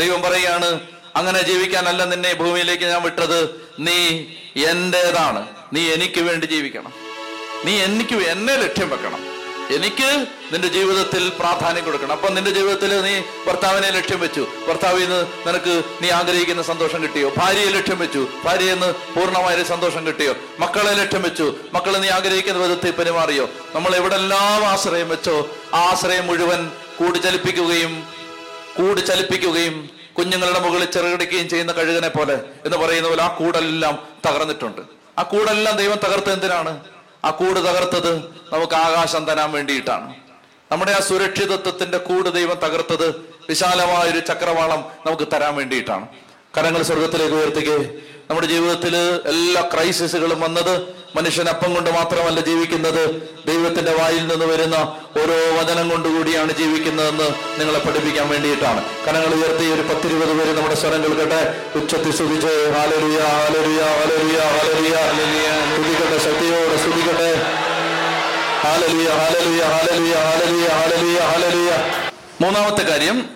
ദൈവം 0.01 0.23
പറയുകയാണ് 0.23 0.81
അങ്ങനെ 1.17 1.43
ജീവിക്കാനല്ല 1.43 2.05
നിന്നെ 2.05 2.35
ഭൂമിയിലേക്ക് 2.35 2.85
ഞാൻ 2.85 3.03
വിട്ടത്. 3.03 3.71
നീ 3.79 4.25
എന്റേതാണ്. 4.65 5.47
നീ 5.73 5.93
എനിക്ക് 5.93 6.21
വേണ്ടി 6.21 6.47
ജീവിക്കണം. 6.47 6.93
നീ 7.65 7.77
എനിക്ക് 7.77 8.15
എന്നെ 8.15 8.57
ലക്ഷ്യം 8.57 8.91
വെക്കണം. 8.91 9.39
എനിക്ക് 9.71 10.27
നിന്റെ 10.53 10.69
ജീവിതത്തിൽ 10.69 11.29
പ്രാധാന്യം 11.29 11.85
കൊടുക്കണം. 11.85 12.13
അപ്പൊ 12.13 12.29
നിന്റെ 12.29 12.51
ജീവിതത്തിൽ 12.51 13.03
നീ 13.03 13.21
ഭർത്താവിനെ 13.47 13.91
ലക്ഷ്യം 13.91 14.21
വെച്ചു. 14.21 14.47
ഭർത്താവിൽ 14.69 15.01
നിന്ന് 15.01 15.49
നിനക്ക് 15.49 15.85
നീ 16.03 16.11
ആഗ്രഹിക്കുന്ന 16.11 16.63
സന്തോഷം 16.63 17.03
കിട്ടിയോ? 17.03 17.33
ഭാര്യയെ 17.39 17.71
ലക്ഷ്യം 17.71 17.99
വെച്ചു. 17.99 18.29
ഭാര്യയിൽ 18.45 18.73
നിന്ന് 18.73 18.95
പൂർണമായ 18.95 19.65
സന്തോഷം 19.65 20.07
കിട്ടിയോ? 20.07 20.35
മക്കളെ 20.59 20.95
ലക്ഷ്യം 20.95 21.23
വെച്ചു. 21.23 21.55
മക്കളെ 21.73 21.99
നീ 21.99 22.09
ആഗ്രഹിക്കുന്ന 22.09 22.67
വിധത്തിൽ 22.67 22.91
പെരുമാറിയോ? 22.91 23.51
നമ്മൾ 23.75 23.97
എവിടെല്ലാം 23.97 24.67
ആശ്രയം 24.67 25.09
വെച്ചോ 25.09 25.49
ആ 25.75 25.79
ആശ്രയം 25.79 26.27
മുഴുവൻ 26.27 26.71
കൂടി 26.99 27.19
ചലിപ്പിക്കുകയും 27.19 28.18
കൂട് 28.79 29.07
ചലിപ്പിക്കുകയും 29.07 29.91
കുഞ്ഞുങ്ങളുടെ 30.19 30.61
മുകളിൽ 30.61 30.85
ചെറുകിടിക്കുകയും 30.85 31.49
ചെയ്യുന്ന 31.49 31.73
കഴുകനെ 31.73 32.09
പോലെ 32.09 32.35
എന്ന് 32.65 32.77
പറയുന്ന 32.77 33.09
പോലെ 33.09 33.23
ആ 33.23 33.29
കൂടെല്ലാം 33.29 34.09
തകർന്നിട്ടുണ്ട്. 34.27 34.81
ആ 35.19 35.23
കൂടെല്ലാം 35.23 35.77
ദൈവം 35.77 35.99
തകർത്തത് 36.05 36.33
എന്തിനാണ്? 36.33 36.85
ആ 37.25 37.31
കൂട് 37.31 37.61
തകർത്തത് 37.61 38.17
നമുക്ക് 38.53 38.75
ആകാശം 38.75 39.25
തരാൻ 39.25 39.53
വേണ്ടിയിട്ടാണ്. 39.53 40.15
നമ്മുടെ 40.73 40.93
ആ 40.93 41.01
സുരക്ഷിതത്വത്തിന്റെ 41.01 41.99
കൂട് 41.99 42.35
ദൈവം 42.35 42.55
തകർത്തത് 42.55 43.09
വിശാലമായ 43.49 44.11
ഒരു 44.11 44.19
ചക്രവാളം 44.19 44.81
നമുക്ക് 45.07 45.29
തരാൻ 45.33 45.55
വേണ്ടിയിട്ടാണ്. 45.55 46.09
കരങ്ങൾ 46.59 46.83
സ്വർഗത്തിലേക്ക് 46.83 47.35
ഉയർത്തുകയെ 47.35 47.99
നമ്മുടെ 48.31 48.47
ജീവിതത്തിൽ 48.47 48.97
എല്ലാ 49.27 49.69
ക്രൈസിസുകളും 49.75 50.41
വന്നത് 50.41 50.98
മനുഷ്യൻ 51.17 51.49
അപ്പം 51.49 51.75
കൊണ്ട് 51.75 51.91
മാത്രമല്ല 51.91 52.41
ജീവിക്കുന്നത്. 52.41 53.23
ദൈവത്തിന്റെ 53.47 53.95
വായിൽ 53.95 54.27
നിന്ന് 54.27 54.45
വരുന്ന 54.45 54.75
ഓരോ 55.21 55.57
വചനം 55.57 55.89
കൊണ്ടുകൂടിയാണ് 55.89 56.53
ജീവിക്കുന്നതെന്ന് 56.53 57.35
നിങ്ങളെ 57.61 57.79
പഠിപ്പിക്കാൻ 57.79 58.29
വേണ്ടിയിട്ടാണ്. 58.29 58.85
കനങ്ങൾ 59.07 59.35
ഉയർത്തി 59.35 59.65
ഒരു 59.65 59.83
പത്തിരുപത് 59.83 60.33
പേര് 60.33 60.57
നമ്മുടെ 60.57 60.75
സ്വരം 60.75 61.05
കേൾക്കട്ടെ. 61.05 61.65
ഉച്ചത്തിൽ 61.75 62.13
സ്തുതിച്ച് 62.13 62.47
ശക്തിയോടെ 66.19 66.77
സ്തുതിക്കട്ടെ. 66.77 67.59
മൂന്നാമത്തെ 72.41 72.83
കാര്യം. 72.83 73.31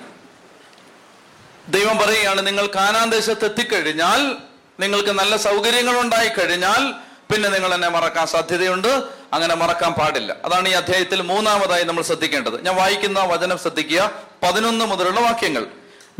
ദൈവം 1.69 1.99
പറയുകയാണ് 1.99 2.47
നിങ്ങൾ 2.47 2.67
കാനാന് 2.67 3.13
ദേശത്ത് 3.13 3.45
എത്തിക്കഴിഞ്ഞാൽ 3.45 4.37
നിങ്ങൾക്ക് 4.81 5.09
നല്ല 5.09 5.37
സൗകര്യങ്ങൾ 5.37 6.01
ഉണ്ടായി 6.01 6.29
കഴിഞ്ഞാൽ 6.29 7.12
പിന്നെ 7.33 7.49
നിങ്ങൾ 7.49 7.75
എന്നെ 7.75 7.89
മറക്കാൻ 7.89 8.27
സാധ്യതയുണ്ട്. 8.27 9.03
അങ്ങനെ 9.33 9.55
മറക്കാൻ 9.55 9.93
പാടില്ല. 9.93 10.37
അതാണ് 10.45 10.69
ഈ 10.69 10.73
അധ്യായത്തിൽ 10.73 11.23
മൂന്നാമതായി 11.23 11.85
നമ്മൾ 11.85 12.03
ശ്രദ്ധിക്കേണ്ടത്. 12.03 12.65
ഞാൻ 12.65 12.77
വായിക്കുന്ന 12.77 13.21
വചനം 13.21 13.59
ശ്രദ്ധിക്കുക. 13.59 14.11
പതിനൊന്ന് 14.43 14.85
മുതലുള്ള 14.85 15.21
വാക്യങ്ങൾ. 15.21 15.67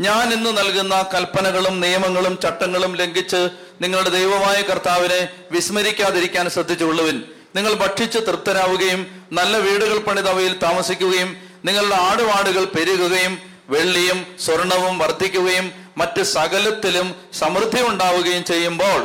ഞാൻ 0.01 0.33
ഇന്ന് 0.33 0.57
നൽകുന്ന 0.57 1.09
കൽപ്പനകളും 1.13 1.79
നിയമങ്ങളും 1.79 2.39
ചട്ടങ്ങളും 2.43 2.95
ലംഘിച്ച് 2.95 3.49
നിങ്ങളുടെ 3.81 4.09
ദൈവമായ 4.09 4.61
കർത്താവിനെ 4.61 5.27
വിസ്മരിക്കാതിരിക്കാൻ 5.51 6.49
ശ്രദ്ധിച്ചുള്ളവൻ 6.49 7.23
നിങ്ങൾ 7.55 7.73
ഭക്ഷിച്ച് 7.73 8.19
തൃപ്തരാവുകയും 8.19 9.27
നല്ല 9.31 9.57
വീടുകൾ 9.57 9.97
പണിതവയിൽ 9.97 10.59
താമസിക്കുകയും 10.59 11.37
നിങ്ങളുടെ 11.65 11.95
ആടുപാടുകൾ 11.95 12.63
പെരുകുകയും 12.65 13.41
വെള്ളിയും 13.69 14.35
സ്വർണവും 14.39 14.99
വർദ്ധിക്കുകയും 14.99 15.71
മറ്റ് 15.97 16.21
സകലത്തിലും 16.21 17.15
സമൃദ്ധി 17.33 17.81
ഉണ്ടാവുകയും 17.81 18.45
ചെയ്യുമ്പോൾ 18.45 18.99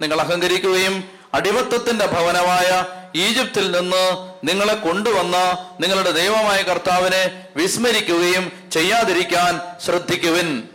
നിങ്ങൾ 0.00 0.20
അഹങ്കരിക്കുകയും 0.20 1.17
അടിമത്തത്തിന്റെ 1.34 2.06
ഭവനമായ 2.06 2.86
ഈജിപ്തിൽ 3.16 3.70
നിന്ന് 3.70 4.34
നിങ്ങളെ 4.44 4.74
കൊണ്ടുവന്ന 4.74 5.36
നിങ്ങളുടെ 5.80 6.10
ദൈവമായ 6.10 6.62
കർത്താവിനെ 6.62 7.46
വിസ്മരിക്കുകയും 7.56 8.70
ചെയ്യാതിരിക്കാൻ 8.72 9.60
ശ്രദ്ധിക്കുവിൻ. 9.84 10.68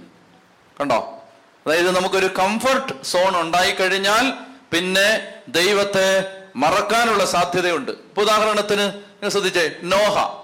കണ്ടോ? 0.79 1.23
അതായത് 1.65 1.95
നമുക്കൊരു 1.95 2.25
കംഫർട്ട് 2.25 3.03
സോൺ 3.03 3.41
ഉണ്ടായിക്കഴിഞ്ഞാൽ 3.41 4.33
പിന്നെ 4.71 5.33
ദൈവത്തെ 5.47 6.31
മറക്കാനുള്ള 6.55 7.25
സാധ്യതയുണ്ട്. 7.25 7.91
ഇപ്പൊ 7.91 8.21
ഉദാഹരണത്തിന് 8.21 8.79
നിങ്ങൾ 8.79 9.29
ശ്രദ്ധിച്ചേ 9.29 9.71
നോഹ. 9.83 10.43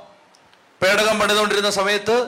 പേടകം 0.83 1.19
പണിതുകൊണ്ടിരുന്ന 1.19 1.69
സമയത്ത് 1.69 2.21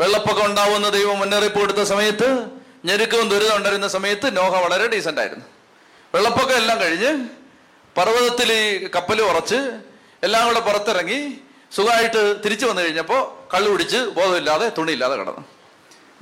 വെള്ളപ്പൊക്കം 0.00 0.44
ഉണ്ടാവുന്ന 0.44 0.88
ദൈവം 0.88 1.18
മുന്നറിയിപ്പ് 1.18 1.60
കൊടുത്ത 1.60 1.82
സമയത്ത് 1.82 2.46
ഞെരുക്കവും 2.84 3.28
ദുരിതം 3.28 3.56
ഉണ്ടായിരുന്ന 3.56 3.88
സമയത്ത് 3.88 4.36
നോഹ 4.36 4.64
വളരെ 4.64 4.86
ഡീസന്റ് 4.86 5.20
ആയിരുന്നു. 5.20 5.44
വെള്ളപ്പൊക്കം 6.16 6.56
എല്ലാം 6.56 6.80
കഴിഞ്ഞ് 6.80 7.28
പർവതത്തിൽ 7.96 8.50
കപ്പൽ 8.94 9.22
ഉറച്ച് 9.22 9.58
എല്ലാം 10.22 10.46
കൂടെ 10.46 10.60
പുറത്തിറങ്ങി 10.60 11.20
സുഖമായിട്ട് 11.76 12.36
തിരിച്ചു 12.44 12.66
വന്നു 12.66 12.82
കഴിഞ്ഞപ്പോൾ 12.82 13.20
കള്ളു 13.54 13.70
പിടിച്ച് 13.70 13.96
ബോധമില്ലാതെ 13.96 14.68
തുണിയില്ലാതെ 14.78 15.16
കിടന്നു. 15.16 15.44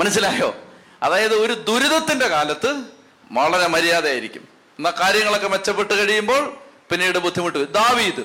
മനസ്സിലായോ? 0.01 0.55
അതായത് 1.03 1.35
ഒരു 1.35 1.53
ദുരിതത്തിന്റെ 1.53 2.29
കാലത്ത് 2.29 2.71
വളരെ 3.33 3.67
മര്യാദയായിരിക്കും. 3.67 4.49
എന്നാൽ 4.79 4.93
കാര്യങ്ങളൊക്കെ 5.01 5.49
മെച്ചപ്പെട്ട് 5.49 5.95
കഴിയുമ്പോൾ 5.95 6.43
പിന്നീട് 6.91 7.19
ബുദ്ധിമുട്ട്. 7.19 7.73
ദാവീദ് 7.73 8.25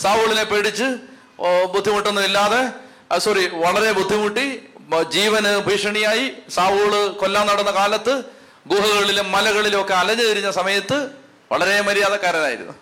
സാവൂളിനെ 0.00 0.44
പേടിച്ച് 0.44 0.88
ബുദ്ധിമുട്ടൊന്നും 1.74 2.24
ഇല്ലാതെ 2.24 2.62
സോറി 3.18 3.48
വളരെ 3.48 3.92
ബുദ്ധിമുട്ടി 3.92 4.46
ജീവന് 5.08 5.58
ഭീഷണിയായി 5.58 6.32
സാവൂൾ 6.50 7.08
കൊല്ലാൻ 7.08 7.46
നടന്ന 7.46 7.70
കാലത്ത് 7.70 8.39
ഗുഹകളിലും 8.66 9.32
മലകളിലും 9.32 9.80
ഒക്കെ 9.80 9.94
അലഞ്ഞു 9.94 10.22
തിരിഞ്ഞ 10.22 10.50
സമയത്ത് 10.50 11.10
വളരെ 11.52 11.80
മര്യാദക്കാരനായിരുന്നു. 11.80 12.72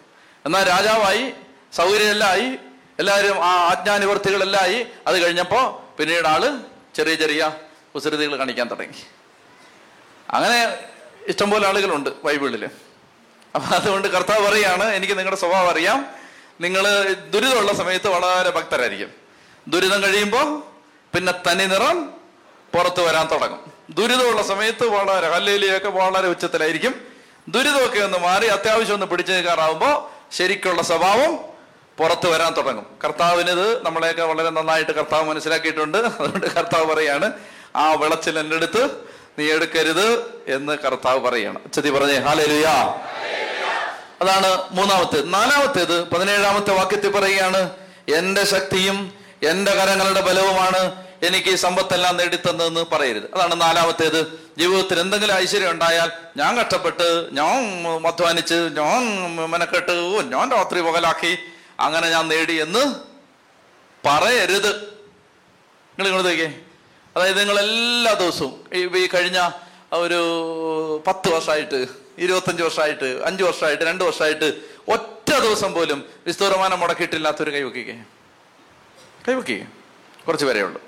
എന്നാൽ 0.44 0.68
രാജാവായി 0.68 1.32
സൗകര്യമെല്ലാം 1.72 2.58
എല്ലാവരും 2.98 3.44
ആ 3.44 3.52
ആജ്ഞാനിവർത്തികളെല്ലാം 3.52 4.62
ആയി 4.62 4.86
അത് 5.06 5.22
കഴിഞ്ഞപ്പോൾ 5.22 5.96
പിന്നീട് 5.96 6.26
ആൾ 6.26 6.60
ചെറിയ 6.96 7.14
ചെറിയ 7.14 7.56
കുസൃതികൾ 7.94 8.36
കാണിക്കാൻ 8.36 8.70
തുടങ്ങി. 8.70 9.06
അങ്ങനെ 10.30 10.78
ഇഷ്ടംപോലെ 11.26 11.68
ആളുകളുണ്ട് 11.68 12.10
ബൈബിളിൽ 12.24 12.68
അപ്പൊ 13.54 13.76
അതുകൊണ്ട് 13.76 14.08
കർത്താവ് 14.08 14.46
പറയാണ് 14.46 14.84
എനിക്ക് 14.84 15.18
നിങ്ങളുടെ 15.18 15.40
സ്വഭാവം 15.40 15.70
അറിയാം. 15.70 16.06
നിങ്ങൾ 16.60 17.12
ദുരിതമുള്ള 17.12 17.72
സമയത്ത് 17.72 18.08
വളരെ 18.08 18.50
ഭക്തരായിരിക്കും. 18.50 19.10
ദുരിതം 19.68 20.02
കഴിയുമ്പോൾ 20.02 20.62
പിന്നെ 21.14 21.32
തനി 21.32 21.66
നിറം 21.66 22.10
പുറത്തു 22.74 23.02
വരാൻ 23.02 23.28
തുടങ്ങും. 23.30 23.77
ദുരിതമുള്ള 23.90 24.42
സമയത്ത് 24.42 24.86
വളരെ 24.86 25.28
ഹല്ലേലിയൊക്കെ 25.28 25.88
വളരെ 25.88 26.28
ഉച്ചത്തിലായിരിക്കും. 26.28 26.94
ദുരിതമൊക്കെ 27.48 27.98
ഒന്ന് 27.98 28.18
മാറി 28.18 28.46
അത്യാവശ്യം 28.46 28.94
ഒന്ന് 28.94 29.06
പിടിച്ചു 29.06 29.32
നിൽക്കാറാവുമ്പോൾ 29.32 30.18
ശരിക്കുള്ള 30.36 30.82
സ്വഭാവം 30.82 31.38
പുറത്തു 31.98 32.28
വരാൻ 32.28 32.52
തുടങ്ങും. 32.52 32.86
കർത്താവിനിത് 33.04 33.86
നമ്മളെയൊക്കെ 33.86 34.22
വളരെ 34.22 34.50
നന്നായിട്ട് 34.50 34.90
കർത്താവ് 34.90 35.24
മനസ്സിലാക്കിയിട്ടുണ്ട്. 35.24 35.98
അതുകൊണ്ട് 35.98 36.46
കർത്താവ് 36.46 36.86
പറയാണ് 36.86 37.32
ആ 37.76 37.92
വിളച്ചിൽ 37.92 38.38
എന്റെ 38.38 38.56
അടുത്ത് 38.56 38.90
നീ 39.38 39.52
എടുക്കരുത് 39.52 40.24
എന്ന് 40.46 40.78
കർത്താവ് 40.78 41.20
പറയാണ്. 41.20 41.72
ചതി 41.72 41.90
പറഞ്ഞേ 41.90 42.18
ഹാലലുയാ 42.18 43.00
അതാണ് 44.20 44.62
മൂന്നാമത്തേത് 44.70 45.34
നാലാമത്തേത് 45.34 46.08
പതിനേഴാമത്തെ 46.08 46.74
വാക്യത്തിൽ 46.74 47.10
പറയുകയാണ് 47.10 47.70
എന്റെ 48.14 48.44
ശക്തിയും 48.44 49.12
എന്റെ 49.42 49.74
കരങ്ങളുടെ 49.74 50.20
ബലവുമാണ് 50.20 51.07
എനിക്ക് 51.22 51.48
ഈ 51.48 51.54
സമ്പത്തെല്ലാം 51.54 52.16
നേടിത്തന്നതെന്ന് 52.16 52.84
പറയരുത്. 52.92 53.34
അതാണ് 53.34 53.60
നാലാമത്തേത്. 53.60 54.50
ജീവിതത്തിൽ 54.58 55.00
എന്തെങ്കിലും 55.00 55.34
ഐശ്വര്യം 55.34 55.70
ഉണ്ടായാൽ 55.70 56.10
ഞാൻ 56.36 56.56
കഷ്ടപ്പെട്ട് 56.58 57.28
ഞാൻ 57.32 57.84
അധ്വാനിച്ച് 58.06 58.54
ഞാൻ 58.54 59.34
മെനക്കെട്ട് 59.46 59.92
ഞാൻ 60.32 60.52
രാത്രി 60.52 60.80
പകലാക്കി 60.80 61.38
അങ്ങനെ 61.80 62.10
ഞാൻ 62.10 62.28
നേടി 62.28 62.52
എന്ന് 62.52 62.94
പറയരുത്. 64.04 64.76
നിങ്ങൾ 65.98 66.06
ഇങ്ങോട്ട് 66.06 66.30
നോക്കിയേ. 66.30 66.58
അതായത് 67.16 67.40
നിങ്ങൾ 67.40 67.58
എല്ലാ 67.58 68.12
ദിവസവും 68.12 68.64
ഈ 68.74 69.06
കഴിഞ്ഞ 69.06 69.50
ഒരു 69.92 71.02
പത്ത് 71.06 71.28
വർഷമായിട്ട് 71.28 71.86
ഇരുപത്തഞ്ച് 72.18 72.62
വർഷമായിട്ട് 72.62 73.22
അഞ്ച് 73.24 73.44
വർഷമായിട്ട് 73.44 73.84
രണ്ട് 73.84 74.04
വർഷമായിട്ട് 74.04 74.60
ഒറ്റ 74.88 75.32
ദിവസം 75.32 75.74
പോലും 75.74 76.04
വിസ്തൂരമാനം 76.26 76.80
മുടക്കിയിട്ടില്ലാത്തൊരു 76.80 77.50
കൈവക്കിക്കേ. 77.50 78.04
കൈവക്കിക്കേ. 79.28 79.66
കുറച്ച് 80.26 80.46
പേരേ 80.46 80.62
ഉള്ളൂ. 80.62 80.87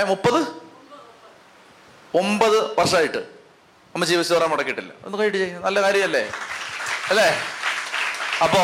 മുപ്പത്? 0.00 0.40
ഒമ്പത് 2.14 2.80
വർഷമായിട്ട് 2.80 3.18
അമ്മച്ചി 3.94 4.14
വിസ്തൂരം 4.14 4.50
മുടക്കിയിട്ടില്ല. 4.50 4.92
ഒന്ന് 5.04 5.18
കൈയിട്ട് 5.18 5.38
ചെയ്യും 5.38 5.62
നല്ല 5.62 5.82
കാര്യമല്ലേ? 5.82 6.32
അല്ലേ? 7.10 7.42
അപ്പോ 8.42 8.58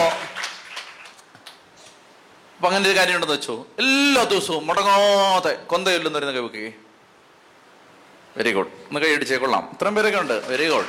അപ്പൊ 2.57 2.69
അങ്ങനെ 2.69 2.91
ഒരു 2.91 2.99
കാര്യം 2.99 3.15
ഉണ്ടെന്ന് 3.15 3.35
വെച്ചു. 3.35 3.67
എല്ലാ 3.79 4.23
ദിവസവും 4.25 4.67
മുടങ്ങാതെ 4.67 5.53
കൊന്തയൊല്ലും 5.55 6.13
വരുന്ന 6.13 6.33
കൈവക്കി 6.33 6.75
വെരി 8.37 8.53
ഗുഡ് 8.53 8.67
ഒന്ന് 8.67 9.01
കൈ 9.01 9.15
അടിച്ചേ 9.15 9.37
കൊള്ളാം. 9.37 9.71
ഇത്രയും 9.73 9.95
പേരൊക്കെ 9.95 10.19
ഉണ്ട്. 10.19 10.47
വെരി 10.47 10.69
ഗുഡ് 10.69 10.87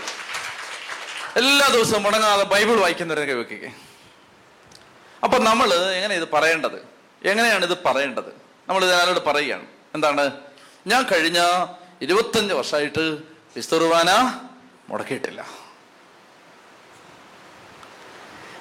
എല്ലാ 1.37 1.67
ദിവസവും 1.67 2.03
മുടങ്ങാതെ 2.03 2.43
ബൈബിൾ 2.43 2.79
വായിക്കുന്ന 2.79 3.13
വായിക്കുന്നവരെ 3.13 3.25
കൈവക്കി 3.25 3.71
അപ്പൊ 5.23 5.37
നമ്മൾ 5.37 5.73
എങ്ങനെ 5.73 6.15
ഇത് 6.15 6.31
പറയേണ്ടത്? 6.33 6.87
എങ്ങനെയാണ് 7.25 7.65
ഇത് 7.65 7.77
പറയേണ്ടത്? 7.85 8.31
നമ്മൾ 8.69 8.85
ഇതിനോട് 8.85 9.19
പറയുകയാണ്. 9.25 9.78
എന്താണ്? 9.95 10.31
ഞാൻ 10.87 11.03
കഴിഞ്ഞ 11.03 11.65
ഇരുപത്തഞ്ച് 12.01 12.53
വർഷമായിട്ട് 12.53 13.17
വിസ്തുർവാന 13.55 14.09
മുടക്കിയിട്ടില്ല. 14.89 15.47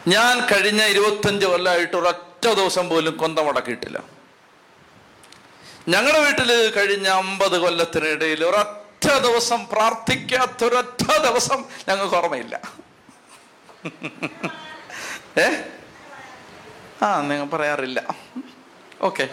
ഞാൻ 0.08 0.46
കഴിഞ്ഞ 0.52 0.82
ഇരുപത്തഞ്ച് 0.82 1.46
കൊല്ലമായിട്ട് 1.46 1.96
ഒരൊറ്റ 1.96 2.48
ദിവസം 2.48 2.88
പോലും 2.88 3.16
കൊന്ത 3.16 3.38
മുടക്കിയിട്ടില്ല. 3.38 4.04
ഞങ്ങളുടെ 5.88 6.18
വീട്ടിൽ 6.18 6.74
കഴിഞ്ഞ 6.74 7.08
അമ്പത് 7.08 7.58
കൊല്ലത്തിനിടയിൽ 7.58 8.44
ഒരൊറ്റ 8.44 9.12
ദിവസം 9.12 9.66
പ്രാർത്ഥിക്കാത്ത 9.66 10.64
ഒരൊറ്റ 10.64 11.18
ദിവസം 11.18 11.64
ഞങ്ങൾക്ക് 11.88 12.14
ഓർമ്മയില്ല. 12.14 12.60
ഏ? 15.38 15.62
ആ 17.02 17.20
നിങ്ങൾ 17.20 17.46
പറയാറില്ല. 17.46 18.04
ഓക്കെ. 19.02 19.28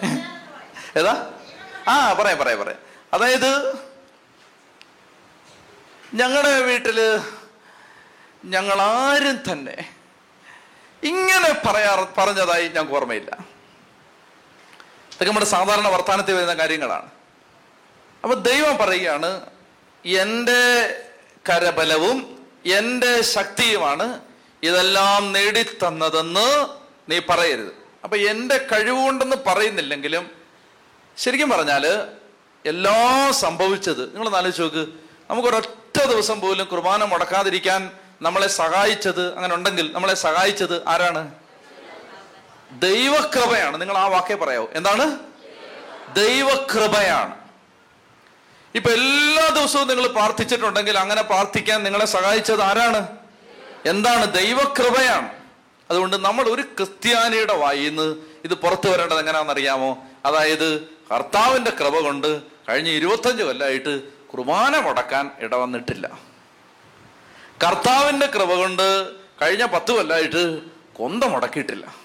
ഏതാ? 0.97 1.31
ആ 1.87 2.13
പറയാം 2.13 2.37
പറയാം 2.37 2.59
പറയാം. 2.59 2.79
അതായത് 3.13 3.73
ഞങ്ങളുടെ 6.13 6.61
വീട്ടിൽ 6.61 7.19
ഞങ്ങളാരും 8.45 9.43
തന്നെ 9.51 9.91
ഇങ്ങനെ 11.03 11.61
പറയാ 11.67 12.07
പറഞ്ഞതായി 12.17 12.67
ഞങ്ങൾക്ക് 12.67 12.93
ഓർമ്മയില്ല. 12.93 13.31
ഇതൊക്കെ 15.07 15.25
നമ്മുടെ 15.25 15.45
സാധാരണ 15.45 15.87
വർത്തമാനത്തിൽ 15.87 16.35
വരുന്ന 16.35 16.53
കാര്യങ്ങളാണ്. 16.53 17.09
അപ്പൊ 18.23 18.33
ദൈവം 18.33 18.77
പറയുകയാണ് 18.77 19.49
എന്റെ 20.05 20.63
കരബലവും 21.49 22.47
എന്റെ 22.65 23.21
ശക്തിയുമാണ് 23.21 24.21
ഇതെല്ലാം 24.63 25.31
നേടിത്തന്നതെന്ന് 25.31 26.67
നീ 27.09 27.19
പറയരുത്. 27.19 27.73
അപ്പൊ 28.03 28.17
എന്റെ 28.17 28.67
കഴിവുകൊണ്ടെന്ന് 28.71 29.35
പറയുന്നില്ലെങ്കിലും 29.45 30.44
ശരിക്കും 31.17 31.49
പറഞ്ഞാൽ 31.49 32.07
എല്ലാം 32.65 33.33
സംഭവിച്ചത് 33.33 34.15
നിങ്ങൾ 34.15 34.35
ആലോചിച്ച് 34.35 34.61
നോക്ക്. 34.61 34.87
നമുക്കൊരൊറ്റ 35.29 36.03
ദിവസം 36.03 36.41
പോലും 36.41 36.65
കുർബാന 36.65 37.03
മുടക്കാതിരിക്കാൻ 37.03 37.91
നമ്മളെ 38.21 38.47
സഹായിച്ചത് 38.47 39.35
അങ്ങനെ 39.35 39.55
ഉണ്ടെങ്കിൽ 39.55 39.91
നമ്മളെ 39.93 40.13
സഹായിച്ചത് 40.13 40.87
ആരാണ്? 40.87 41.31
ദൈവകൃപയാണ്. 42.71 43.81
നിങ്ങൾ 43.81 43.97
ആ 43.97 44.07
വാക്കേ 44.07 44.35
പറയാവൂ. 44.35 44.67
എന്താണ്? 44.73 45.19
ദൈവകൃപയാണ്. 46.15 47.35
ഇപ്പൊ 48.75 48.89
എല്ലാ 48.89 49.47
ദിവസവും 49.47 49.87
നിങ്ങൾ 49.87 50.07
പ്രാർത്ഥിച്ചിട്ടുണ്ടെങ്കിൽ 50.07 50.97
അങ്ങനെ 50.97 51.21
പ്രാർത്ഥിക്കാൻ 51.21 51.83
നിങ്ങളെ 51.83 52.05
സഹായിച്ചത് 52.05 52.61
ആരാണ്? 52.61 53.07
എന്താണ്? 53.85 54.33
ദൈവകൃപയാണ്. 54.33 55.29
അതുകൊണ്ട് 55.89 56.17
നമ്മൾ 56.17 56.49
ഒരു 56.49 56.61
ക്രിസ്ത്യാനിയുടെ 56.61 57.53
വായിന്ന് 57.53 58.15
ഇത് 58.43 58.53
പുറത്തു 58.53 58.89
വരേണ്ടത് 58.89 59.19
എങ്ങനെയാണെന്നറിയാമോ 59.19 60.03
അതായത് 60.25 60.94
കർത്താവിന്റെ 61.11 61.71
കൃപ 61.71 61.99
കൊണ്ട് 61.99 62.43
കഴിഞ്ഞ 62.69 62.89
ഇരുപത്തഞ്ച് 62.89 63.43
കൊല്ലമായിട്ട് 63.43 64.13
കുർബാന 64.27 64.79
മുടക്കാൻ 64.79 65.31
ഇടവന്നിട്ടില്ല. 65.39 66.19
കർത്താവിന്റെ 67.63 68.25
കൃപ 68.25 68.53
കൊണ്ട് 68.53 69.11
കഴിഞ്ഞ 69.41 69.65
പത്ത് 69.65 69.91
കൊല്ലമായിട്ട് 69.91 70.61
കൊന്ത 70.93 71.23
മുടക്കിയിട്ടില്ല. 71.23 71.95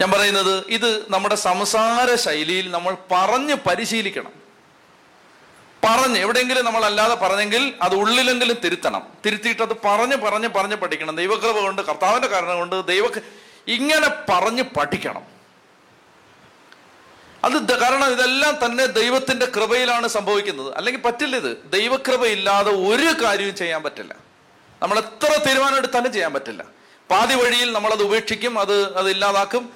ഞാൻ 0.00 0.10
പറയുന്നത് 0.10 0.64
ഇത് 0.68 1.06
നമ്മുടെ 1.10 1.34
സംസാര 1.34 2.14
ശൈലിയിൽ 2.14 2.70
നമ്മൾ 2.70 2.96
പറഞ്ഞ് 3.10 3.54
പരിശീലിക്കണം. 3.54 4.32
പറഞ്ഞ് 5.84 6.18
എവിടെയെങ്കിലും 6.18 6.64
നമ്മൾ 6.64 6.84
അല്ലാതെ 6.84 7.14
പറഞ്ഞെങ്കിൽ 7.14 7.74
അത് 7.82 7.94
ഉള്ളിലെങ്കിലും 7.94 8.56
തിരുത്തണം. 8.64 9.02
തിരുത്തിയിട്ട് 9.26 9.62
അത് 9.62 9.76
പറഞ്ഞ് 9.84 10.16
പറഞ്ഞ് 10.16 10.48
പറഞ്ഞ് 10.48 10.76
പഠിക്കണം. 10.76 11.16
ദൈവകൃപ 11.16 11.60
കൊണ്ട് 11.60 11.82
കർത്താവിന്റെ 11.82 12.28
കാരണം 12.28 12.56
കൊണ്ട് 12.56 12.86
ദൈവ 12.86 13.04
ഇങ്ങനെ 13.66 14.08
പറഞ്ഞ് 14.28 14.62
പഠിക്കണം. 14.62 15.29
അത് 17.44 17.78
കാരണം 17.78 18.12
ഇതെല്ലാം 18.12 18.58
തന്നെ 18.64 18.86
ദൈവത്തിന്റെ 18.86 19.46
കൃപയിലാണ് 19.46 20.08
സംഭവിക്കുന്നത്. 20.08 20.74
അല്ലെങ്കിൽ 20.76 21.02
പറ്റില്ല 21.02 21.36
ഇത്. 21.36 21.56
ദൈവകൃപ 21.72 22.26
ഇല്ലാതെ 22.26 22.72
ഒരു 22.72 23.24
കാര്യവും 23.24 23.56
ചെയ്യാൻ 23.56 23.82
പറ്റില്ല. 23.82 24.14
നമ്മൾ 24.82 24.98
എത്ര 24.98 25.44
തീരുമാനം 25.46 25.76
എടുത്താലും 25.76 26.12
ചെയ്യാൻ 26.12 26.32
പറ്റില്ല. 26.32 26.64
പാതി 27.10 27.34
വഴിയിൽ 27.34 27.72
നമ്മൾ 27.72 27.92
അത് 27.92 28.02
ഉപേക്ഷിക്കും 28.02 28.58
അത് 28.58 28.96
അത് 28.96 29.10
ഇല്ലാതാക്കും 29.10 29.72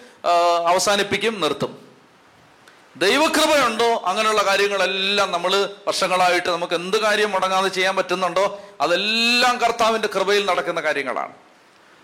അവസാനിപ്പിക്കും 0.66 1.40
നിർത്തും. 1.40 1.84
ദൈവകൃപയുണ്ടോ? 2.96 4.02
അങ്ങനെയുള്ള 4.04 4.42
കാര്യങ്ങളെല്ലാം 4.42 5.32
നമ്മൾ 5.32 5.70
വർഷങ്ങളായിട്ട് 5.86 6.48
നമുക്ക് 6.48 6.74
എന്ത് 6.74 6.96
കാര്യം 6.96 7.30
മുടങ്ങാതെ 7.30 7.68
ചെയ്യാൻ 7.68 7.96
പറ്റുന്നുണ്ടോ? 7.96 8.60
അതെല്ലാം 8.80 9.58
കർത്താവിന്റെ 9.58 10.08
കൃപയിൽ 10.14 10.46
നടക്കുന്ന 10.46 10.80
കാര്യങ്ങളാണ്. 10.80 11.32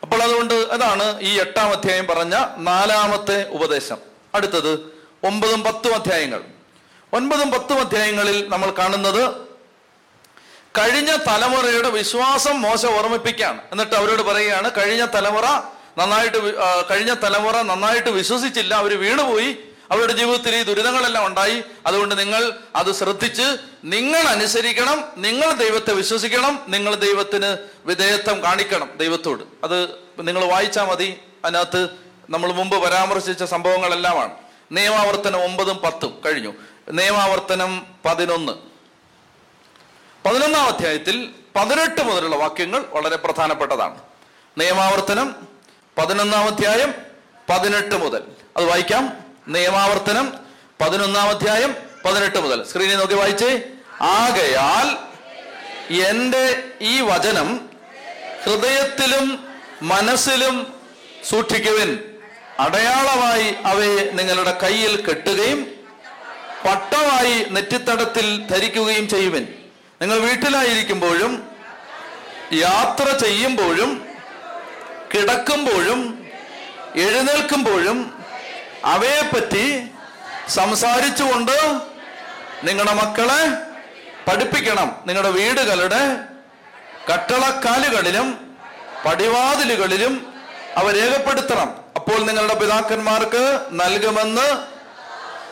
അപ്പോൾ 0.03 0.23
അതുകൊണ്ട് 0.23 0.55
അതാണ് 0.55 1.21
ഈ 1.21 1.41
എട്ടാം 1.41 1.71
അധ്യായം 1.71 2.07
പറഞ്ഞ 2.07 2.47
നാലാമത്തെ 2.57 3.49
ഉപദേശം. 3.49 3.97
അടുത്തത് 4.35 4.99
ഒമ്പതും 5.25 5.62
പത്തും 5.62 5.95
അധ്യായങ്ങൾ. 5.95 6.43
ഒൻപതും 7.12 7.51
പത്തും 7.51 7.81
അധ്യായങ്ങളിൽ 7.81 8.49
നമ്മൾ 8.49 8.71
കാണുന്നത് 8.71 9.51
കഴിഞ്ഞ 10.79 11.16
തലമുറയുടെ 11.29 11.91
വിശ്വാസം 11.91 12.62
മോശ 12.62 12.87
ഓർമ്മിപ്പിക്കുകയാണ്. 12.87 13.61
എന്നിട്ട് 13.73 13.95
അവരോട് 13.95 14.23
പറയുകയാണ് 14.23 14.71
കഴിഞ്ഞ 14.79 15.07
തലമുറ 15.14 15.45
നന്നായിട്ട് 15.99 16.55
കഴിഞ്ഞ 16.91 17.14
തലമുറ 17.14 17.62
നന്നായിട്ട് 17.62 18.11
വിശ്വസിച്ചില്ല 18.11 18.75
അവർ 18.75 18.99
വീണുപോയി 18.99 19.59
അവരുടെ 19.91 20.12
ജീവിതത്തിൽ 20.12 20.57
ഈ 20.57 20.62
ദുരിതങ്ങളെല്ലാം 20.62 21.27
ഉണ്ടായി. 21.27 21.64
അതുകൊണ്ട് 21.87 22.18
നിങ്ങൾ 22.18 22.53
അത് 22.77 22.93
ശ്രദ്ധിച്ച് 22.93 23.57
നിങ്ങൾ 23.85 24.21
അനുസരിക്കണം 24.21 25.05
നിങ്ങൾ 25.16 25.53
ദൈവത്തെ 25.53 25.93
വിശ്വസിക്കണം 25.93 26.64
നിങ്ങൾ 26.68 26.95
ദൈവത്തിന് 26.95 27.57
വിധേയത്വം 27.87 28.43
കാണിക്കണം 28.43 28.91
ദൈവത്തോട്. 28.97 29.43
അത് 29.64 29.89
നിങ്ങൾ 30.21 30.45
വായിച്ചാൽ 30.45 30.85
മതി. 30.85 31.18
അതിനകത്ത് 31.45 31.89
നമ്മൾ 32.31 32.53
മുമ്പ് 32.53 32.83
പരാമർശിച്ച 32.83 33.43
സംഭവങ്ങളെല്ലാമാണ്. 33.43 34.31
നിയമാവർത്തനം 34.73 35.45
ഒമ്പതും 35.45 35.77
പത്തും 35.77 36.23
കഴിഞ്ഞു. 36.27 36.55
നിയമാവർത്തനം 36.91 37.87
പതിനൊന്ന്. 38.05 38.53
പതിനൊന്നാം 40.29 40.66
അധ്യായത്തിൽ 40.66 41.31
പതിനെട്ട് 41.57 42.03
മുതലുള്ള 42.03 42.37
വാക്യങ്ങൾ 42.37 42.85
വളരെ 42.91 43.16
പ്രധാനപ്പെട്ടതാണ്. 43.16 43.99
നിയമാവർത്തനം 44.59 45.35
പതിനൊന്നാം 45.99 46.45
അധ്യായം 46.45 46.95
പതിനെട്ട് 47.49 47.95
മുതൽ. 47.95 48.23
അത് 48.57 48.64
വായിക്കാം. 48.64 49.25
നിയമാവർത്തനം 49.49 50.35
പതിനൊന്നാം 50.81 51.29
അധ്യായം 51.29 51.77
പതിനെട്ട് 52.05 52.39
മുതൽ. 52.39 52.66
സ്ക്രീനിൽ 52.66 52.97
നോക്കി 52.97 53.14
വായിച്ചേ. 53.14 53.62
ആകയാൽ 54.01 55.11
എന്റെ 56.09 56.64
ഈ 56.81 57.01
വചനം 57.01 57.71
ഹൃദയത്തിലും 58.45 59.49
മനസ്സിലും 59.83 60.75
സൂക്ഷിക്കുവിൻ. 61.29 62.10
അടയാളമായി 62.61 63.55
അവയെ 63.65 64.11
നിങ്ങളുടെ 64.13 64.59
കയ്യിൽ 64.63 65.07
കെട്ടുകയും 65.07 65.61
പട്ടമായി 66.65 67.47
നെറ്റിത്തടത്തിൽ 67.51 68.47
ധരിക്കുകയും 68.47 69.09
ചെയ്യുവൻ. 69.09 69.47
നിങ്ങൾ 70.01 70.19
വീട്ടിലായിരിക്കുമ്പോഴും 70.19 71.49
യാത്ര 72.53 73.17
ചെയ്യുമ്പോഴും 73.17 73.91
കിടക്കുമ്പോഴും 75.15 76.01
എഴുന്നേൽക്കുമ്പോഴും 76.97 77.99
അവയെപ്പറ്റി 78.85 79.65
സംസാരിച്ചുകൊണ്ട് 80.49 81.57
നിങ്ങളുടെ 82.65 82.95
മക്കളെ 82.95 83.43
പഠിപ്പിക്കണം. 84.31 84.97
നിങ്ങളുടെ 85.07 85.31
വീടുകളുടെ 85.31 86.03
കട്ടളക്കാലുകളിലും 87.13 88.57
പടിവാതിലുകളിലും 89.05 90.35
അവ 90.77 90.91
രേഖപ്പെടുത്തണം. 90.91 91.89
അപ്പോൾ 92.01 92.18
നിങ്ങളുടെ 92.18 92.55
പിതാക്കന്മാർക്ക് 92.55 93.66
നൽകുമെന്ന്. 93.72 94.64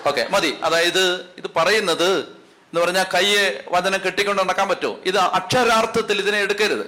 ഓക്കെ 0.09 0.26
മതി. 0.30 0.59
അതായത് 0.64 1.16
ഇത് 1.38 1.51
പറയുന്നത് 1.57 2.18
എന്ന് 2.18 2.80
പറഞ്ഞാൽ 2.80 3.05
കയ്യെ 3.14 3.64
വചനം 3.68 3.99
കെട്ടിക്കൊണ്ട് 4.07 4.42
നടക്കാൻ 4.42 4.68
പറ്റുമോ? 4.68 4.99
ഇത് 5.07 5.18
അക്ഷരാർത്ഥത്തിൽ 5.18 6.18
ഇതിനെ 6.18 6.38
എടുക്കരുത്. 6.38 6.86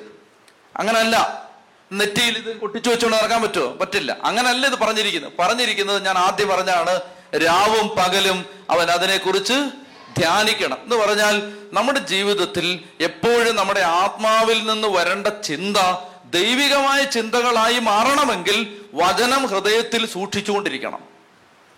അങ്ങനല്ല. 0.76 1.44
നെറ്റിയിൽ 1.92 2.38
ഇത് 2.38 2.56
കൊട്ടിച്ചു 2.56 2.90
വെച്ചുകൊണ്ട് 2.90 3.18
നടക്കാൻ 3.18 3.42
പറ്റുമോ? 3.42 3.76
പറ്റില്ല. 3.80 4.16
അങ്ങനല്ല 4.24 4.66
ഇത് 4.66 4.74
പറഞ്ഞിരിക്കുന്നത്. 4.74 5.32
പറഞ്ഞിരിക്കുന്നത് 5.38 6.04
ഞാൻ 6.04 6.18
ആദ്യം 6.18 6.48
പറഞ്ഞാണ് 6.48 7.00
രാവും 7.44 7.88
പകലും 7.88 8.46
അവൻ 8.70 8.90
അതിനെക്കുറിച്ച് 8.90 9.70
ധ്യാനിക്കണം. 10.18 10.78
എന്ന് 10.82 10.96
പറഞ്ഞാൽ 10.96 11.52
നമ്മുടെ 11.72 11.98
ജീവിതത്തിൽ 11.98 12.80
എപ്പോഴും 13.00 13.56
നമ്മുടെ 13.56 13.80
ആത്മാവിൽ 13.80 14.66
നിന്ന് 14.66 14.88
വരേണ്ട 14.88 15.26
ചിന്ത 15.26 15.76
ദൈവികമായ 16.30 17.04
ചിന്തകളായി 17.04 17.78
മാറണമെങ്കിൽ 17.78 18.80
വചനം 18.94 19.46
ഹൃദയത്തിൽ 19.46 20.06
സൂക്ഷിച്ചുകൊണ്ടിരിക്കണം. 20.06 21.04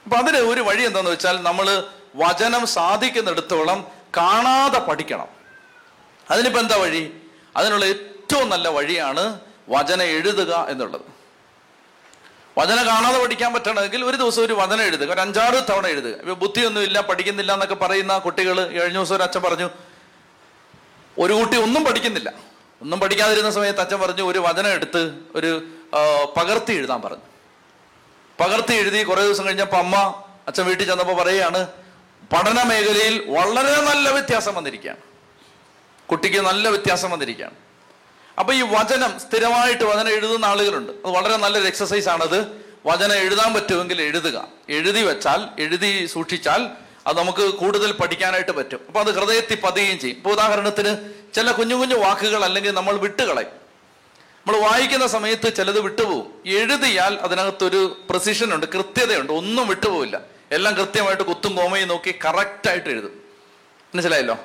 അപ്പൊ 0.05 0.17
അതിന് 0.17 0.37
ഒരു 0.37 0.61
വഴി 0.61 0.83
എന്താന്ന് 0.83 1.11
വെച്ചാൽ 1.11 1.43
നമ്മൾ 1.43 1.89
വചനം 2.17 2.67
സാധിക്കുന്നിടത്തോളം 2.67 3.87
കാണാതെ 4.17 4.79
പഠിക്കണം. 4.79 5.27
അതിനിപ്പോ 6.31 6.61
എന്താ 6.61 6.77
വഴി? 6.77 7.13
അതിനുള്ള 7.57 7.85
ഏറ്റവും 7.85 8.49
നല്ല 8.49 8.69
വഴിയാണ് 8.69 9.41
വചന 9.69 10.03
എഴുതുക 10.03 10.67
എന്നുള്ളത്. 10.69 11.01
വചന 12.59 12.87
കാണാതെ 12.87 13.23
പഠിക്കാൻ 13.23 13.55
പറ്റണമെങ്കിൽ 13.55 14.05
ഒരു 14.05 14.17
ദിവസം 14.17 14.43
ഒരു 14.43 14.53
വചനം 14.53 14.83
എഴുതുക 14.83 15.13
ഒരു 15.13 15.21
അഞ്ചാറ് 15.21 15.65
തവണ 15.71 15.87
എഴുതുക. 15.87 16.11
ഇപ്പൊ 16.11 16.35
ബുദ്ധിയൊന്നുമില്ല 16.35 17.01
പഠിക്കുന്നില്ല 17.01 17.53
എന്നൊക്കെ 17.53 17.75
പറയുന്ന 17.75 18.19
കുട്ടികൾ 18.19 18.67
കഴിഞ്ഞ 18.67 18.99
ദിവസം 18.99 19.17
ഒരു 19.17 19.23
അച്ഛൻ 19.23 19.43
പറഞ്ഞു 19.43 19.71
ഒരു 21.19 21.33
കുട്ടി 21.33 21.57
ഒന്നും 21.57 21.85
പഠിക്കുന്നില്ല. 21.85 22.52
ഒന്നും 22.83 23.01
പഠിക്കാതിരുന്ന 23.01 23.51
സമയത്ത് 23.51 23.81
അച്ഛൻ 23.81 24.01
പറഞ്ഞു 24.01 24.23
ഒരു 24.23 24.39
വചനം 24.39 24.71
എടുത്ത് 24.71 25.15
ഒരു 25.35 25.51
പകർത്തി 26.37 26.73
എഴുതാൻ 26.73 27.03
പറഞ്ഞു. 27.03 27.27
പകർത്തി 28.41 28.73
എഴുതി 28.73 29.03
കുറേ 29.03 29.23
ദിവസം 29.23 29.47
കഴിഞ്ഞപ്പോൾ 29.47 29.77
അമ്മ 29.77 29.97
അച്ഛൻ 30.47 30.65
വീട്ടിൽ 30.65 30.87
ചെന്നപ്പോൾ 30.87 31.17
പറയുകയാണ് 31.23 31.67
പഠന 32.33 32.63
മേഖലയിൽ 32.63 33.31
വളരെ 33.31 33.81
നല്ല 33.81 34.11
വ്യത്യാസം 34.11 34.55
വന്നിരിക്കുകയാണ്. 34.55 34.99
കുട്ടിക്ക് 36.11 36.39
നല്ല 36.39 36.69
വ്യത്യാസം 36.69 37.11
വന്നിരിക്കുകയാണ്. 37.11 37.55
അപ്പൊ 38.39 38.55
ഈ 38.55 38.63
വചനം 38.63 39.21
സ്ഥിരമായിട്ട് 39.21 39.85
വചനം 39.85 40.09
എഴുതുന്ന 40.09 40.45
ആളുകളുണ്ട്. 40.45 40.93
അത് 40.93 41.15
വളരെ 41.15 41.37
നല്ലൊരു 41.37 41.67
എക്സസൈസ് 41.67 42.09
ആണത്. 42.09 42.39
വചനം 42.87 43.15
എഴുതാൻ 43.15 43.55
പറ്റുമെങ്കിൽ 43.55 44.03
എഴുതുക. 44.03 44.49
എഴുതി 44.69 45.01
വെച്ചാൽ 45.01 45.49
എഴുതി 45.59 46.07
സൂക്ഷിച്ചാൽ 46.07 46.69
അത് 47.07 47.19
നമുക്ക് 47.19 47.55
കൂടുതൽ 47.55 47.93
പഠിക്കാനായിട്ട് 47.93 48.51
പറ്റും. 48.51 48.81
അപ്പൊ 48.87 49.01
അത് 49.01 49.15
ഹൃദയത്തിൽ 49.19 49.59
പതിയുകയും 49.61 49.99
ചെയ്യും. 49.99 50.17
ഇപ്പൊ 50.17 50.31
ഉദാഹരണത്തിന് 50.31 51.22
ചില 51.35 51.53
കുഞ്ഞു 51.53 51.75
കുഞ്ഞു 51.75 51.95
വാക്കുകൾ 51.95 52.45
അല്ലെങ്കിൽ 52.45 52.71
നമ്മൾ 52.71 52.97
വിട്ടുകളയും. 52.97 53.63
നമ്മൾ 54.47 54.69
വായിക്കുന്ന 54.69 55.07
സമയത്ത് 55.07 55.57
ചിലത് 55.57 55.81
വിട്ടുപോകും. 55.81 56.43
എഴുതിയാൽ 56.47 57.15
അതിനകത്തൊരു 57.15 58.01
പ്രസിഷൻ 58.11 58.55
ഉണ്ട് 58.55 58.67
കൃത്യതയുണ്ട്. 58.67 59.33
ഒന്നും 59.33 59.69
വിട്ടുപോകില്ല. 59.69 60.21
എല്ലാം 60.53 60.75
കൃത്യമായിട്ട് 60.75 61.23
കുത്തും 61.23 61.57
കോമയും 61.57 61.89
നോക്കി 61.89 62.15
കറക്റ്റായിട്ട് 62.25 62.89
എഴുതും. 62.89 63.23
മനസ്സിലായല്ലോ? 63.95 64.39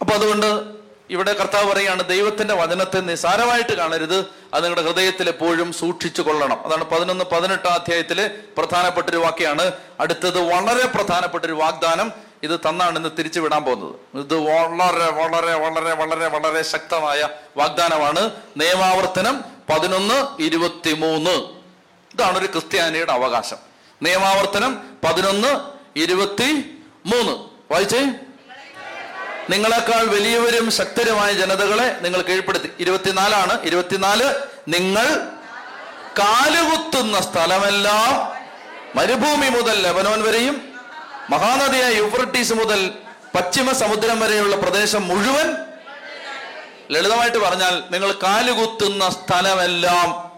അപ്പൊ 0.00 0.14
അതുകൊണ്ട് 0.14 0.64
ഇവിടെ 1.10 1.32
കർത്താവ് 1.32 1.72
പറയാണ് 1.72 2.08
ദൈവത്തിന്റെ 2.08 2.54
വചനത്തെ 2.54 3.00
നിസാരമായിട്ട് 3.00 3.74
കാണരുത്. 3.74 4.18
അത് 4.54 4.64
നിങ്ങളുടെ 4.64 4.82
ഹൃദയത്തിൽ 4.82 5.28
എപ്പോഴും 5.28 5.72
സൂക്ഷിച്ചു 5.72 6.22
കൊള്ളണം. 6.22 6.66
അതാണ് 6.66 6.84
പതിനൊന്ന് 6.84 7.24
പതിനെട്ടാം 7.24 7.72
അധ്യായത്തിലെ 7.72 8.30
പ്രധാനപ്പെട്ട 8.56 9.06
ഒരു 9.06 9.16
വാക്യാണ്. 9.16 9.72
അടുത്തത് 10.00 10.54
വളരെ 10.54 10.86
പ്രധാനപ്പെട്ട 10.86 11.44
ഒരു 11.44 11.52
വാഗ്ദാനം. 11.52 12.12
ഇത് 12.44 12.60
തന്നാണ് 12.68 12.96
ഇന്ന് 12.96 13.08
തിരിച്ചു 13.18 13.40
വിടാൻ 13.40 13.64
പോകുന്നത്. 13.64 14.18
ഇത് 14.18 14.34
വളരെ 14.34 15.10
വളരെ 15.10 15.54
വളരെ 15.54 15.92
വളരെ 15.92 16.26
വളരെ 16.26 16.62
ശക്തമായ 16.62 17.28
വാഗ്ദാനമാണ്. 17.56 18.30
നിയമാവർത്തനം 18.56 19.44
പതിനൊന്ന് 19.70 20.42
ഇരുപത്തിമൂന്ന്. 20.42 21.30
ഇതാണ് 22.14 22.38
ഒരു 22.38 22.46
ക്രിസ്ത്യാനിയുടെ 22.46 23.12
അവകാശം. 23.12 23.56
നിയമാവർത്തനം 24.02 24.82
പതിനൊന്ന് 25.04 25.60
ഇരുപത്തി 25.96 26.78
മൂന്ന് 27.06 27.32
വായിച്ചേ? 27.72 28.00
നിങ്ങളെക്കാൾ 29.50 30.06
വലിയവരും 30.06 30.70
ശക്തരുമായ 30.70 31.32
ജനതകളെ 31.32 31.98
നിങ്ങൾ 32.00 32.22
കീഴ്പ്പെടുത്തി. 32.22 32.70
ഇരുപത്തിനാലാണ്. 32.80 33.62
ഇരുപത്തിനാല് 33.62 34.34
നിങ്ങൾ 34.68 35.28
കാലുകുത്തുന്ന 36.18 37.20
സ്ഥലമെല്ലാം 37.20 38.34
മരുഭൂമി 38.94 39.48
മുതൽ 39.48 39.82
ലബനോൻ 39.82 40.22
വരെയും 40.22 40.73
മഹാനദിയായ 41.30 41.94
യുഫ്രട്ടീസ് 41.94 42.52
മുതൽ 42.52 42.92
പശ്ചിമ 43.34 43.72
സമുദ്രം 43.72 44.20
വരെയുള്ള 44.20 44.56
പ്രദേശം 44.56 45.08
മുഴുവൻ 45.08 45.54
ലളിതമായിട്ട് 46.90 47.38
പറഞ്ഞാൽ 47.38 47.82
നിങ്ങൾ 47.90 48.12
കാലുകുത്തുന്ന 48.12 49.10
സ്ഥലമെല്ലാം 49.10 50.32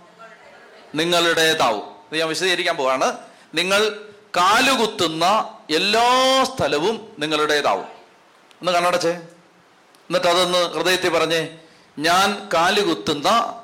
നിങ്ങളുടേതാവും. 0.95 1.83
ഇത് 1.83 2.19
ഞാൻ 2.19 2.29
വിശദീകരിക്കാൻ 2.29 2.77
പോവാണ്. 2.77 3.13
നിങ്ങൾ 3.55 4.01
കാലുകുത്തുന്ന 4.37 5.55
എല്ലാ 5.75 6.45
സ്ഥലവും 6.45 7.13
നിങ്ങളുടേതാവും. 7.19 7.85
ഒന്ന് 8.61 8.73
കണ്ണടച്ചേ. 8.73 9.11
എന്നിട്ട് 9.11 10.27
അതൊന്ന് 10.27 10.59
ഹൃദയത്തിൽ 10.59 11.09
പറഞ്ഞേ. 11.09 11.49
ഞാൻ 11.99 12.49
കാലുകുത്തുന്ന 12.55 13.61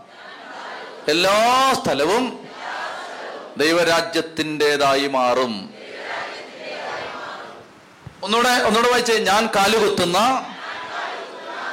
എല്ലാ 1.09 1.73
സ്ഥലവും 1.73 2.49
ദൈവരാജ്യത്തിന്റെതായി 3.57 5.07
മാറും. 5.07 5.72
ഒന്നുകൂടെ 8.23 8.49
ഒന്നുകൂടെ 8.49 8.91
വായിച്ചേ. 8.91 9.18
ഞാൻ 9.18 9.49
കാലുകുത്തുന്ന 9.57 10.47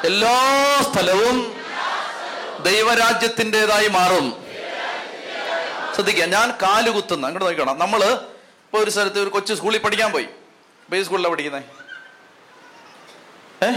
എല്ലാ 0.06 0.36
സ്ഥലവും 0.92 1.62
ദൈവരാജ്യത്തിന്റെതായി 2.64 3.88
മാറും. 3.88 4.46
ശ്രദ്ധിക്കുക 5.94 6.26
ഞാൻ 6.26 6.52
കാലുകുത്തുന്ന 6.62 7.28
അങ്ങോട്ട് 7.28 7.46
നോക്കണം 7.46 7.80
നമ്മൾ 7.80 8.04
ഇപ്പൊ 8.04 8.80
ഒരു 8.80 8.90
സ്ഥലത്ത് 8.90 9.20
ഒരു 9.20 9.30
കൊച്ചു 9.30 9.54
സ്കൂളിൽ 9.54 9.78
പഠിക്കാൻ 9.78 10.12
പോയി. 10.12 10.28
ബേസ് 10.90 11.04
സ്കൂളിലാണ് 11.04 11.34
പഠിക്കുന്നത് 11.34 11.64
ഏ? 13.66 13.70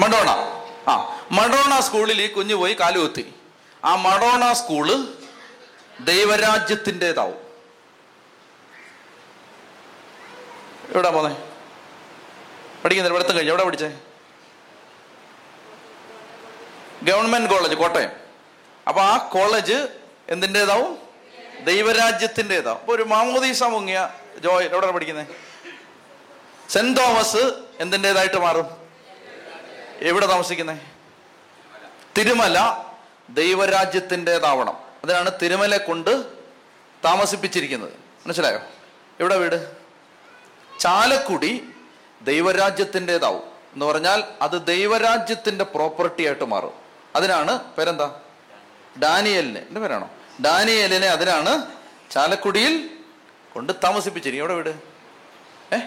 മഡോണ. 0.00 0.28
ആ 0.88 1.20
മഡോണ 1.32 1.80
സ്കൂളിൽ 1.80 2.22
ഈ 2.22 2.26
കുഞ്ഞു 2.26 2.54
പോയി 2.54 2.76
കാലുകുത്തി 2.80 3.34
ആ 3.84 3.94
മഡോണ 3.96 4.52
സ്കൂൾ 4.52 5.08
ദൈവരാജ്യത്തിന്റെതാവും. 6.00 7.47
എവിടാ 10.88 11.10
പോന്നെ? 11.10 11.36
പഠിക്കുന്നില്ല 12.84 13.18
പഠിത്തം 13.18 13.36
കഴിഞ്ഞു. 13.36 13.52
എവിടെ 13.52 13.64
പഠിച്ചേ? 13.64 13.98
Government 17.02 17.50
college 17.50 17.74
Kottayam. 17.74 18.10
അപ്പൊ 18.88 19.02
ആ 19.02 19.16
കോളേജ് 19.16 19.88
എന്തിന്റെതാവും? 20.28 20.98
ദൈവരാജ്യത്തിന്റെതാവും. 21.64 22.78
അപ്പൊ 22.78 22.94
ഒരു 22.94 23.02
മാമോദീസ 23.02 23.62
മുങ്ങിയ 23.62 24.14
ജോയ് 24.38 24.68
എവിടെ 24.68 24.90
പഠിക്കുന്നത് 24.90 25.26
സെന്റ് 26.68 27.00
തോമസ് 27.00 27.52
എന്തിന്റെതായിട്ട് 27.80 28.36
മാറും? 28.36 28.66
എവിടെ 30.00 30.26
താമസിക്കുന്നത് 30.26 30.78
തിരുമല 32.18 32.84
ദൈവരാജ്യത്തിന്റെതാവണം. 33.28 34.76
അതിനാണ് 35.04 35.30
തിരുമല 35.42 35.76
കൊണ്ട് 35.76 36.24
താമസിപ്പിച്ചിരിക്കുന്നത്. 37.04 37.92
മനസ്സിലായോ? 38.26 38.60
എവിടെ 39.20 39.36
വീട്? 39.36 39.77
ചാലക്കുടി 40.78 41.68
ദൈവരാജ്യത്തിന്റെതാവും. 42.22 43.42
എന്ന് 43.72 43.86
പറഞ്ഞാൽ 43.86 44.24
അത് 44.42 44.66
ദൈവരാജ്യത്തിന്റെ 44.66 45.64
പ്രോപ്പർട്ടി 45.64 46.26
ആയിട്ട് 46.26 46.44
മാറും. 46.44 46.72
അതിനാണ് 47.16 47.72
പേരെന്താ? 47.72 48.20
ഡാനിയലിനെ. 49.02 49.60
എന്റെ 49.60 49.80
പേരാണോ? 49.80 50.10
ഡാനിയലിനെ 50.44 51.06
അതിനാണ് 51.06 51.66
ചാലക്കുടിയിൽ 52.10 52.90
കൊണ്ട് 53.54 53.72
താമസിപ്പിച്ചിരിക്കും 53.84 54.52
എവിടെ 54.52 54.54
വീട്? 54.54 54.68
ഏ? 55.74 55.78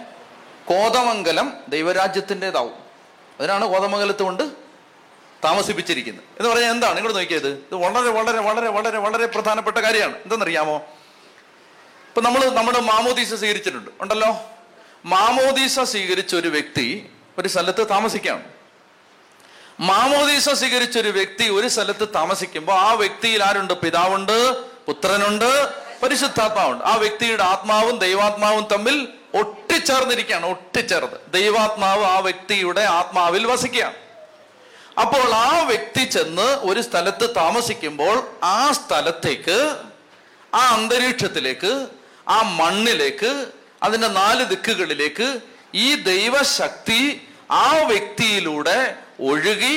കോതമംഗലം 0.64 1.52
ദൈവരാജ്യത്തിന്റെതാവും. 1.68 2.74
അതിനാണ് 3.38 3.68
കോതമംഗലത്ത് 3.68 4.22
കൊണ്ട് 4.22 4.42
താമസിപ്പിച്ചിരിക്കുന്നത്. 5.44 6.24
എന്ന് 6.38 6.50
പറഞ്ഞാൽ 6.50 6.70
എന്താണ്? 6.70 6.96
ഇങ്ങോട്ട് 6.96 7.18
നോക്കിയത്. 7.18 7.48
ഇത് 7.48 7.74
വളരെ 7.74 8.08
വളരെ 8.08 8.38
വളരെ 8.38 8.68
വളരെ 8.68 8.98
വളരെ 8.98 9.26
പ്രധാനപ്പെട്ട 9.26 9.76
കാര്യമാണ്. 9.76 10.16
എന്തെന്നറിയാമോ 10.16 10.76
ഇപ്പൊ 12.08 12.20
നമ്മൾ 12.20 12.50
നമ്മുടെ 12.50 12.80
മാമോദീസ 12.80 13.34
സ്വീകരിച്ചിട്ടുണ്ട്. 13.34 13.90
ഉണ്ടല്ലോ? 14.00 14.51
മാമോദീസ 15.04 15.80
സ്വീകരിച്ച 15.80 16.34
ഒരു 16.34 16.48
വ്യക്തി 16.48 17.10
ഒരു 17.38 17.48
സ്ഥലത്ത് 17.48 17.90
താമസിക്കാം. 17.90 18.44
മാമോദീസ 19.80 20.48
സ്വീകരിച്ച 20.48 20.98
ഒരു 20.98 21.08
വ്യക്തി 21.08 21.48
ഒരു 21.48 21.68
സ്ഥലത്ത് 21.68 22.08
താമസിക്കുമ്പോൾ 22.14 22.72
ആ 22.72 22.92
വ്യക്തിയിൽ 22.92 23.42
ആരുണ്ട്? 23.42 23.72
പിതാവുണ്ട് 23.72 24.60
പുത്രനുണ്ട് 24.86 25.68
പരിശുദ്ധാത്മാവുണ്ട്. 26.02 26.84
ആ 26.84 26.94
വ്യക്തിയുടെ 26.94 27.42
ആത്മാവും 27.42 27.98
ദൈവാത്മാവും 27.98 28.68
തമ്മിൽ 28.72 29.08
ഒട്ടിച്ചേർന്നിരിക്കുകയാണ് 29.34 30.46
ഒട്ടിച്ചേർന്ന്. 30.46 31.32
ദൈവാത്മാവ് 31.32 32.04
ആ 32.04 32.18
വ്യക്തിയുടെ 32.18 32.80
ആത്മാവിൽ 32.80 33.46
വസിക്കുകയാണ്. 33.46 33.94
അപ്പോൾ 35.00 35.34
ആ 35.34 35.62
വ്യക്തി 35.62 36.04
ചെന്ന് 36.04 36.58
ഒരു 36.60 36.80
സ്ഥലത്ത് 36.80 37.34
താമസിക്കുമ്പോൾ 37.36 38.30
ആ 38.42 38.72
സ്ഥലത്തേക്ക് 38.72 39.76
ആ 40.54 40.74
അന്തരീക്ഷത്തിലേക്ക് 40.74 41.86
ആ 42.28 42.42
മണ്ണിലേക്ക് 42.42 43.61
അതിന്റെ 43.82 44.08
നാല് 44.16 44.44
ദിക്കുകളിലേക്ക് 44.44 45.28
ഈ 45.76 45.94
ദൈവശക്തി 46.04 47.00
ആ 47.58 47.68
വ്യക്തിയിലൂടെ 47.82 48.78
ഒഴുകി 49.22 49.76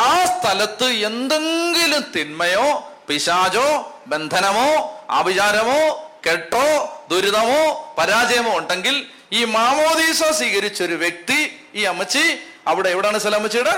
ആ 0.00 0.10
സ്ഥലത്ത് 0.32 0.88
എന്തെങ്കിലും 1.06 2.02
തിന്മയോ 2.16 2.68
പിശാചോ 3.08 3.68
ബന്ധനമോ 4.06 4.70
ആഭിചാരമോ 5.10 5.80
കെട്ടോ 6.26 6.66
ദുരിതമോ 7.10 7.60
പരാജയമോ 7.98 8.58
ഉണ്ടെങ്കിൽ 8.58 8.96
ഈ 9.32 9.44
മാമോദീസ 9.50 10.24
സ്വീകരിച്ച 10.32 10.82
ഒരു 10.82 10.94
വ്യക്തി 10.94 11.38
ഈ 11.74 11.82
അമ്മച്ചി 11.82 12.24
അവിടെ 12.66 12.88
എവിടെയാണ് 12.88 13.18
സ്ഥലം 13.18 13.36
അമ്മച്ചിയുടെ? 13.36 13.74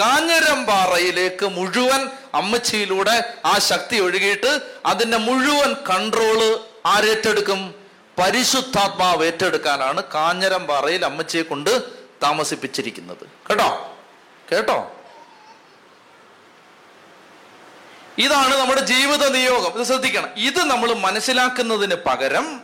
കാഞ്ഞിരമ്പാറയിലേക്ക് 0.00 1.46
മുഴുവൻ 1.48 2.00
അമ്മച്ചിയിലൂടെ 2.34 3.14
ആ 3.44 3.58
ശക്തി 3.66 3.96
ഒഴുകിയിട്ട് 3.98 4.52
അതിന്റെ 4.86 5.16
മുഴുവൻ 5.18 5.72
കൺട്രോൾ 5.90 6.40
ആരേറ്റെടുക്കും 6.86 7.60
പരിശുദ്ധാത്മാവ് 8.18 9.24
ഏറ്റെടുക്കാനാണ് 9.24 10.02
കാഞ്ഞരം 10.14 10.66
പാറയിൽ 10.66 11.04
അമ്മച്ചിയെ 11.04 11.42
കൊണ്ട് 11.42 11.82
താമസിപ്പിച്ചിരിക്കുന്നത്. 12.22 13.26
കേട്ടോ? 13.50 13.96
കേട്ടോ? 14.52 14.92
ഇതാണ് 18.18 18.54
നമ്മുടെ 18.54 18.80
ജീവിത 18.80 19.28
നിയോഗം. 19.28 19.78
ഇത് 19.78 19.86
ശ്രദ്ധിക്കണം. 19.86 20.28
ഇത് 20.36 20.64
നമ്മൾ 20.64 20.94
മനസ്സിലാക്കുന്നതിന് 20.94 21.94
പകരം 21.94 22.62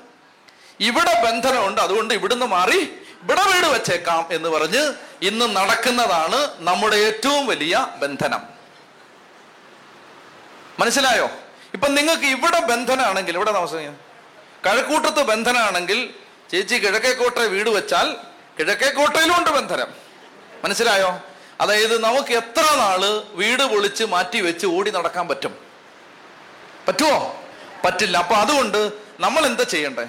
ഇവിടെ 0.80 1.22
ബന്ധനമുണ്ട്. 1.24 1.80
അതുകൊണ്ട് 1.80 2.14
ഇവിടുന്ന് 2.14 2.46
മാറി 2.46 2.78
ഇവിടെ 3.22 3.40
വീട് 3.40 3.66
വെച്ചേക്കാം 3.66 4.28
എന്ന് 4.30 4.48
പറഞ്ഞ് 4.48 4.94
ഇന്ന് 5.22 5.56
നടക്കുന്നതാണ് 5.56 6.48
നമ്മുടെ 6.58 6.96
ഏറ്റവും 6.96 7.46
വലിയ 7.46 7.86
ബന്ധനം. 7.96 8.42
മനസ്സിലായോ? 10.78 11.30
ഇപ്പൊ 11.74 11.88
നിങ്ങൾക്ക് 11.88 12.24
ഇവിടെ 12.24 12.60
ബന്ധനാണെങ്കിൽ 12.60 13.34
ഇവിടെ 13.34 13.52
താമസിക്കുക 13.52 14.11
കഴക്കൂട്ടത്ത് 14.66 15.22
ബന്ധനാണെങ്കിൽ 15.22 16.14
ചേച്ചി 16.50 16.74
കിഴക്കേക്കോട്ടെ 16.74 17.46
വീട് 17.46 17.70
വെച്ചാൽ 17.70 18.16
കിഴക്കേക്കോട്ടയിലും 18.58 19.38
ഉണ്ട് 19.38 19.50
ബന്ധനം. 19.50 19.86
മനസ്സിലായോ? 20.64 21.18
അതായത് 21.60 22.04
നമുക്ക് 22.04 22.32
എത്ര 22.32 22.60
നാൾ 22.60 23.22
വീട് 23.32 23.62
പൊളിച്ച് 23.62 24.04
മാറ്റി 24.04 24.40
വെച്ച് 24.40 24.66
ഓടി 24.66 24.90
നടക്കാൻ 24.90 25.28
പറ്റും? 25.28 25.58
പറ്റുമോ 26.88 27.40
പറ്റില്ല. 27.84 28.16
അപ്പൊ 28.18 28.34
അതുകൊണ്ട് 28.34 28.92
നമ്മൾ 29.20 29.46
എന്താ 29.46 29.64
ചെയ്യണ്ടേ? 29.64 30.02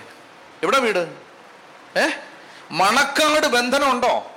എവിടെ 0.63 0.79
വീട്? 0.79 1.13
ഏ? 1.99 2.07
മണക്കാട് 2.71 3.47
ബന്ധനം 3.47 3.91
ഉണ്ടോ 3.91 4.31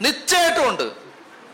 നിശ്ചയമായിട്ടും 0.00 0.68
ഉണ്ട് 0.68 0.92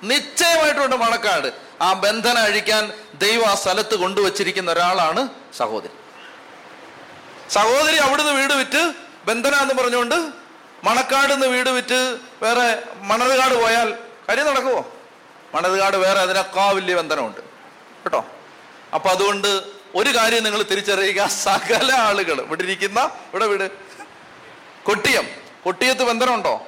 നിശ്ചയമായിട്ടുണ്ട് 0.02 0.96
മണക്കാട്. 0.96 1.52
ആ 1.80 1.92
ബന്ധനം 1.92 2.42
അഴിക്കാൻ 2.42 2.92
ദൈവം 3.18 3.46
ആ 3.46 3.54
സ്ഥലത്ത് 3.54 3.94
കൊണ്ടുവച്ചിരിക്കുന്ന 3.94 4.70
ഒരാളാണ് 4.70 5.28
സഹോദരി 7.50 7.96
അവിടുന്ന് 7.96 8.32
വീട് 8.32 8.52
വിറ്റ് 8.52 8.94
ബന്ധന 9.26 9.54
എന്ന് 9.54 9.74
പറഞ്ഞുകൊണ്ട് 9.74 10.14
മണക്കാട് 10.84 11.32
നിന്ന് 11.32 11.46
വീട് 11.46 11.70
വിറ്റ് 11.70 12.18
വേറെ 12.42 12.82
മണർകാട് 12.96 13.54
പോയാൽ 13.54 13.98
കാര്യം 14.28 14.46
നടക്കുമോ 14.46 14.92
മണർകാട് 15.54 15.96
വേറെ 15.96 16.20
അതിനേക്കാ 16.20 16.70
വലിയ 16.70 16.94
ബന്ധനമുണ്ട്. 16.94 17.40
കേട്ടോ? 18.04 18.24
അപ്പൊ 18.94 19.10
അതുകൊണ്ട് 19.10 19.62
ഒരു 19.94 20.16
കാര്യം 20.16 20.44
നിങ്ങൾ 20.44 20.62
തിരിച്ചറിയുക. 20.62 21.26
സകല 21.26 21.92
ആളുകൾ 21.92 22.40
ഇവിടെ 22.40 22.62
ഇരിക്കുന്ന 22.62 23.00
ഇവിടെ 23.02 23.46
വീട്. 23.46 23.70
കൊട്ടിയം. 24.84 25.28
കൊട്ടിയത്ത് 25.64 26.02
ബന്ധനമുണ്ടോ? 26.02 26.66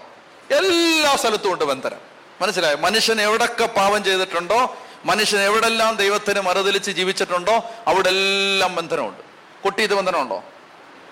എല്ലാ 0.50 1.16
സ്ഥലത്തും 1.16 1.52
ഉണ്ട് 1.52 1.64
ബന്ധനം. 1.64 1.98
മനസ്സിലായോ? 2.40 2.76
മനുഷ്യൻ 2.76 3.20
എവിടൊക്കെ 3.20 3.66
പാപം 3.66 4.04
ചെയ്തിട്ടുണ്ടോ? 4.04 4.76
മനുഷ്യൻ 5.04 5.40
എവിടെല്ലാം 5.40 5.96
ദൈവത്തിന് 5.96 6.40
മറുതലിച്ച് 6.40 6.90
ജീവിച്ചിട്ടുണ്ടോ? 6.90 7.70
അവിടെ 7.86 8.08
എല്ലാം 8.08 8.74
ബന്ധനമുണ്ട്. 8.74 9.20
കൊട്ടിയത്ത് 9.62 9.94
ബന്ധനമുണ്ടോ? 9.94 10.44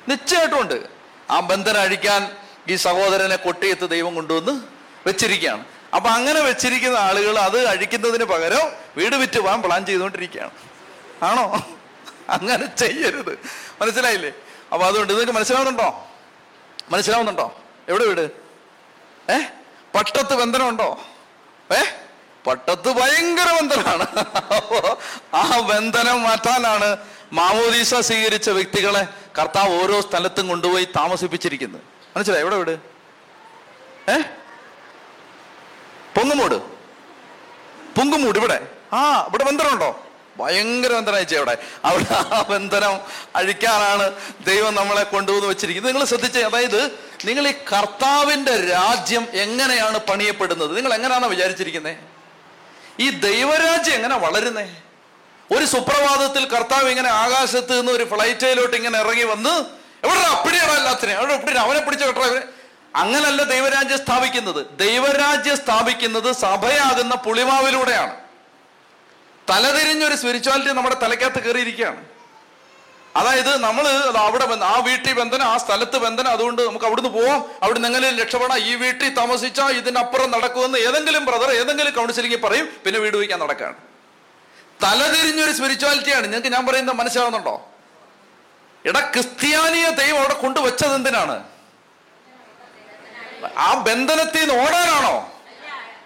നിശ്ചയമായിട്ടും 0.09 0.61
ഉണ്ട് 0.61 0.87
ആ 1.31 1.41
ബന്ധനം 1.41 1.81
അഴിക്കാൻ 1.81 2.37
ഈ 2.69 2.75
സഹോദരനെ 2.75 3.37
കൊട്ടിയത്ത് 3.37 3.91
ദൈവം 3.91 4.15
കൊണ്ടുവന്ന് 4.15 4.63
വെച്ചിരിക്കുകയാണ്. 5.07 5.65
അപ്പൊ 5.95 6.11
അങ്ങനെ 6.11 6.41
വെച്ചിരിക്കുന്ന 6.41 6.97
ആളുകൾ 6.97 7.39
അത് 7.39 7.67
അഴിക്കുന്നതിന് 7.67 8.25
പകരം 8.25 8.73
വീട് 8.97 9.17
വിറ്റ് 9.17 9.41
പോകാൻ 9.41 9.63
പ്ലാൻ 9.63 9.87
ചെയ്തുകൊണ്ടിരിക്കുകയാണ്. 9.87 10.51
ആണോ? 11.23 11.67
അങ്ങനെ 12.29 12.77
ചെയ്യരുത്. 12.77 13.39
മനസ്സിലായില്ലേ? 13.83 14.33
അപ്പൊ 14.73 14.87
അതുകൊണ്ട് 14.87 15.13
നിങ്ങൾക്ക് 15.13 15.33
മനസ്സിലാവുന്നുണ്ടോ? 15.33 16.07
മനസ്സിലാവുന്നുണ്ടോ? 16.91 17.63
എവിടെ 17.89 18.05
വീട്? 18.05 18.31
ഏ? 19.33 19.39
പട്ടത്ത് 19.95 20.35
ബന്ധനമുണ്ടോ? 20.35 21.01
ഏ? 21.73 21.85
പട്ടത്ത് 22.47 22.89
ഭയങ്കര 22.89 23.61
ബന്ധനമാണ്. 23.61 24.07
ആ 25.35 25.61
ബന്ധനം 25.61 26.23
മാറ്റാനാണ് 26.23 26.97
മാമോദീസ 27.33 27.95
സ്വീകരിച്ച 27.95 28.51
വ്യക്തികളെ 28.51 29.07
കർത്താവ് 29.39 29.83
ഓരോ 29.83 30.01
സ്ഥലത്തും 30.01 30.49
കൊണ്ടുപോയി 30.49 30.85
താമസിപ്പിച്ചിരിക്കുന്നത് 30.85 31.81
മനസ്സിലായി? 32.17 32.43
എവിടെ 32.43 32.57
വീട്? 32.57 32.71
ഏ? 34.11 34.21
പൊങ്ങുമൂട്. 36.17 36.55
പൊങ്കുമൂട് 37.99 38.39
ഇവിടെ. 38.39 38.69
ആ 38.93 39.25
ഇവിടെ 39.29 39.45
ബന്ധനമുണ്ടോ? 39.45 40.05
ഭയങ്കര 40.39 40.93
ബന്ധനം 40.93 41.17
അയച്ചേ 41.17 41.37
അവിടെ. 41.37 41.59
അവിടെ 41.85 42.15
ആ 42.15 42.47
ബന്ധനം 42.51 43.01
അഴിക്കാനാണ് 43.37 44.13
ദൈവം 44.47 44.75
നമ്മളെ 44.75 45.03
കൊണ്ടുവന്ന് 45.03 45.47
വെച്ചിരിക്കുന്നത്. 45.47 45.93
നിങ്ങൾ 45.93 46.07
ശ്രദ്ധിച്ചേ 46.07 46.43
അതായത് 46.43 46.91
നിങ്ങൾ 47.25 47.49
ഈ 47.49 47.53
കർത്താവിന്റെ 47.53 48.69
രാജ്യം 48.69 49.27
എങ്ങനെയാണ് 49.33 49.99
പണിയപ്പെടുന്നത്? 49.99 50.77
നിങ്ങൾ 50.77 50.95
എങ്ങനെയാണോ 50.95 51.29
വിചാരിച്ചിരിക്കുന്നത് 51.29 51.97
ഈ 53.01 53.11
ദൈവരാജ്യം 53.11 53.95
എങ്ങനെ 53.95 54.19
വളരുന്നേ? 54.19 54.83
ഒരു 55.57 55.65
സുപ്രഭാതത്തിൽ 55.65 56.45
കർത്താവ് 56.45 56.89
ഇങ്ങനെ 56.89 57.09
ആകാശത്ത് 57.09 57.81
നിന്ന് 57.81 57.93
ഒരു 57.93 58.05
ഫ്ലൈറ്റിലോട്ട് 58.05 58.77
ഇങ്ങനെ 58.77 58.99
ഇറങ്ങി 58.99 59.23
വന്ന് 59.23 59.65
എവിടെ 60.07 60.21
അപ്പിടിയാണ് 60.21 60.73
എല്ലാത്തിനെ. 60.73 61.15
അവിടെ 61.15 61.33
എപ്പിടി 61.33 61.57
അവനെ 61.57 61.81
പിടിച്ച 61.81 62.05
കെട്ടോ 62.05 62.25
ഇവനെ. 62.25 62.43
അങ്ങനല്ല 62.97 63.43
ദൈവരാജ്യം 63.43 63.99
സ്ഥാപിക്കുന്നത്. 63.99 64.67
ദൈവരാജ്യം 64.79 65.57
സ്ഥാപിക്കുന്നത് 65.57 66.33
സഭയാകുന്ന 66.33 67.15
പുളിമാവിലൂടെയാണ്. 67.15 68.15
തലതിരിഞ്ഞൊരു 69.51 70.15
സ്പിരിച്വാലിറ്റി 70.15 70.73
നമ്മുടെ 70.73 70.97
തലയ്ക്കകത്ത് 71.03 71.43
കയറിയിരിക്കുകയാണ്. 71.43 72.05
അതായത് 73.17 73.57
നമ്മൾ 73.57 73.89
അവിടെ 74.17 74.65
ആ 74.65 74.79
വീട്ടിൽ 74.79 75.13
ബന്ധനം 75.13 75.45
ആ 75.45 75.57
സ്ഥലത്ത് 75.57 75.97
ബന്ധനം 75.97 76.31
അതുകൊണ്ട് 76.31 76.63
നമുക്ക് 76.63 76.85
അവിടുന്ന് 76.85 77.11
പോവാം. 77.11 77.45
അവിടുന്ന് 77.63 77.89
എങ്ങനെയും 77.89 78.19
രക്ഷപ്പെടാം. 78.19 78.59
ഈ 78.59 78.75
വീട്ടിൽ 78.75 79.15
താമസിച്ചാൽ 79.15 79.73
ഇതിനപ്പുറം 79.73 80.31
നടക്കുമെന്ന് 80.31 80.79
ഏതെങ്കിലും 80.79 81.25
ബ്രദർ 81.25 81.51
ഏതെങ്കിലും 81.51 81.95
കൗൺസിലിംഗ് 81.95 82.43
പറയും. 82.43 82.69
പിന്നെ 82.85 83.01
വീട് 83.01 83.17
വയ്ക്കാൻ 83.17 83.41
നടക്കാണ് 83.41 83.88
തലതിരിഞ്ഞൊരു 84.83 85.53
സ്പിരിച്വാലിറ്റിയാണ് 85.53 86.25
നിങ്ങൾക്ക് 86.25 86.49
ഞാൻ 86.49 86.67
പറയുന്നത് 86.67 86.97
മനസ്സിലാവുന്നുണ്ടോ? 86.97 87.69
ഇട 88.85 88.99
ക്രിസ്ത്യാനിയ 88.99 89.91
ദൈവം 89.91 90.19
അവിടെ 90.19 90.35
കൊണ്ടുവച്ചത് 90.35 90.95
എന്തിനാണ്? 90.95 91.45
ആ 93.57 93.75
ബന്ധനത്തിൽ 93.75 94.41
നിന്ന് 94.41 94.55
ഓടാനാണോ? 94.55 95.33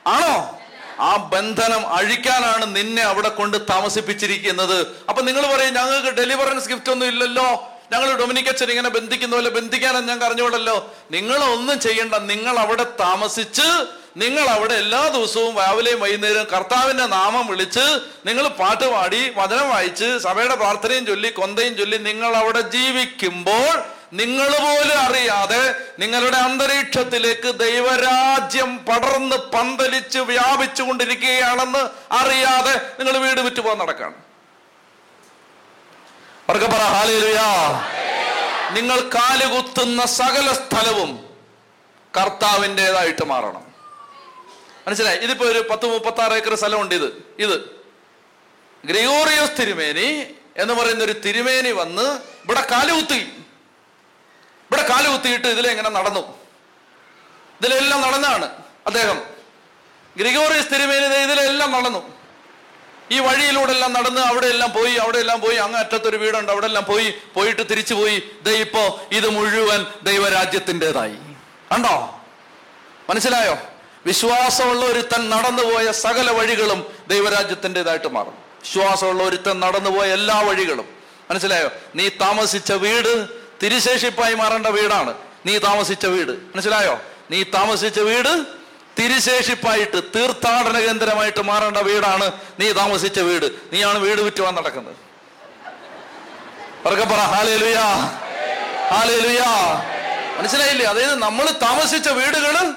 ആണോ? 0.06 0.58
ആ 1.00 1.16
ബന്ധനം 1.16 1.94
അഴിക്കാനാണ് 1.94 2.76
നിന്നെ 2.76 3.02
അവിടെ 3.02 3.28
കൊണ്ട് 3.28 3.68
താമസിപ്പിച്ചിരിക്കുന്നത്. 3.70 5.04
അപ്പൊ 5.08 5.22
നിങ്ങൾ 5.22 5.56
പറയും 5.56 5.74
ഞങ്ങൾക്ക് 5.74 6.08
ഡെലിവറൻസ് 6.08 6.68
ഗിഫ്റ്റ് 6.68 6.90
ഒന്നും 6.90 7.06
ഇല്ലല്ലോ. 7.06 7.68
ഞങ്ങൾ 7.92 8.18
ഡൊമിനിക്കച്ചൻ 8.18 8.70
ഇങ്ങനെ 8.70 8.88
ബന്ധിക്കുന്ന 8.88 9.34
പോലെ 9.34 9.50
ബന്ധിക്കാനും 9.50 10.00
ഞങ്ങൾക്ക് 10.00 10.24
അറിഞ്ഞുകൂടല്ലോ 10.24 10.94
നിങ്ങൾ 11.10 11.44
ഒന്നും 11.44 11.80
ചെയ്യണ്ട. 11.80 12.14
നിങ്ങൾ 12.14 12.58
അവിടെ 12.58 12.86
താമസിച്ച് 13.00 13.86
നിങ്ങൾ 14.16 14.46
അവിടെ 14.54 14.74
എല്ലാ 14.82 15.02
ദിവസവും 15.14 15.52
രാവിലെയും 15.60 16.00
വൈകുന്നേരം 16.02 16.46
കർത്താവിന്റെ 16.50 17.06
നാമം 17.14 17.44
വിളിച്ച് 17.50 17.84
നിങ്ങൾ 18.26 18.44
പാട്ട് 18.58 18.86
പാടി 18.94 19.22
വചനം 19.38 19.68
വായിച്ച് 19.70 20.08
സഭയുടെ 20.24 20.56
പ്രാർത്ഥനയും 20.62 21.04
ചൊല്ലി 21.06 21.30
കൊന്തയും 21.38 21.74
ചൊല്ലി 21.78 21.98
നിങ്ങൾ 22.08 22.32
അവിടെ 22.40 22.62
ജീവിക്കുമ്പോൾ 22.74 23.72
നിങ്ങൾ 24.20 24.50
പോലും 24.64 24.98
അറിയാതെ 25.04 25.62
നിങ്ങളുടെ 26.00 26.38
അന്തരീക്ഷത്തിലേക്ക് 26.46 27.50
ദൈവരാജ്യം 27.62 28.70
പടർന്ന് 28.88 29.38
പന്തലിച്ച് 29.54 30.20
വ്യാപിച്ചു 30.30 30.82
കൊണ്ടിരിക്കുകയാണെന്ന് 30.82 31.82
അറിയാതെ 32.18 32.74
നിങ്ങൾ 32.98 33.16
വീട് 33.24 33.40
വിറ്റ് 33.46 33.62
പോകാൻ 33.62 33.80
നടക്കാണ് 33.84 34.18
അവർക്ക് 36.46 36.68
പറ 36.68 36.84
ഹാലേലുയാ. 36.94 37.48
നിങ്ങൾ 38.76 38.98
കാലുകുത്തുന്ന 39.14 40.00
സകല 40.20 40.46
സ്ഥലവും 40.60 41.10
കർത്താവിന്റെതായിട്ട് 42.14 43.24
മാറണം. 43.24 43.64
മനസ്സിലായി? 44.86 45.18
ഇതിപ്പോ 45.18 45.46
ഒരു 45.46 45.64
പത്ത് 45.70 45.86
മുപ്പത്തി 45.86 46.20
ആറ് 46.20 46.32
ഏക്കർ 46.32 46.54
സ്ഥലമുണ്ട് 46.54 46.94
ഇത്. 46.94 47.26
ഇത്. 47.38 47.82
ഗ്രിഗോറിയോസ് 48.84 49.52
തിരുമേനി 49.58 50.24
എന്ന് 50.56 50.74
പറയുന്ന 50.74 51.04
ഒരു 51.04 51.12
തിരുമേനി 51.12 51.70
വന്ന് 51.70 52.02
ഇവിടെ 52.44 52.66
കാലുകുത്തി 52.70 53.32
ഇവിടെ 54.72 54.86
കാലുകുത്തിയിട്ട് 54.88 55.46
ഇതിലെങ്ങനെ 55.46 55.90
നടന്നു. 55.90 56.20
ഇതിലെല്ലാം 57.60 58.00
നടന്നാണ് 58.00 58.44
അദ്ദേഹം. 58.86 59.22
ഗ്രിഗോറിയസ് 60.16 60.66
തിരുമേനി 60.74 61.04
ഇതിലെല്ലാം 61.04 61.72
നടന്നു. 61.72 62.22
ഈ 63.10 63.18
വഴിയിലൂടെ 63.18 63.72
എല്ലാം 63.72 63.92
നടന്ന് 63.92 64.20
അവിടെ 64.20 64.46
എല്ലാം 64.46 64.72
പോയി 64.72 64.94
അവിടെ 64.94 65.18
എല്ലാം 65.18 65.40
പോയി 65.40 65.56
അങ്ങ് 65.56 65.78
അറ്റത്തൊരു 65.78 66.16
വീടുണ്ട് 66.16 66.52
അവിടെ 66.52 66.66
എല്ലാം 66.66 66.84
പോയി 66.84 67.14
പോയിട്ട് 67.34 67.70
തിരിച്ചു 67.70 67.94
പോയി. 67.94 68.22
ദേ 68.42 68.52
ഇപ്പോ 68.52 69.00
ഇത് 69.12 69.28
മുഴുവൻ 69.28 69.86
ദൈവരാജ്യത്തിന്റെതായി. 70.02 71.16
കണ്ടോ? 71.72 72.20
മനസ്സിലായോ? 73.10 73.58
വിശ്വാസമുള്ള 74.06 74.84
ഒരുത്തൻ 74.86 75.30
നടന്നുപോയ 75.30 75.92
സകല 75.92 76.30
വഴികളും 76.30 76.86
ദൈവരാജ്യത്തിന്റെതായിട്ട് 77.08 78.08
മാറും. 78.08 78.34
വിശ്വാസമുള്ള 78.62 79.22
ഒരുത്തൻ 79.22 79.60
നടന്നുപോയ 79.60 80.12
എല്ലാ 80.12 80.40
വഴികളും. 80.40 80.88
മനസ്സിലായോ? 81.30 81.70
നീ 81.94 82.08
താമസിച്ച 82.08 82.72
വീട് 82.72 83.28
തിരുശേഷിപ്പായി 83.62 84.34
മാറേണ്ട 84.34 84.66
വീടാണ്. 84.66 85.14
നീ 85.46 85.58
താമസിച്ച 85.58 86.06
വീട്. 86.06 86.30
മനസ്സിലായോ? 86.30 87.00
നീ 87.30 87.42
താമസിച്ച 87.42 87.98
വീട് 87.98 88.44
തിരുശേഷിപ്പായിട്ട് 88.98 90.02
തീർത്ഥാടന 90.16 90.78
കേന്ദ്രമായിട്ട് 90.78 91.42
മാറേണ്ട 91.42 91.76
വീടാണ് 91.76 92.32
നീ 92.60 92.72
താമസിച്ച 92.72 93.18
വീട്. 93.18 93.46
നീയാണ് 93.72 93.98
വീട് 93.98 94.20
വിറ്റുവാൻ 94.20 94.54
നടക്കുന്നത്. 94.54 94.96
പറക്കെ 96.86 97.04
പറ 97.04 97.18
ഹാലേലുയാ 97.18 97.84
ഹാലേലുയാ. 98.94 99.82
മനസ്സിലായില്ലേ? 100.38 100.86
അതായത് 100.86 101.14
നമ്മൾ 101.14 101.50
താമസിച്ച 101.50 102.08
വീടുകൾ 102.08 102.74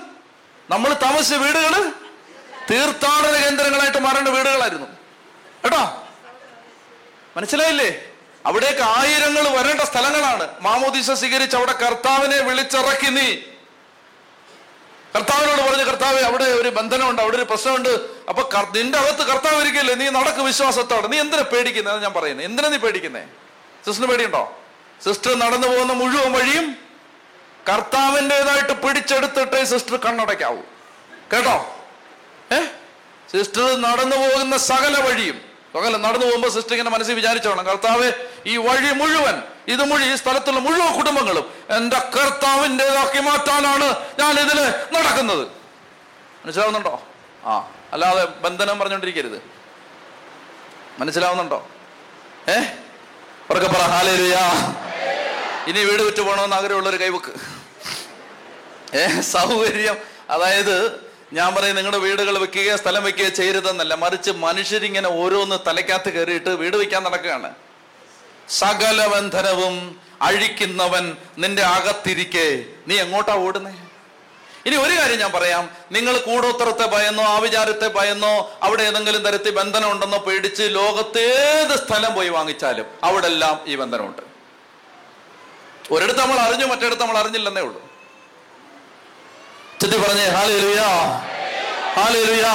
നമ്മൾ 0.70 0.93
താമസിച്ച 0.93 1.34
വീടുകൾ 1.34 1.91
തീർത്ഥാടന 2.72 3.43
കേന്ദ്രങ്ങളായിട്ട് 3.43 3.97
മാറേണ്ട 3.97 4.28
വീടുകളായിരുന്നു. 4.28 4.88
കേട്ടോ? 5.63 6.07
മനസ്സിലായില്ലേ? 7.38 8.01
അവിടേക്ക് 8.45 8.82
ആയിരങ്ങൾ 8.82 9.49
വരേണ്ട 9.49 9.82
സ്ഥലങ്ങളാണ്. 9.82 10.49
മാമോദീസ 10.61 11.11
സ്വീകരിച്ച് 11.11 11.57
അവിടെ 11.57 11.72
കർത്താവിനെ 11.72 12.39
വിളിച്ചിറക്കി 12.39 13.09
നീ. 13.09 13.36
കർത്താവിനോട് 15.16 15.61
പറഞ്ഞു 15.61 15.84
കർത്താവ് 15.84 16.20
അവിടെ 16.20 16.43
ഒരു 16.43 16.70
ബന്ധനമുണ്ട് 16.70 17.22
അവിടെ 17.22 17.36
ഒരു 17.36 17.43
പ്രശ്നമുണ്ട്. 17.43 17.89
അപ്പൊ 18.30 18.49
നിന്റെ 18.76 18.97
അകത്ത് 18.97 19.24
കർത്താവ് 19.24 19.61
ഇരിക്കില്ലേ? 19.61 19.95
നീ 19.95 20.09
നടക്ക് 20.09 20.39
വിശ്വാസത്തോടെ. 20.39 21.07
നീ 21.07 21.20
എന്തിനാ 21.20 21.41
പേടിക്കുന്നത് 21.41 22.01
ഞാൻ 22.01 22.13
പറയുന്നത് 22.13 22.45
എന്തിനാ 22.45 22.70
നീ 22.70 22.78
പേടിക്കുന്നേ? 22.78 23.24
സിസ്റ്റർ 23.86 24.07
പേടിയുണ്ടോ? 24.07 24.57
സിസ്റ്റർ 25.03 25.39
നടന്നു 25.39 25.68
പോകുന്ന 25.68 25.93
മുഴുവൻ 25.93 26.32
വഴിയും 26.32 26.84
കർത്താവിന്റെതായിട്ട് 27.70 28.74
പിടിച്ചെടുത്തിട്ടേ 28.88 29.63
സിസ്റ്റർ 29.63 29.97
കണ്ണടയ്ക്കാവൂ. 29.97 30.61
കേട്ടോ? 31.34 31.76
ഏ? 32.51 32.59
സിസ്റ്റർ 33.32 33.82
നടന്നു 33.82 34.16
പോകുന്ന 34.16 34.57
സകല 34.57 35.01
വഴിയും 35.01 35.41
സകല 35.74 35.97
നടന്നു 35.97 36.26
പോകുമ്പോൾ 36.26 36.49
സിസ്റ്റർ 36.49 36.74
ഇങ്ങനെ 36.74 36.89
മനസ്സിൽ 36.89 37.13
വിചാരിച്ചോണം 37.13 37.66
കർത്താവ് 37.66 38.11
ഈ 38.45 38.57
വഴി 38.57 38.91
മുഴുവൻ 38.93 39.41
ഇത് 39.68 39.84
മുഴുവൻ 39.84 40.13
ഈ 40.13 40.16
സ്ഥലത്തുള്ള 40.16 40.59
മുഴുവൻ 40.59 40.97
കുടുംബങ്ങളും 40.97 41.53
എന്റെ 41.70 41.99
കർത്താവിന്റെതാക്കി 41.99 43.20
മാറ്റാനാണ് 43.20 43.95
ഞാൻ 44.20 44.39
ഇതിൽ 44.39 44.61
നടക്കുന്നത്. 44.99 45.47
മനസ്സിലാവുന്നുണ്ടോ? 46.45 47.03
ആ 47.45 47.72
അല്ലാതെ 47.93 48.26
ബന്ധനം 48.26 48.80
പറഞ്ഞുകൊണ്ടിരിക്കരുത്. 48.80 49.43
മനസ്സിലാവുന്നുണ്ടോ? 50.99 51.68
ഏ? 52.49 52.59
ഉറക്കെ 53.49 53.68
പറ 53.68 53.82
ഹാലേലുയാ. 53.82 54.74
ഇനി 55.68 55.84
വീട് 55.84 56.01
വിറ്റ് 56.01 56.22
പോകണമെന്ന് 56.22 56.55
ആഗ്രഹമുള്ളൊരു 56.55 57.03
കൈവക്ക് 57.03 57.55
സൗകര്യം. 59.21 59.97
അതായത് 60.29 61.05
ഞാൻ 61.33 61.55
പറയും 61.55 61.75
നിങ്ങളുടെ 61.75 61.97
വീടുകൾ 61.97 62.38
വെക്കുകയോ 62.38 62.77
സ്ഥലം 62.77 63.03
വെക്കുകയോ 63.03 63.29
ചെയ്യരുതെന്നല്ല. 63.29 63.93
മറിച്ച് 63.93 64.31
മനുഷ്യരിങ്ങനെ 64.31 65.09
ഓരോന്ന് 65.09 65.59
തലയ്ക്കകത്ത് 65.67 66.09
കയറിയിട്ട് 66.13 66.49
വീട് 66.49 66.77
വെക്കാൻ 66.77 67.03
നടക്കുകയാണ്. 67.03 67.55
സകല 68.49 69.07
ബന്ധനവും 69.07 69.99
അഴിക്കുന്നവൻ 70.21 71.17
നിന്റെ 71.38 71.61
അകത്തിരിക്കെ. 71.61 72.65
നീ 72.88 72.99
എങ്ങോട്ടാ 72.99 73.33
ഓടുന്നേ? 73.33 73.71
ഇനി 74.65 74.75
ഒരു 74.75 74.93
കാര്യം 74.93 75.19
ഞാൻ 75.19 75.31
പറയാം. 75.31 75.69
നിങ്ങൾ 75.91 76.17
കൂടോത്തരത്തെ 76.17 76.88
ഭയന്നോ 76.88 77.23
ആവിചാരത്തെ 77.23 77.88
ഭയന്നോ 77.88 78.59
അവിടെ 78.63 78.83
ഏതെങ്കിലും 78.83 79.23
തരത്തിൽ 79.23 79.51
ബന്ധനം 79.51 79.91
ഉണ്ടെന്നോ 79.91 80.17
പേടിച്ച് 80.17 80.63
ലോകത്തേത് 80.63 81.88
സ്ഥലം 81.88 82.15
പോയി 82.15 82.29
വാങ്ങിച്ചാലും 82.29 82.86
അവിടെല്ലാം 83.03 83.61
ഈ 83.67 83.75
ബന്ധനമുണ്ട്. 83.75 84.21
ഒരിടത്ത് 85.91 86.19
നമ്മൾ 86.19 86.39
അറിഞ്ഞു 86.39 86.65
മറ്റിടത്ത് 86.65 87.01
നമ്മൾ 87.01 87.17
അറിഞ്ഞില്ലെന്നേ 87.17 87.61
ഉള്ളൂ. 87.61 87.84
ചെത്തി 89.86 89.97
പറഞ്ഞേ 90.03 90.27
ഹാലേലുയാ 90.36 90.89
ഹാലേലുയാ. 91.97 92.53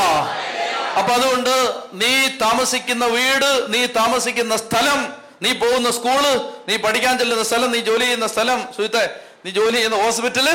അപ്പൊ 0.98 1.10
അതുകൊണ്ട് 1.18 1.54
നീ 2.00 2.12
താമസിക്കുന്ന 2.44 3.04
വീട് 3.16 3.50
നീ 3.74 3.80
താമസിക്കുന്ന 3.98 4.54
സ്ഥലം 4.62 5.00
നീ 5.44 5.50
പോകുന്ന 5.62 5.88
സ്കൂൾ 5.98 6.24
നീ 6.68 6.74
പഠിക്കാൻ 6.84 7.14
ചെല്ലുന്ന 7.20 7.44
സ്ഥലം 7.50 7.68
നീ 7.74 7.80
ജോലി 7.88 8.04
ചെയ്യുന്ന 8.06 8.28
സ്ഥലം 8.34 8.58
സുഹൃത്തെ 8.76 9.04
നീ 9.44 9.50
ജോലി 9.58 9.76
ചെയ്യുന്ന 9.78 9.98
ഹോസ്പിറ്റൽ 10.04 10.48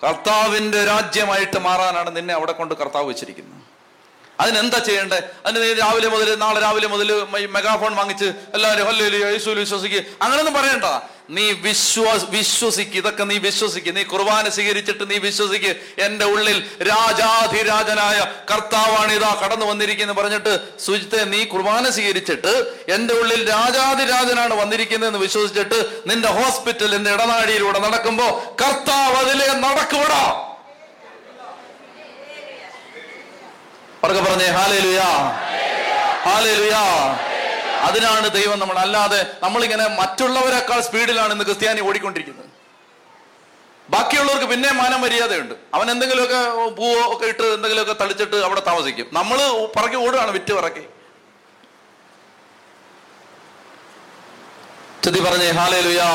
കർത്താവിന്റെ 0.00 0.80
രാജ്യമായിട്ട് 0.92 1.58
മാറാനാണ് 1.68 2.10
നിന്നെ 2.16 2.34
അവിടെ 2.38 2.54
കൊണ്ട് 2.58 2.74
കർത്താവ് 2.80 3.06
വെച്ചിരിക്കുന്നത്. 3.10 3.62
അതിനെന്താ 4.40 4.78
ചെയ്യേണ്ടത് 4.78 5.24
അതിന് 5.46 5.80
രാവിലെ 5.80 6.08
മുതൽ 6.08 6.34
നാളെ 6.34 6.60
രാവിലെ 6.60 6.88
മുതൽ 6.88 7.24
മെഗാഫോൺ 7.46 7.94
വാങ്ങിച്ച് 7.96 8.24
എല്ലാവരും 8.54 8.86
ഹല്ലേലൂയ 8.86 9.26
യേശുവിൽ 9.32 9.58
വിശ്വസിക്കുക 9.58 10.02
അങ്ങനെയൊന്നും 10.22 10.54
പറയണ്ട. 10.54 10.84
നീ 11.30 11.52
വിശ്വാസ 11.52 12.24
വിശ്വസിക്ക്. 12.24 12.96
ഇതൊക്കെ 12.96 13.24
നീ 13.24 13.38
വിശ്വസിക്ക്. 13.38 13.96
നീ 13.96 14.02
കുർബാന 14.02 14.48
സ്വീകരിച്ചിട്ട് 14.48 15.10
നീ 15.10 15.18
വിശ്വസിക്ക്. 15.18 15.76
എന്റെ 15.98 16.24
ഉള്ളിൽ 16.24 16.70
രാജാധിരാജനായ 16.82 18.26
കർത്താവാണ് 18.50 19.12
ഇതാ 19.12 19.40
കടന്നു 19.44 19.66
വന്നിരിക്കുന്നു 19.66 20.14
പറഞ്ഞിട്ട് 20.14 20.80
സുജിത്തെ 20.80 21.24
നീ 21.24 21.44
കുർബാന 21.44 21.90
സ്വീകരിച്ചിട്ട് 21.90 22.76
എന്റെ 22.88 23.14
ഉള്ളിൽ 23.14 23.48
രാജാധിരാജനാണ് 23.48 24.54
വന്നിരിക്കുന്നതെന്ന് 24.54 25.18
വിശ്വസിച്ചിട്ട് 25.18 26.02
നിന്റെ 26.06 26.28
ഹോസ്പിറ്റലിന്റെ 26.28 27.12
ഇടനാഴിയിലൂടെ 27.12 27.78
നടക്കുമ്പോ 27.78 28.56
കർത്താവ് 28.62 29.16
അതിലെ 29.16 29.52
നടക്കുവിടാ. 29.52 30.45
അവർക്ക് 34.04 34.30
പറഞ്ഞേ 34.30 34.46
ഹാലേലുയാ. 34.46 35.04
ഹാലേലുയാ. 36.22 36.82
അതിനാണ് 37.82 38.30
ദൈവം 38.30 38.58
നമ്മൾ. 38.58 38.78
അല്ലാതെ 38.78 39.26
നമ്മളിങ്ങനെ 39.42 39.86
മറ്റുള്ളവരെക്കാൾ 39.86 40.80
സ്പീഡിലാണ് 40.80 41.32
ഇന്ന് 41.32 41.44
ക്രിസ്ത്യാനി 41.44 41.80
ഓടിക്കൊണ്ടിരിക്കുന്നത്. 41.80 42.46
ബാക്കിയുള്ളവർക്ക് 43.90 44.46
പിന്നെ 44.46 44.72
മാനം 44.72 45.00
മര്യാദയുണ്ട്. 45.00 45.54
അവൻ 45.74 45.90
എന്തെങ്കിലുമൊക്കെ 45.90 46.68
പൂവോ 46.68 47.14
ഒക്കെ 47.14 47.26
ഇട്ട് 47.26 47.42
എന്തെങ്കിലുമൊക്കെ 47.42 47.92
തളിച്ചിട്ട് 47.92 48.36
അവിടെ 48.36 48.60
താമസിക്കും. 48.60 49.06
നമ്മൾ 49.12 49.68
പറക്കി 49.76 49.94
ഓടുകയാണ് 49.94 50.30
വിറ്റ് 50.30 50.52
പറക്കി. 50.52 50.86
ചുതി 55.04 55.20
പറഞ്ഞേ 55.20 55.50
ഹാലേലുയാ. 55.50 56.06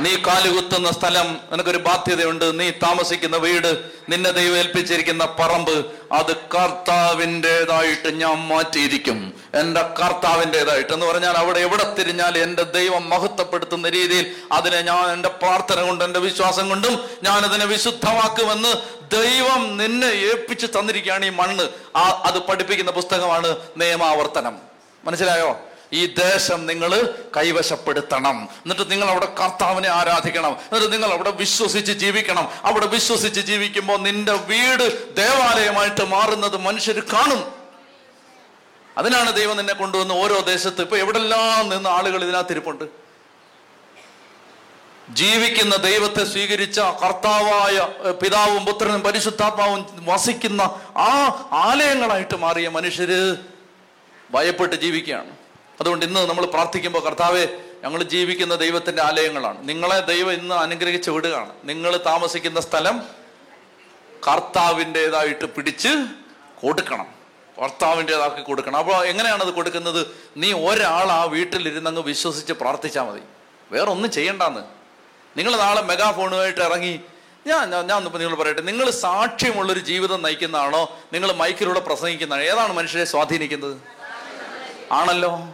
നീ 0.00 0.16
കാലുകുത്തുന്ന 0.16 0.90
സ്ഥലം 0.90 1.40
നിനക്കൊരു 1.50 1.78
ബാധ്യതയുണ്ട്. 1.78 2.60
നീ 2.60 2.70
താമസിക്കുന്ന 2.70 3.36
വീട് 3.36 3.84
നിന്നെ 4.08 4.30
ദൈവം 4.30 4.56
ഏൽപ്പിച്ചിരിക്കുന്ന 4.56 5.36
പറമ്പ് 5.38 5.86
അത് 6.12 6.36
കർത്താവിന്റെതായിട്ട് 6.36 8.20
ഞാൻ 8.20 8.46
മാറ്റിയിരിക്കും. 8.48 9.34
എന്റെ 9.54 9.82
കർത്താവിന്റെതായിട്ട് 9.82 10.92
എന്ന് 10.92 11.06
പറഞ്ഞാൽ 11.06 11.34
അവിടെ 11.34 11.58
എവിടെ 11.58 11.94
തിരിഞ്ഞാൽ 11.94 12.38
എന്റെ 12.38 12.62
ദൈവം 12.62 13.08
മഹത്വപ്പെടുത്തുന്ന 13.08 13.88
രീതിയിൽ 13.88 14.36
അതിനെ 14.52 14.80
ഞാൻ 14.80 15.12
എന്റെ 15.12 15.28
പ്രാർത്ഥന 15.28 15.82
കൊണ്ടും 15.82 16.04
എന്റെ 16.04 16.20
വിശ്വാസം 16.20 16.68
കൊണ്ടും 16.68 17.10
ഞാൻ 17.22 17.44
അതിനെ 17.44 17.64
വിശുദ്ധമാക്കുമെന്ന് 17.64 18.74
ദൈവം 19.16 19.76
നിന്നെ 19.76 20.06
ഏൽപ്പിച്ചു 20.06 20.66
തന്നിരിക്കുകയാണ് 20.66 21.26
ഈ 21.26 21.30
മണ്ണ്. 21.30 21.68
ആ 21.96 22.22
അത് 22.24 22.38
പഠിപ്പിക്കുന്ന 22.38 22.90
പുസ്തകമാണ് 22.90 23.56
നിയമാവർത്തനം. 23.76 24.58
മനസ്സിലായോ? 25.04 25.60
ഈ 25.92 26.06
ദേശം 26.06 26.66
നിങ്ങൾ 26.66 27.14
കൈവശപ്പെടുത്തണം. 27.36 28.48
എന്നിട്ട് 28.52 28.90
നിങ്ങൾ 28.90 29.10
അവിടെ 29.10 29.28
കർത്താവിനെ 29.40 29.88
ആരാധിക്കണം. 29.88 30.50
എന്നിട്ട് 30.50 30.92
നിങ്ങൾ 30.92 31.12
അവിടെ 31.12 31.30
വിശ്വസിച്ച് 31.30 31.92
ജീവിക്കണം. 31.92 32.48
അവിടെ 32.64 32.86
വിശ്വസിച്ച് 32.86 33.40
ജീവിക്കുമ്പോൾ 33.40 33.98
നിന്റെ 33.98 34.32
വീട് 34.32 35.16
ദേവാലയമായിട്ട് 35.16 36.04
മാറുന്നത് 36.04 36.56
മനുഷ്യർ 36.56 36.98
കാണും. 37.12 37.54
അതിനാണ് 38.98 39.32
ദൈവം 39.32 39.56
നിന്നെ 39.56 39.74
കൊണ്ടുവന്ന് 39.74 40.14
ഓരോ 40.14 40.40
ദേശത്ത് 40.40 40.82
ഇപ്പൊ 40.82 40.96
എവിടെല്ലാം 40.96 41.68
നിന്ന് 41.68 41.88
ആളുകൾ 41.88 42.24
ഇതിനകത്ത് 42.24 42.52
ഇരിപ്പുണ്ട്. 42.52 42.84
ജീവിക്കുന്ന 45.10 45.76
ദൈവത്തെ 45.76 46.24
സ്വീകരിച്ച 46.24 46.80
കർത്താവായ 46.80 47.88
പിതാവും 48.10 48.64
പുത്രനും 48.64 49.00
പരിശുദ്ധാത്മാവും 49.00 49.86
വസിക്കുന്ന 49.98 50.62
ആ 50.96 51.48
ആലയങ്ങളായിട്ട് 51.52 52.36
മാറിയ 52.36 52.68
മനുഷ്യര് 52.68 53.36
ഭയപ്പെട്ട് 54.30 54.76
ജീവിക്കുകയാണ്. 54.76 55.35
അതുകൊണ്ട് 55.80 56.06
ഇന്ന് 56.06 56.28
നമ്മൾ 56.28 56.46
പ്രാർത്ഥിക്കുമ്പോൾ 56.46 56.98
കർത്താവെ 56.98 57.46
ഞങ്ങൾ 57.84 58.02
ജീവിക്കുന്ന 58.02 58.54
ദൈവത്തിന്റെ 58.54 59.02
ആലയങ്ങളാണ്. 59.02 59.68
നിങ്ങളെ 59.68 60.00
ദൈവം 60.00 60.32
ഇന്ന് 60.32 60.54
അനുഗ്രഹിച്ച് 60.54 61.10
വിടുകയാണ്. 61.10 61.52
നിങ്ങൾ 61.64 61.96
താമസിക്കുന്ന 61.96 62.60
സ്ഥലം 62.60 63.02
കർത്താവിന്റെതായിട്ട് 64.28 65.44
പിടിച്ച് 65.44 65.88
കൊടുക്കണം. 66.62 67.06
കർത്താവിന്റെതാക്കി 67.62 68.42
കൊടുക്കണം. 68.42 68.76
അപ്പോൾ 68.76 69.04
എങ്ങനെയാണ് 69.04 69.44
അത് 69.44 69.50
കൊടുക്കുന്നത്? 69.50 70.06
നീ 70.36 70.52
ഒരാൾ 70.52 71.12
ആ 71.12 71.22
വീട്ടിലിരുന്നങ്ങ് 71.22 72.02
വിശ്വസിച്ച് 72.02 72.52
പ്രാർത്ഥിച്ചാൽ 72.52 73.02
മതി. 73.02 73.20
വേറെ 73.72 73.90
ഒന്നും 73.90 74.10
ചെയ്യണ്ടെന്ന്. 74.10 74.60
നിങ്ങൾ 75.36 75.56
നാളെ 75.56 75.82
മെഗാഫോണുമായിട്ട് 75.82 76.60
ഇറങ്ങി 76.60 77.00
ഞാൻ 77.46 77.70
ഞാൻ 77.70 78.04
നിങ്ങൾ 78.04 78.34
പറയട്ടെ 78.34 78.60
നിങ്ങൾ 78.60 78.90
സാക്ഷ്യമുള്ളൊരു 78.90 79.80
ജീവിതം 79.80 80.22
നയിക്കുന്നതാണോ? 80.22 80.98
നിങ്ങൾ 81.12 81.32
മൈക്കിലൂടെ 81.32 81.80
പ്രസംഗിക്കുന്നതാണോ? 81.80 82.46
ഏതാണ് 82.46 82.72
മനുഷ്യരെ 82.72 83.04
സ്വാധീനിക്കുന്നത്? 83.04 83.76
ആണല്ലോ. 84.92 85.48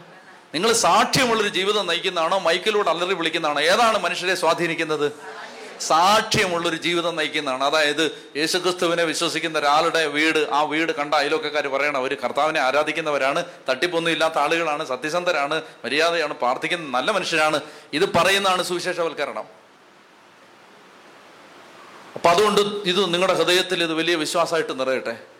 നിങ്ങൾ 0.54 0.72
സാക്ഷ്യമുള്ളൊരു 0.72 1.48
ജീവിതം 1.48 1.86
നയിക്കുന്നതാണോ? 1.86 2.38
മൈക്കിലൂടെ 2.38 2.90
അലറി 2.90 3.14
വിളിക്കുന്നതാണോ? 3.14 3.60
ഏതാണ് 3.60 3.98
മനുഷ്യരെ 3.98 4.34
സ്വാധീനിക്കുന്നത്? 4.34 5.12
സാക്ഷ്യമുള്ളൊരു 5.80 6.76
ജീവിതം 6.76 7.16
നയിക്കുന്നതാണ്. 7.16 7.64
അതായത് 7.64 8.28
യേശുക്രിസ്തുവിനെ 8.36 9.04
വിശ്വസിക്കുന്ന 9.04 9.58
ഒരാളുടെ 9.58 10.06
വീട് 10.06 10.48
ആ 10.52 10.62
വീട് 10.62 10.92
കണ്ട 10.92 11.14
അയലൊക്കെക്കാർ 11.14 11.66
പറയണം 11.68 11.96
അവർ 11.96 12.14
കർത്താവിനെ 12.14 12.60
ആരാധിക്കുന്നവരാണ്. 12.60 13.44
തട്ടിപ്പൊന്നും 13.68 14.10
ഇല്ലാത്ത 14.10 14.38
ആളുകളാണ് 14.38 14.86
സത്യസന്ധരാണ് 14.86 15.62
മര്യാദയാണ് 15.84 16.34
പ്രാർത്ഥിക്കുന്ന 16.34 16.90
നല്ല 16.90 17.10
മനുഷ്യരാണ്. 17.10 17.60
ഇത് 17.92 18.12
പറയുന്നതാണ് 18.12 18.62
സുവിശേഷവൽക്കരണം. 18.62 19.44
അപ്പൊ 22.14 22.30
അതുകൊണ്ട് 22.30 22.60
ഇത് 22.60 23.14
നിങ്ങളുടെ 23.14 23.34
ഹൃദയത്തിൽ 23.34 23.82
ഇത് 23.82 23.94
വലിയ 23.94 24.14
വിശ്വാസമായിട്ട് 24.14 24.80
നിറയട്ടെ. 24.80 25.31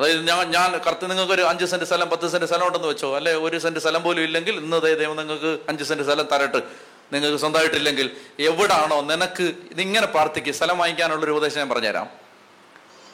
അതായത് 0.00 0.28
ഞാൻ 0.28 0.50
ഞാൻ 0.50 0.80
കറക്റ്റ് 0.86 1.10
നിങ്ങൾക്ക് 1.10 1.32
ഒരു 1.32 1.42
അഞ്ച് 1.42 1.64
സെന്റ് 1.64 1.84
സ്ഥലം 1.84 2.10
പത്ത് 2.10 2.28
സെന്റ് 2.28 2.46
സ്ഥലം 2.46 2.66
ഉണ്ടെന്ന് 2.66 2.88
വെച്ചോ? 2.88 3.16
അല്ലെ? 3.16 3.34
ഒരു 3.34 3.58
സെന്റ് 3.58 3.80
സ്ഥലം 3.80 4.02
പോലും 4.02 4.22
ഇല്ലെങ്കിൽ 4.22 4.54
ഇന്ന് 4.54 4.82
ദൈവം 4.82 5.16
നിങ്ങൾക്ക് 5.16 5.58
അഞ്ച് 5.68 5.84
സെന്റ് 5.84 6.02
സ്ഥലം 6.02 6.28
തരട്ട്. 6.32 6.62
നിങ്ങൾക്ക് 7.12 7.38
സ്വന്തമായിട്ടില്ലെങ്കിൽ 7.38 8.10
എവിടാണോ 8.38 9.00
നിനക്ക് 9.00 9.42
ഇതിങ്ങനെ 9.42 10.06
പ്രാർത്ഥിക്കുക 10.06 10.52
സ്ഥലം 10.52 10.78
വാങ്ങിക്കാനുള്ള 10.78 11.24
ഒരു 11.24 11.32
ഉപദേശം 11.32 11.58
ഞാൻ 11.58 11.68
പറഞ്ഞുതരാം. 11.68 12.08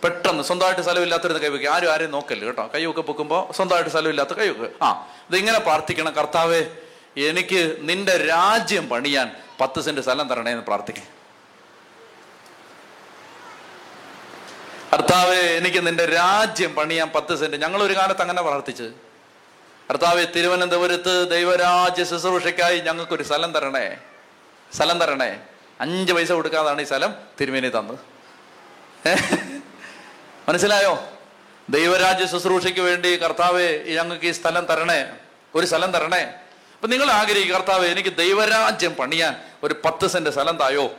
പെട്ടെന്ന് 0.05 0.43
സ്വന്തമായിട്ട് 0.43 0.83
സ്ഥലമില്ലാത്തവരുന്ന് 0.83 1.43
കൈവയ്ക്കുക 1.43 1.71
ആരും 1.71 1.93
ആരെയും 1.93 2.11
നോക്കല്ല 2.11 2.45
കേട്ടോ? 2.45 2.71
കൈയൊക്കെ 2.75 3.01
പൊക്കുമ്പോൾ 3.01 3.53
സ്വന്തമായിട്ട് 3.53 3.91
സ്ഥലമില്ലാത്ത 3.91 4.31
കൈവയ്ക്കുക 4.31 4.69
ആ 4.83 5.09
ഇതിങ്ങനെ 5.31 5.59
പ്രാർത്ഥിക്കണം. 5.59 6.13
കർത്താവേ 6.13 6.67
എനിക്ക് 7.17 7.77
നിന്റെ 7.81 8.17
രാജ്യം 8.17 8.89
പണിയാൻ 8.89 9.31
പത്ത് 9.61 9.81
സെന്റ് 9.81 10.01
സ്ഥലം 10.01 10.29
തരണേ 10.29 10.51
എന്ന് 10.51 10.65
പ്രാർത്ഥിക്കും. 10.65 11.22
കർത്താവെ 14.93 15.37
എനിക്ക് 15.37 15.87
നിന്റെ 15.87 16.07
രാജ്യം 16.07 16.75
പണിയാൻ 16.75 17.09
പത്ത് 17.09 17.39
സെന്റ്. 17.41 17.57
ഞങ്ങൾ 17.57 17.83
ഒരു 17.83 17.97
കാലത്ത് 17.97 18.21
അങ്ങനെ 18.21 18.43
പ്രാർത്ഥിച്ചത് 18.43 18.91
കർത്താവെ 19.91 20.25
തിരുവനന്തപുരത്ത് 20.25 21.31
ദൈവരാജ്യ 21.31 22.05
ശുശ്രൂഷയ്ക്കായി 22.05 22.79
ഞങ്ങൾക്കൊരു 22.79 23.23
സ്ഥലം 23.23 23.53
തരണേ. 23.53 23.97
സ്ഥലം 24.75 25.01
തരണേ. 25.01 25.41
അഞ്ച് 25.81 26.13
പൈസ 26.13 26.33
കൊടുക്കാതാണ് 26.33 26.83
ഈ 26.83 26.85
സ്ഥലം 26.85 27.15
തിരുമേനി 27.41 27.69
തന്നത്. 27.69 27.99
മനസ്സിലായോ? 30.49 31.05
ദൈവരാജ്യ 31.71 32.27
ശുശ്രൂഷയ്ക്ക് 32.27 32.81
വേണ്ടി 32.81 33.17
കർത്താവെ 33.17 33.85
ഞങ്ങൾക്ക് 33.87 34.27
ഈ 34.27 34.33
സ്ഥലം 34.33 34.67
തരണേ. 34.67 35.11
ഒരു 35.55 35.67
സ്ഥലം 35.67 35.93
തരണേ. 35.93 36.23
അപ്പൊ 36.75 36.87
നിങ്ങൾ 36.87 37.11
ആഗ്രഹിക്കും 37.11 37.57
കർത്താവ് 37.57 37.87
എനിക്ക് 37.87 38.17
ദൈവരാജ്യം 38.17 38.95
പണിയാൻ 38.95 39.37
ഒരു 39.63 39.75
പത്ത് 39.85 40.07
സെന്റ് 40.07 40.31
സ്ഥലം 40.31 40.57
തായോ? 40.57 40.93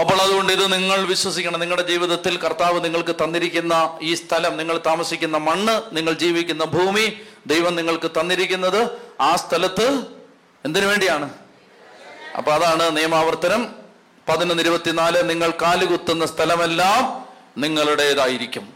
അപ്പോൾ 0.00 0.22
അതുകൊണ്ട് 0.22 0.52
ഇത് 0.52 0.72
നിങ്ങൾ 0.72 1.04
വിശ്വസിക്കണം. 1.04 1.60
നിങ്ങളുടെ 1.60 1.88
ജീവിതത്തിൽ 1.88 2.36
കർത്താവ് 2.36 2.84
നിങ്ങൾക്ക് 2.84 3.14
തന്നിരിക്കുന്ന 3.24 3.98
ഈ 4.02 4.14
സ്ഥലം 4.14 4.56
നിങ്ങൾ 4.56 4.80
താമസിക്കുന്ന 4.86 5.36
മണ്ണ് 5.36 5.96
നിങ്ങൾ 5.96 6.12
ജീവിക്കുന്ന 6.12 6.64
ഭൂമി 6.64 7.20
ദൈവം 7.46 7.74
നിങ്ങൾക്ക് 7.74 8.10
തന്നിരിക്കുന്നത് 8.20 8.90
ആ 9.20 9.36
സ്ഥലത്ത് 9.36 10.06
എന്തിനു 10.64 10.86
വേണ്ടിയാണ്? 10.86 11.30
അപ്പൊ 12.36 12.52
അതാണ് 12.52 12.96
നിയമാവർത്തനം. 12.96 13.74
പതിനൊന്ന് 14.28 14.62
ഇരുപത്തിനാല് 14.62 15.30
നിങ്ങൾ 15.30 15.52
കാലുകുത്തുന്ന 15.62 16.26
സ്ഥലമെല്ലാം 16.26 17.26
നിങ്ങളുടേതായിരിക്കും. 17.60 18.72